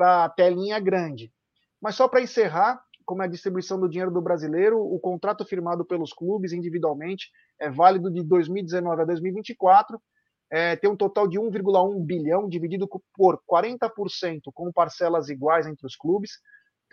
a 0.04 0.30
telinha 0.30 0.80
grande. 0.80 1.32
Mas 1.82 1.96
só 1.96 2.08
para 2.08 2.22
encerrar, 2.22 2.82
como 3.06 3.22
é 3.22 3.26
a 3.26 3.30
distribuição 3.30 3.80
do 3.80 3.90
dinheiro 3.90 4.12
do 4.12 4.22
brasileiro, 4.22 4.80
o 4.80 5.00
contrato 5.00 5.46
firmado 5.46 5.86
pelos 5.86 6.12
clubes 6.12 6.52
individualmente 6.52 7.30
é 7.60 7.70
válido 7.70 8.12
de 8.12 8.24
2019 8.24 9.02
a 9.02 9.06
2024 9.06 10.00
é, 10.50 10.76
tem 10.76 10.90
um 10.90 10.96
total 10.96 11.28
de 11.28 11.38
1,1 11.38 12.06
bilhão, 12.06 12.48
dividido 12.48 12.88
por 13.16 13.42
40% 13.50 14.44
com 14.54 14.72
parcelas 14.72 15.30
iguais 15.30 15.68
entre 15.68 15.86
os 15.86 15.96
clubes, 15.96 16.40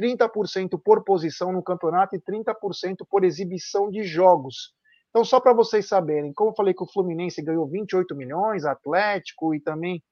30% 0.00 0.80
por 0.82 1.04
posição 1.04 1.52
no 1.52 1.62
campeonato 1.62 2.16
e 2.16 2.20
30% 2.20 3.06
por 3.08 3.24
exibição 3.24 3.88
de 3.88 4.02
jogos. 4.02 4.74
Então, 5.10 5.24
só 5.24 5.38
para 5.38 5.52
vocês 5.52 5.86
saberem, 5.86 6.32
como 6.32 6.50
eu 6.50 6.54
falei 6.54 6.74
que 6.74 6.82
o 6.82 6.92
Fluminense 6.92 7.40
ganhou 7.42 7.66
28 7.68 8.16
milhões, 8.16 8.64
Atlético 8.64 9.54
e 9.54 9.60
também. 9.60 10.02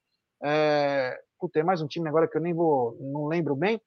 É, 0.44 1.20
tem 1.48 1.62
mais 1.62 1.80
um 1.80 1.86
time 1.86 2.08
agora 2.08 2.28
que 2.28 2.36
eu 2.36 2.40
nem 2.40 2.54
vou, 2.54 2.96
não 3.00 3.26
lembro 3.26 3.54
bem. 3.54 3.80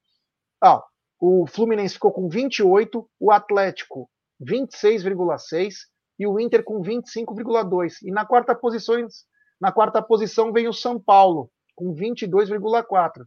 Ah, 0.61 0.83
o 1.19 1.45
Fluminense 1.47 1.95
ficou 1.95 2.11
com 2.11 2.27
28, 2.27 3.09
o 3.19 3.31
Atlético 3.31 4.09
26,6 4.41 5.73
e 6.19 6.27
o 6.27 6.39
Inter 6.39 6.63
com 6.63 6.81
25,2. 6.81 7.95
E 8.03 8.11
na 8.11 8.25
quarta 8.25 8.55
posição, 8.55 8.95
na 9.59 9.71
quarta 9.71 10.01
posição 10.01 10.51
vem 10.51 10.67
o 10.67 10.73
São 10.73 10.99
Paulo, 10.99 11.49
com 11.75 11.93
22,4. 11.93 13.25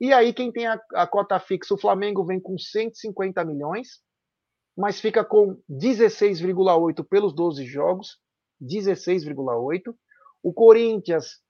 E 0.00 0.12
aí, 0.12 0.32
quem 0.32 0.50
tem 0.50 0.66
a, 0.66 0.80
a 0.94 1.06
cota 1.06 1.38
fixa, 1.38 1.74
o 1.74 1.78
Flamengo 1.78 2.24
vem 2.24 2.40
com 2.40 2.56
150 2.56 3.44
milhões, 3.44 4.00
mas 4.76 4.98
fica 4.98 5.22
com 5.22 5.60
16,8 5.68 7.06
pelos 7.06 7.34
12 7.34 7.66
jogos. 7.66 8.18
16,8. 8.62 9.94
O 10.42 10.52
Corinthians 10.52 11.40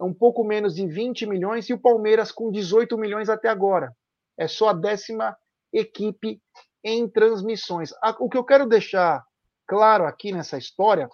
um 0.00 0.14
pouco 0.14 0.42
menos 0.44 0.74
de 0.74 0.86
20 0.86 1.26
milhões 1.26 1.68
e 1.68 1.74
o 1.74 1.80
Palmeiras 1.80 2.32
com 2.32 2.50
18 2.50 2.96
milhões 2.96 3.28
até 3.28 3.48
agora. 3.48 3.94
É 4.38 4.48
só 4.48 4.70
a 4.70 4.72
décima 4.72 5.36
equipe 5.72 6.40
em 6.82 7.08
transmissões. 7.08 7.90
O 8.18 8.28
que 8.28 8.38
eu 8.38 8.44
quero 8.44 8.66
deixar 8.66 9.24
claro 9.66 10.06
aqui 10.06 10.32
nessa 10.32 10.56
história 10.56 11.08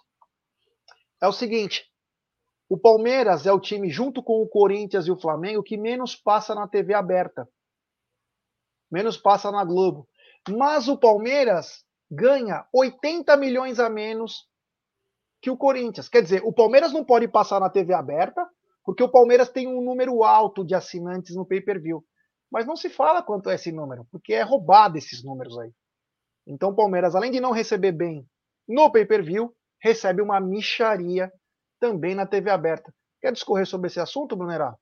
é 1.21 1.27
o 1.27 1.33
seguinte: 1.33 1.91
o 2.69 2.79
Palmeiras 2.79 3.47
é 3.47 3.53
o 3.53 3.61
time, 3.61 3.91
junto 3.91 4.23
com 4.23 4.43
o 4.43 4.49
Corinthians 4.49 5.07
e 5.07 5.11
o 5.11 5.21
Flamengo, 5.21 5.63
que 5.63 5.77
menos 5.77 6.15
passa 6.15 6.55
na 6.55 6.69
TV 6.69 6.95
aberta. 6.95 7.49
Menos 8.91 9.17
passa 9.17 9.51
na 9.51 9.65
Globo. 9.65 10.09
Mas 10.49 10.87
o 10.87 10.97
Palmeiras 10.97 11.85
ganha 12.11 12.65
80 12.73 13.37
milhões 13.37 13.81
a 13.81 13.91
menos 13.91 14.49
que 15.43 15.51
o 15.51 15.57
Corinthians. 15.57 16.09
Quer 16.09 16.23
dizer, 16.23 16.43
o 16.45 16.53
Palmeiras 16.53 16.93
não 16.93 17.05
pode 17.05 17.27
passar 17.29 17.61
na 17.61 17.69
TV 17.69 17.93
aberta, 17.93 18.49
porque 18.87 19.03
o 19.03 19.09
Palmeiras 19.09 19.51
tem 19.51 19.67
um 19.67 19.83
número 19.83 20.23
alto 20.23 20.65
de 20.65 20.73
assinantes 20.73 21.35
no 21.35 21.45
pay-per-view. 21.45 22.05
Mas 22.49 22.65
não 22.65 22.77
se 22.77 22.89
fala 22.89 23.21
quanto 23.21 23.51
é 23.51 23.57
esse 23.57 23.73
número, 23.73 24.07
porque 24.13 24.33
é 24.33 24.43
roubado 24.43 24.97
esses 24.97 25.25
números 25.25 25.59
aí. 25.59 25.73
Então 26.47 26.71
o 26.71 26.77
Palmeiras, 26.77 27.17
além 27.17 27.33
de 27.33 27.41
não 27.41 27.51
receber 27.51 27.91
bem 27.91 28.25
no 28.69 28.91
pay-per-view, 28.91 29.53
recebe 29.83 30.23
uma 30.23 30.41
micharia 30.41 31.33
também 31.81 32.15
na 32.15 32.25
TV 32.25 32.49
aberta. 32.49 32.95
Quer 33.21 33.33
discorrer 33.33 33.67
sobre 33.67 33.89
esse 33.89 33.99
assunto, 33.99 34.37
Brunerá? 34.37 34.77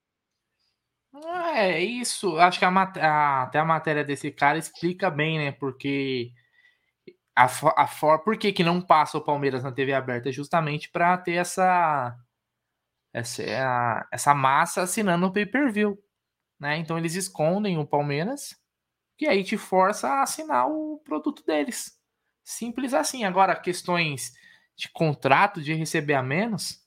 É 1.54 1.80
isso. 1.80 2.36
Acho 2.38 2.58
que 2.58 2.64
a, 2.66 2.68
a, 2.68 3.42
até 3.44 3.58
a 3.58 3.64
matéria 3.64 4.04
desse 4.04 4.30
cara 4.30 4.58
explica 4.58 5.10
bem, 5.10 5.38
né? 5.38 5.52
Porque 5.52 6.30
a, 7.34 7.44
a 7.44 7.86
for, 7.86 8.18
por 8.18 8.36
que, 8.36 8.52
que 8.52 8.62
não 8.62 8.82
passa 8.82 9.16
o 9.16 9.24
Palmeiras 9.24 9.62
na 9.62 9.72
TV 9.72 9.94
aberta? 9.94 10.28
É 10.28 10.32
justamente 10.32 10.90
para 10.90 11.16
ter 11.16 11.34
essa 11.34 12.14
essa, 13.14 14.08
essa 14.10 14.34
massa 14.34 14.82
assinando 14.82 15.26
o 15.26 15.32
pay-per-view, 15.32 15.96
né? 16.58 16.76
Então 16.78 16.98
eles 16.98 17.14
escondem 17.14 17.78
o 17.78 17.86
Palmeiras 17.86 18.56
e 19.20 19.28
aí 19.28 19.44
te 19.44 19.56
força 19.56 20.08
a 20.08 20.22
assinar 20.22 20.68
o 20.68 20.98
produto 21.04 21.44
deles. 21.46 21.92
Simples 22.42 22.92
assim. 22.92 23.24
Agora, 23.24 23.54
questões 23.54 24.32
de 24.76 24.88
contrato, 24.88 25.62
de 25.62 25.72
receber 25.72 26.14
a 26.14 26.22
menos, 26.22 26.80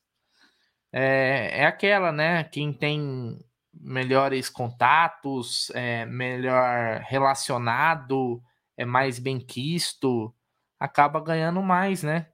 é, 0.91 1.61
é 1.61 1.65
aquela, 1.65 2.11
né? 2.11 2.43
Quem 2.43 2.73
tem 2.73 3.39
melhores 3.73 4.49
contatos, 4.49 5.69
é, 5.73 6.05
melhor 6.05 6.99
relacionado, 7.07 8.41
é 8.75 8.83
mais 8.83 9.17
bem 9.17 9.39
quisto, 9.39 10.33
acaba 10.79 11.21
ganhando 11.21 11.61
mais, 11.61 12.03
né? 12.03 12.27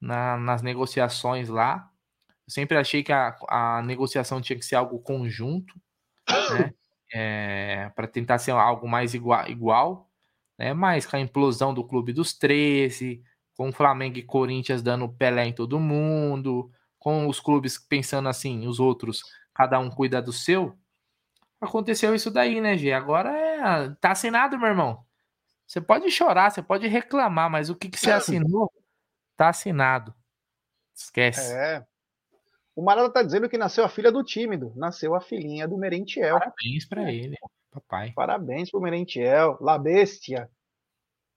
Na, 0.00 0.36
nas 0.36 0.60
negociações 0.60 1.48
lá. 1.48 1.87
Eu 2.48 2.52
sempre 2.52 2.78
achei 2.78 3.02
que 3.02 3.12
a, 3.12 3.36
a 3.46 3.82
negociação 3.82 4.40
tinha 4.40 4.58
que 4.58 4.64
ser 4.64 4.76
algo 4.76 4.98
conjunto, 4.98 5.74
né? 6.28 6.72
É, 7.10 7.90
para 7.96 8.06
tentar 8.06 8.36
ser 8.38 8.50
algo 8.50 8.86
mais 8.86 9.14
igual, 9.14 9.48
igual, 9.48 10.10
né? 10.58 10.74
Mas 10.74 11.06
com 11.06 11.16
a 11.16 11.20
implosão 11.20 11.72
do 11.72 11.82
clube 11.82 12.12
dos 12.12 12.34
13, 12.34 13.22
com 13.56 13.70
o 13.70 13.72
Flamengo 13.72 14.18
e 14.18 14.22
Corinthians 14.22 14.82
dando 14.82 15.08
Pelé 15.08 15.46
em 15.46 15.54
todo 15.54 15.80
mundo, 15.80 16.70
com 16.98 17.26
os 17.26 17.40
clubes 17.40 17.78
pensando 17.78 18.28
assim, 18.28 18.66
os 18.66 18.78
outros, 18.78 19.22
cada 19.54 19.78
um 19.78 19.88
cuida 19.88 20.20
do 20.20 20.34
seu. 20.34 20.78
Aconteceu 21.58 22.14
isso 22.14 22.30
daí, 22.30 22.60
né, 22.60 22.76
Gê? 22.76 22.92
Agora 22.92 23.30
é, 23.34 23.88
tá 24.02 24.10
assinado, 24.10 24.58
meu 24.58 24.68
irmão. 24.68 25.02
Você 25.66 25.80
pode 25.80 26.10
chorar, 26.10 26.50
você 26.50 26.60
pode 26.60 26.86
reclamar, 26.86 27.48
mas 27.48 27.70
o 27.70 27.74
que, 27.74 27.88
que 27.88 27.98
você 27.98 28.10
assinou 28.10 28.70
tá 29.34 29.48
assinado. 29.48 30.14
Esquece. 30.94 31.54
É. 31.54 31.86
O 32.78 32.82
Marada 32.84 33.12
tá 33.12 33.24
dizendo 33.24 33.48
que 33.48 33.58
nasceu 33.58 33.84
a 33.84 33.88
filha 33.88 34.12
do 34.12 34.22
tímido, 34.22 34.72
nasceu 34.76 35.12
a 35.16 35.20
filhinha 35.20 35.66
do 35.66 35.76
Merentiel. 35.76 36.38
Parabéns 36.38 36.86
para 36.88 37.12
ele, 37.12 37.34
papai. 37.72 38.12
Parabéns 38.12 38.70
pro 38.70 38.80
Merentiel, 38.80 39.58
La 39.60 39.76
Bestia, 39.76 40.48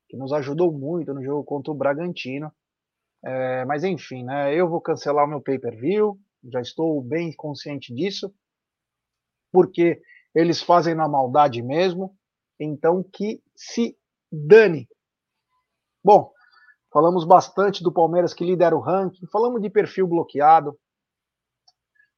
que 0.07 0.15
nos 0.15 0.31
ajudou 0.33 0.71
muito 0.71 1.15
no 1.15 1.23
jogo 1.23 1.43
contra 1.43 1.71
o 1.71 1.75
Bragantino. 1.75 2.53
É, 3.25 3.65
mas 3.65 3.83
enfim, 3.83 4.23
né? 4.23 4.53
Eu 4.53 4.69
vou 4.69 4.79
cancelar 4.79 5.25
o 5.25 5.27
meu 5.27 5.41
pay-per-view, 5.41 6.15
já 6.43 6.61
estou 6.61 7.01
bem 7.01 7.33
consciente 7.35 7.91
disso, 7.91 8.31
porque 9.51 9.99
eles 10.35 10.61
fazem 10.61 10.93
na 10.93 11.07
maldade 11.07 11.63
mesmo. 11.63 12.15
Então 12.59 13.01
que 13.01 13.41
se 13.55 13.97
Dani. 14.31 14.87
Bom, 16.03 16.31
falamos 16.93 17.25
bastante 17.25 17.81
do 17.81 17.91
Palmeiras 17.91 18.31
que 18.31 18.45
lidera 18.45 18.75
o 18.75 18.79
ranking, 18.79 19.25
falamos 19.25 19.59
de 19.59 19.71
perfil 19.71 20.05
bloqueado, 20.05 20.77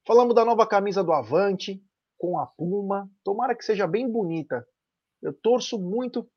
falamos 0.06 0.34
da 0.34 0.44
nova 0.44 0.66
camisa 0.66 1.02
do 1.02 1.12
Avante 1.12 1.82
com 2.18 2.38
a 2.38 2.46
Puma. 2.46 3.10
Tomara 3.22 3.54
que 3.54 3.64
seja 3.64 3.86
bem 3.86 4.10
bonita. 4.10 4.66
Eu 5.22 5.32
torço 5.32 5.78
muito 5.78 6.28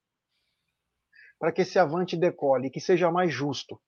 para 1.40 1.52
que 1.52 1.62
esse 1.62 1.78
Avante 1.78 2.18
decole, 2.18 2.70
que 2.70 2.80
seja 2.80 3.12
mais 3.12 3.32
justo. 3.32 3.80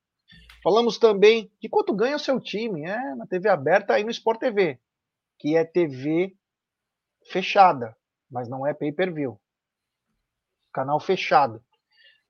Falamos 0.64 0.97
também 0.97 1.51
de 1.61 1.69
quanto 1.69 1.95
ganha 1.95 2.18
o 2.18 2.19
seu 2.19 2.39
time, 2.39 2.85
é, 2.85 3.15
na 3.15 3.26
TV 3.26 3.49
aberta 3.49 3.93
aí 3.93 4.03
no 4.03 4.11
Sport 4.11 4.39
TV, 4.39 4.80
que 5.39 5.56
é 5.56 5.64
TV 5.64 6.35
fechada, 7.31 7.95
mas 8.30 8.49
não 8.49 8.68
é 8.68 8.73
pay-per-view. 8.73 9.39
Canal 10.73 10.99
fechado. 10.99 11.64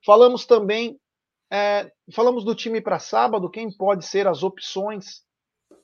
Falamos 0.06 0.46
também, 0.46 0.98
é, 1.50 1.92
falamos 2.14 2.44
do 2.44 2.54
time 2.54 2.80
para 2.80 2.98
sábado, 2.98 3.50
quem 3.50 3.70
pode 3.76 4.06
ser 4.06 4.26
as 4.26 4.42
opções 4.42 5.24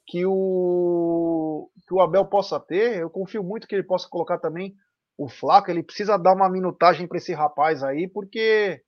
que 0.07 0.24
o, 0.24 1.70
que 1.87 1.95
o 1.95 2.01
Abel 2.01 2.24
possa 2.27 2.61
ter. 2.61 2.99
Eu 2.99 3.11
confio 3.11 3.43
muito 3.43 3.66
que 3.66 3.74
ele 3.74 3.83
possa 3.83 4.09
colocar 4.09 4.39
também 4.39 4.74
o 5.19 5.28
Flaco. 5.28 5.70
Ele 5.70 5.83
precisa 5.83 6.16
dar 6.16 6.35
uma 6.35 6.49
minutagem 6.49 7.07
para 7.07 7.19
esse 7.19 7.33
rapaz 7.33 7.83
aí, 7.83 8.09
porque 8.09 8.83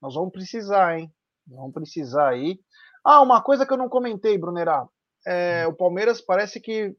nós 0.00 0.14
vamos 0.14 0.32
precisar, 0.32 0.98
hein? 0.98 1.12
Vamos 1.46 1.72
precisar 1.72 2.28
aí. 2.28 2.60
Ah, 3.04 3.20
uma 3.20 3.42
coisa 3.42 3.66
que 3.66 3.72
eu 3.72 3.76
não 3.76 3.88
comentei, 3.88 4.38
Brunerá. 4.38 4.86
É, 5.26 5.66
o 5.66 5.72
Palmeiras 5.72 6.20
parece 6.20 6.60
que 6.60 6.96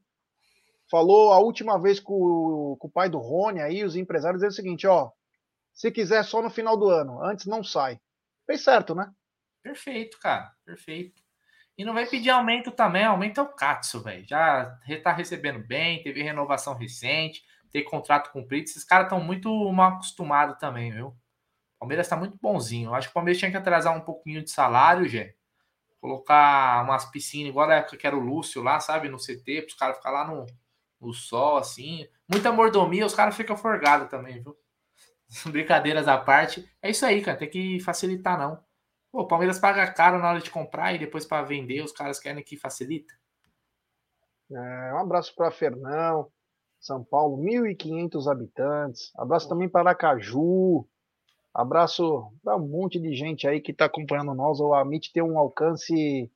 falou 0.90 1.32
a 1.32 1.38
última 1.38 1.80
vez 1.80 1.98
com, 1.98 2.76
com 2.78 2.88
o 2.88 2.90
pai 2.90 3.08
do 3.08 3.18
Rony 3.18 3.60
aí, 3.60 3.82
os 3.84 3.96
empresários, 3.96 4.42
é 4.42 4.48
o 4.48 4.52
seguinte, 4.52 4.86
ó, 4.86 5.10
se 5.72 5.90
quiser, 5.90 6.22
só 6.24 6.42
no 6.42 6.50
final 6.50 6.76
do 6.76 6.88
ano. 6.88 7.22
Antes 7.22 7.46
não 7.46 7.64
sai. 7.64 7.98
Fez 8.46 8.62
certo, 8.62 8.94
né? 8.94 9.10
Perfeito, 9.62 10.18
cara. 10.20 10.52
Perfeito. 10.64 11.23
E 11.76 11.84
não 11.84 11.92
vai 11.92 12.06
pedir 12.06 12.30
aumento 12.30 12.70
também. 12.70 13.04
Aumento 13.04 13.40
é 13.40 13.42
o 13.42 13.48
Katsu, 13.48 14.02
velho. 14.02 14.24
Já 14.26 14.78
tá 15.02 15.12
recebendo 15.12 15.58
bem, 15.66 16.02
teve 16.02 16.22
renovação 16.22 16.74
recente, 16.74 17.44
tem 17.70 17.84
contrato 17.84 18.30
cumprido. 18.30 18.64
Esses 18.64 18.84
caras 18.84 19.06
estão 19.06 19.20
muito 19.20 19.50
mal 19.72 19.92
acostumados 19.92 20.56
também, 20.58 20.92
viu? 20.92 21.08
O 21.08 21.16
Palmeiras 21.80 22.08
tá 22.08 22.16
muito 22.16 22.38
bonzinho. 22.40 22.90
Eu 22.90 22.94
acho 22.94 23.08
que 23.08 23.12
o 23.12 23.14
Palmeiras 23.14 23.38
tinha 23.38 23.50
que 23.50 23.56
atrasar 23.56 23.96
um 23.96 24.00
pouquinho 24.00 24.42
de 24.42 24.50
salário, 24.50 25.08
Gê. 25.08 25.34
Colocar 26.00 26.84
umas 26.84 27.06
piscinas, 27.06 27.48
igual 27.48 27.68
a 27.68 27.76
época 27.76 27.96
que 27.96 28.06
era 28.06 28.16
o 28.16 28.20
Lúcio 28.20 28.62
lá, 28.62 28.78
sabe? 28.78 29.08
No 29.08 29.18
CT, 29.18 29.62
para 29.62 29.68
os 29.68 29.74
caras 29.74 29.96
ficar 29.96 30.10
lá 30.10 30.26
no, 30.26 30.46
no 31.00 31.12
sol, 31.12 31.56
assim. 31.56 32.06
Muita 32.28 32.52
mordomia, 32.52 33.04
os 33.04 33.14
caras 33.14 33.36
ficam 33.36 33.56
forgados 33.56 34.08
também, 34.08 34.40
viu? 34.40 34.56
Brincadeiras 35.50 36.06
à 36.06 36.16
parte. 36.16 36.64
É 36.80 36.90
isso 36.90 37.04
aí, 37.04 37.20
cara. 37.20 37.36
Tem 37.36 37.50
que 37.50 37.80
facilitar, 37.80 38.38
não. 38.38 38.62
Pô, 39.14 39.20
o 39.20 39.28
Palmeiras 39.28 39.60
paga 39.60 39.86
caro 39.92 40.18
na 40.18 40.28
hora 40.28 40.40
de 40.40 40.50
comprar 40.50 40.92
e 40.92 40.98
depois 40.98 41.24
para 41.24 41.46
vender, 41.46 41.80
os 41.84 41.92
caras 41.92 42.18
querem 42.18 42.42
que 42.42 42.56
facilita. 42.56 43.14
É, 44.50 44.92
um 44.92 44.98
abraço 44.98 45.32
para 45.36 45.52
Fernão, 45.52 46.26
São 46.80 47.04
Paulo, 47.04 47.36
1.500 47.40 48.26
habitantes. 48.26 49.12
Abraço 49.16 49.48
também 49.48 49.68
para 49.68 49.90
Aracaju. 49.90 50.84
Abraço 51.54 52.32
para 52.42 52.56
um 52.56 52.66
monte 52.66 52.98
de 52.98 53.14
gente 53.14 53.46
aí 53.46 53.60
que 53.60 53.70
está 53.70 53.84
acompanhando 53.84 54.34
nós. 54.34 54.58
O 54.58 54.74
Amit 54.74 55.12
tem 55.12 55.22
um 55.22 55.38
alcance 55.38 56.28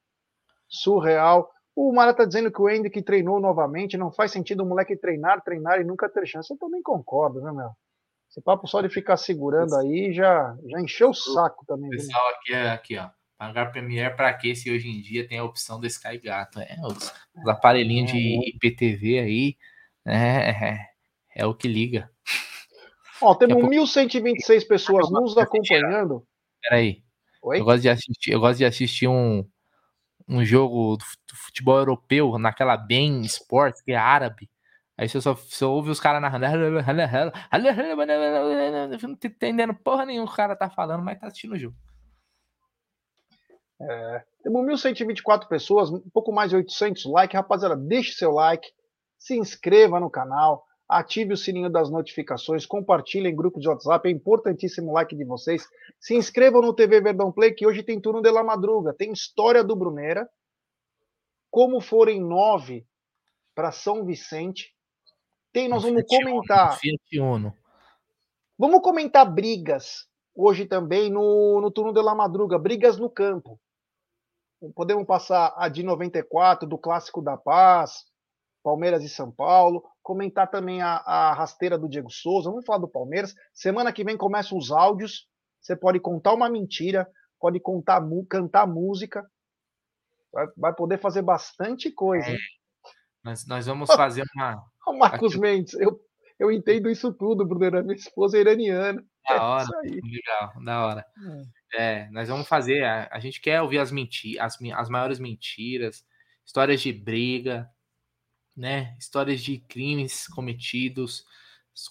surreal. 0.68 1.50
O 1.74 1.92
Mara 1.92 2.12
está 2.12 2.24
dizendo 2.24 2.52
que 2.52 2.62
o 2.62 2.70
Hendrick 2.70 3.02
treinou 3.02 3.40
novamente. 3.40 3.96
Não 3.96 4.12
faz 4.12 4.30
sentido 4.30 4.62
o 4.62 4.66
moleque 4.66 4.96
treinar, 4.96 5.42
treinar 5.42 5.80
e 5.80 5.84
nunca 5.84 6.08
ter 6.08 6.24
chance. 6.28 6.52
Eu 6.52 6.56
também 6.56 6.80
concordo, 6.80 7.40
né, 7.40 7.50
meu? 7.50 7.70
Esse 8.38 8.44
papo 8.44 8.68
só 8.68 8.80
de 8.80 8.88
ficar 8.88 9.16
segurando 9.16 9.74
aí 9.74 10.12
já, 10.12 10.56
já 10.64 10.80
encheu 10.80 11.10
o 11.10 11.14
saco 11.14 11.64
também. 11.66 11.90
pessoal 11.90 12.22
aqui, 12.30 12.54
aqui, 12.54 12.96
ó. 12.96 13.10
Pagar 13.36 13.72
Premiere 13.72 14.14
para 14.16 14.32
quê 14.32 14.54
se 14.54 14.70
hoje 14.70 14.88
em 14.88 15.00
dia 15.00 15.26
tem 15.26 15.38
a 15.38 15.44
opção 15.44 15.80
do 15.80 15.86
Sky 15.86 16.18
Gato? 16.18 16.60
É, 16.60 16.76
os, 16.82 17.12
os 17.36 17.48
aparelhinhos 17.48 18.12
de 18.12 18.18
é. 18.18 18.48
IPTV 18.50 19.18
aí 19.18 19.56
é, 20.06 20.50
é, 20.50 20.86
é, 21.34 21.46
o 21.46 21.54
que 21.54 21.66
liga. 21.66 22.10
Ó, 23.20 23.34
temos 23.34 23.62
1.126 23.62 24.68
pessoas 24.68 25.10
nos 25.10 25.36
acompanhando. 25.36 26.24
Peraí. 26.62 27.02
Oi? 27.42 27.60
Eu 27.60 27.64
gosto 27.64 27.82
de 27.82 27.88
assistir, 27.88 28.32
eu 28.32 28.40
gosto 28.40 28.58
de 28.58 28.64
assistir 28.64 29.08
um, 29.08 29.44
um 30.28 30.44
jogo 30.44 30.96
do 30.96 31.36
futebol 31.36 31.78
europeu 31.78 32.38
naquela 32.38 32.76
bem 32.76 33.20
Sports, 33.22 33.82
que 33.82 33.92
é 33.92 33.96
árabe. 33.96 34.48
Aí 34.98 35.08
você 35.08 35.20
só, 35.20 35.38
ouve 35.70 35.90
os 35.90 36.00
caras 36.00 36.20
narrando. 36.20 36.44
Não 39.00 39.14
tá 39.14 39.28
entendendo 39.28 39.72
porra 39.72 40.04
nenhuma 40.04 40.28
o 40.28 40.34
cara 40.34 40.56
tá 40.56 40.68
falando, 40.68 41.04
mas 41.04 41.20
tá 41.20 41.28
assistindo 41.28 41.52
o 41.52 41.58
jogo. 41.58 41.76
É, 43.80 44.24
temos 44.42 44.82
1.124 44.84 45.46
pessoas, 45.46 45.88
um 45.88 46.00
pouco 46.12 46.32
mais 46.32 46.50
de 46.50 46.56
800 46.56 47.04
likes. 47.04 47.36
Rapaziada, 47.36 47.76
deixe 47.76 48.14
seu 48.14 48.32
like, 48.32 48.68
se 49.16 49.38
inscreva 49.38 50.00
no 50.00 50.10
canal, 50.10 50.64
ative 50.88 51.32
o 51.32 51.36
sininho 51.36 51.70
das 51.70 51.88
notificações, 51.88 52.66
compartilhe 52.66 53.28
em 53.28 53.36
grupos 53.36 53.62
de 53.62 53.68
WhatsApp. 53.68 54.08
É 54.08 54.10
importantíssimo 54.10 54.90
o 54.90 54.94
like 54.94 55.14
de 55.14 55.24
vocês. 55.24 55.64
Se 56.00 56.16
inscrevam 56.16 56.60
no 56.60 56.74
TV 56.74 57.00
Verdão 57.00 57.30
Play, 57.30 57.54
que 57.54 57.64
hoje 57.64 57.84
tem 57.84 58.00
turno 58.00 58.20
de 58.20 58.32
la 58.32 58.42
madruga. 58.42 58.92
Tem 58.92 59.12
história 59.12 59.62
do 59.62 59.76
Bruneira. 59.76 60.28
Como 61.52 61.80
forem 61.80 62.20
nove 62.20 62.84
para 63.54 63.70
São 63.70 64.04
Vicente 64.04 64.76
tem, 65.52 65.68
nós 65.68 65.82
vamos 65.82 66.02
comentar. 66.06 66.78
Uno, 67.20 67.54
Vamos 68.58 68.82
comentar 68.82 69.30
brigas 69.30 70.08
hoje 70.34 70.66
também 70.66 71.10
no, 71.10 71.60
no 71.60 71.70
turno 71.70 71.92
de 71.92 72.00
la 72.02 72.14
madruga, 72.14 72.58
brigas 72.58 72.96
no 72.96 73.10
campo. 73.10 73.60
Podemos 74.74 75.06
passar 75.06 75.54
a 75.56 75.68
de 75.68 75.82
94, 75.82 76.68
do 76.68 76.76
Clássico 76.76 77.22
da 77.22 77.36
Paz, 77.36 78.04
Palmeiras 78.62 79.04
e 79.04 79.08
São 79.08 79.30
Paulo. 79.30 79.84
Comentar 80.02 80.50
também 80.50 80.82
a, 80.82 80.96
a 80.96 81.32
rasteira 81.32 81.78
do 81.78 81.88
Diego 81.88 82.10
Souza. 82.10 82.50
Vamos 82.50 82.64
falar 82.64 82.78
do 82.78 82.88
Palmeiras. 82.88 83.34
Semana 83.52 83.92
que 83.92 84.04
vem 84.04 84.16
começam 84.16 84.58
os 84.58 84.70
áudios. 84.70 85.28
Você 85.60 85.76
pode 85.76 86.00
contar 86.00 86.34
uma 86.34 86.48
mentira, 86.48 87.08
pode 87.38 87.60
contar, 87.60 88.00
cantar 88.28 88.66
música. 88.66 89.24
Vai, 90.32 90.46
vai 90.56 90.74
poder 90.74 90.98
fazer 90.98 91.22
bastante 91.22 91.90
coisa. 91.92 92.30
É. 92.30 92.36
Nós, 93.22 93.46
nós 93.46 93.66
vamos 93.66 93.88
fazer 93.94 94.24
uma, 94.34 94.64
o 94.90 94.98
Marcos 94.98 95.32
Aqui... 95.32 95.40
Mendes, 95.40 95.74
eu, 95.74 96.00
eu 96.38 96.52
entendo 96.52 96.88
isso 96.88 97.12
tudo, 97.12 97.46
Bruno. 97.46 97.82
Minha 97.82 97.94
esposa 97.94 98.36
é 98.38 98.40
iraniana. 98.40 99.04
Da 99.28 99.34
é 99.34 99.40
hora, 99.40 99.68
legal, 99.82 100.64
da 100.64 100.86
hora. 100.86 101.06
É. 101.74 102.02
é, 102.02 102.10
nós 102.10 102.28
vamos 102.28 102.48
fazer. 102.48 102.84
A, 102.84 103.08
a 103.12 103.18
gente 103.20 103.40
quer 103.40 103.60
ouvir 103.60 103.78
as 103.78 103.92
mentiras, 103.92 104.54
as, 104.54 104.58
as 104.74 104.88
maiores 104.88 105.18
mentiras, 105.18 106.04
histórias 106.46 106.80
de 106.80 106.92
briga, 106.92 107.68
né? 108.56 108.96
Histórias 108.98 109.40
de 109.40 109.58
crimes 109.58 110.26
cometidos, 110.28 111.24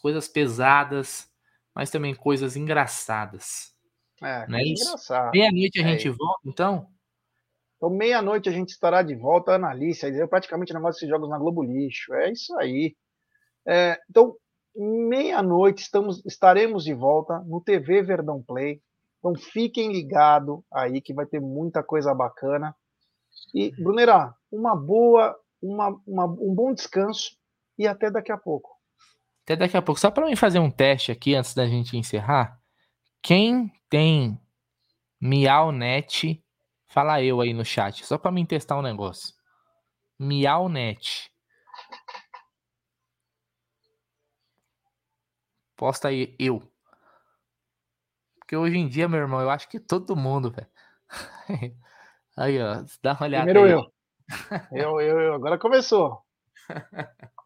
coisas 0.02 0.28
pesadas, 0.28 1.30
mas 1.74 1.90
também 1.90 2.16
coisas 2.16 2.56
engraçadas. 2.56 3.76
É, 4.22 4.48
não 4.48 4.58
é 4.58 4.64
isso? 4.64 4.84
engraçado. 4.84 5.32
Meia-noite 5.32 5.80
a 5.80 5.84
é 5.84 5.88
gente 5.90 6.08
isso. 6.08 6.18
volta, 6.18 6.42
então? 6.46 6.97
Então, 7.78 7.90
meia-noite 7.90 8.50
a 8.50 8.52
gente 8.52 8.70
estará 8.70 9.02
de 9.02 9.16
volta, 9.16 9.54
Analice. 9.54 10.06
Eu 10.08 10.28
praticamente 10.28 10.74
não 10.74 10.82
gosto 10.82 10.96
desses 10.96 11.10
jogos 11.10 11.30
na 11.30 11.38
Globo 11.38 11.64
Lixo. 11.64 12.14
É 12.14 12.32
isso 12.32 12.58
aí. 12.58 12.96
É, 13.68 14.00
então, 14.10 14.36
meia-noite 14.76 15.84
estamos, 15.84 16.24
estaremos 16.26 16.84
de 16.84 16.94
volta 16.94 17.40
no 17.40 17.62
TV 17.62 18.02
Verdão 18.02 18.44
Play. 18.44 18.82
Então 19.20 19.36
fiquem 19.36 19.92
ligados 19.92 20.60
aí 20.72 21.02
que 21.02 21.14
vai 21.14 21.26
ter 21.26 21.40
muita 21.40 21.84
coisa 21.84 22.14
bacana. 22.14 22.76
E, 23.54 23.72
Brunera, 23.72 24.34
uma 24.52 24.76
boa, 24.76 25.36
uma, 25.62 25.90
uma, 26.06 26.26
um 26.26 26.54
bom 26.54 26.74
descanso 26.74 27.36
e 27.78 27.88
até 27.88 28.12
daqui 28.12 28.32
a 28.32 28.38
pouco. 28.38 28.70
Até 29.44 29.56
daqui 29.56 29.78
a 29.78 29.82
pouco. 29.82 30.00
Só 30.00 30.12
para 30.12 30.26
mim 30.26 30.36
fazer 30.36 30.60
um 30.60 30.72
teste 30.72 31.12
aqui 31.12 31.36
antes 31.36 31.54
da 31.54 31.66
gente 31.66 31.98
encerrar. 31.98 32.60
Quem 33.22 33.72
tem 33.90 34.40
Miaunet, 35.20 36.44
fala 36.88 37.22
eu 37.22 37.42
aí 37.42 37.54
no 37.54 37.66
chat, 37.66 38.06
só 38.06 38.18
para 38.18 38.32
mim 38.32 38.46
testar 38.46 38.78
um 38.78 38.82
negócio. 38.82 39.36
Miaunet. 40.20 41.32
Posta 45.76 46.08
aí 46.08 46.36
eu. 46.40 46.62
Porque 48.40 48.56
hoje 48.56 48.78
em 48.78 48.88
dia, 48.88 49.08
meu 49.08 49.20
irmão, 49.20 49.42
eu 49.42 49.50
acho 49.50 49.70
que 49.70 49.80
todo 49.80 50.16
mundo, 50.16 50.50
velho. 50.50 50.70
Aí, 52.38 52.62
ó, 52.62 52.84
dá 53.02 53.14
uma 53.14 53.24
olhada 53.24 53.46
Primeiro 53.46 53.68
aí. 53.68 53.72
eu. 53.72 53.92
eu. 54.72 55.00
Eu, 55.00 55.20
eu, 55.20 55.34
agora 55.34 55.58
começou. 55.58 56.22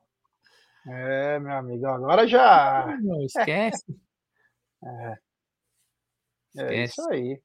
É, 0.87 1.37
meu 1.37 1.51
amigo, 1.51 1.85
agora 1.85 2.27
já. 2.27 2.97
Não, 3.01 3.21
esquece. 3.23 3.85
É, 4.83 5.11
é 6.57 6.83
esquece. 6.83 6.83
isso 6.99 7.09
aí. 7.11 7.41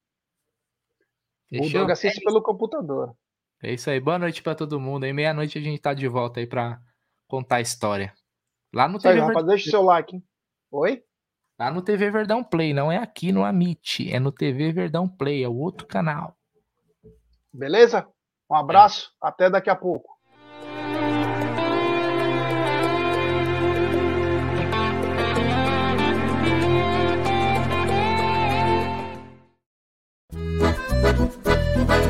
O 1.52 1.62
Fechou? 1.62 1.80
Doug 1.80 1.90
assiste 1.90 2.22
pelo 2.24 2.42
computador. 2.42 3.14
É 3.62 3.72
isso 3.72 3.88
aí. 3.88 4.00
Boa 4.00 4.18
noite 4.18 4.42
para 4.42 4.54
todo 4.54 4.80
mundo. 4.80 5.04
Aí 5.04 5.12
meia-noite 5.12 5.58
a 5.58 5.62
gente 5.62 5.80
tá 5.80 5.94
de 5.94 6.06
volta 6.08 6.40
aí 6.40 6.46
para 6.46 6.80
contar 7.28 7.56
a 7.56 7.60
história. 7.60 8.12
Lá 8.74 8.88
no 8.88 8.98
Isso 8.98 9.08
aí, 9.08 9.14
TV 9.14 9.20
rapaz, 9.20 9.36
Verdão, 9.36 9.54
deixa 9.54 9.68
o 9.68 9.70
seu 9.70 9.82
like, 9.82 10.16
hein? 10.16 10.24
Oi? 10.70 11.02
lá 11.58 11.70
no 11.70 11.82
TV 11.82 12.10
Verdão 12.10 12.44
Play, 12.44 12.74
não 12.74 12.92
é 12.92 12.98
aqui 12.98 13.32
no 13.32 13.44
Amit, 13.44 14.12
é 14.12 14.20
no 14.20 14.30
TV 14.30 14.72
Verdão 14.72 15.08
Play, 15.08 15.42
é 15.42 15.48
o 15.48 15.56
outro 15.56 15.86
canal. 15.86 16.36
Beleza? 17.52 18.06
Um 18.50 18.54
abraço, 18.54 19.10
até 19.20 19.48
daqui 19.48 19.70
a 19.70 19.76
pouco. 19.76 20.15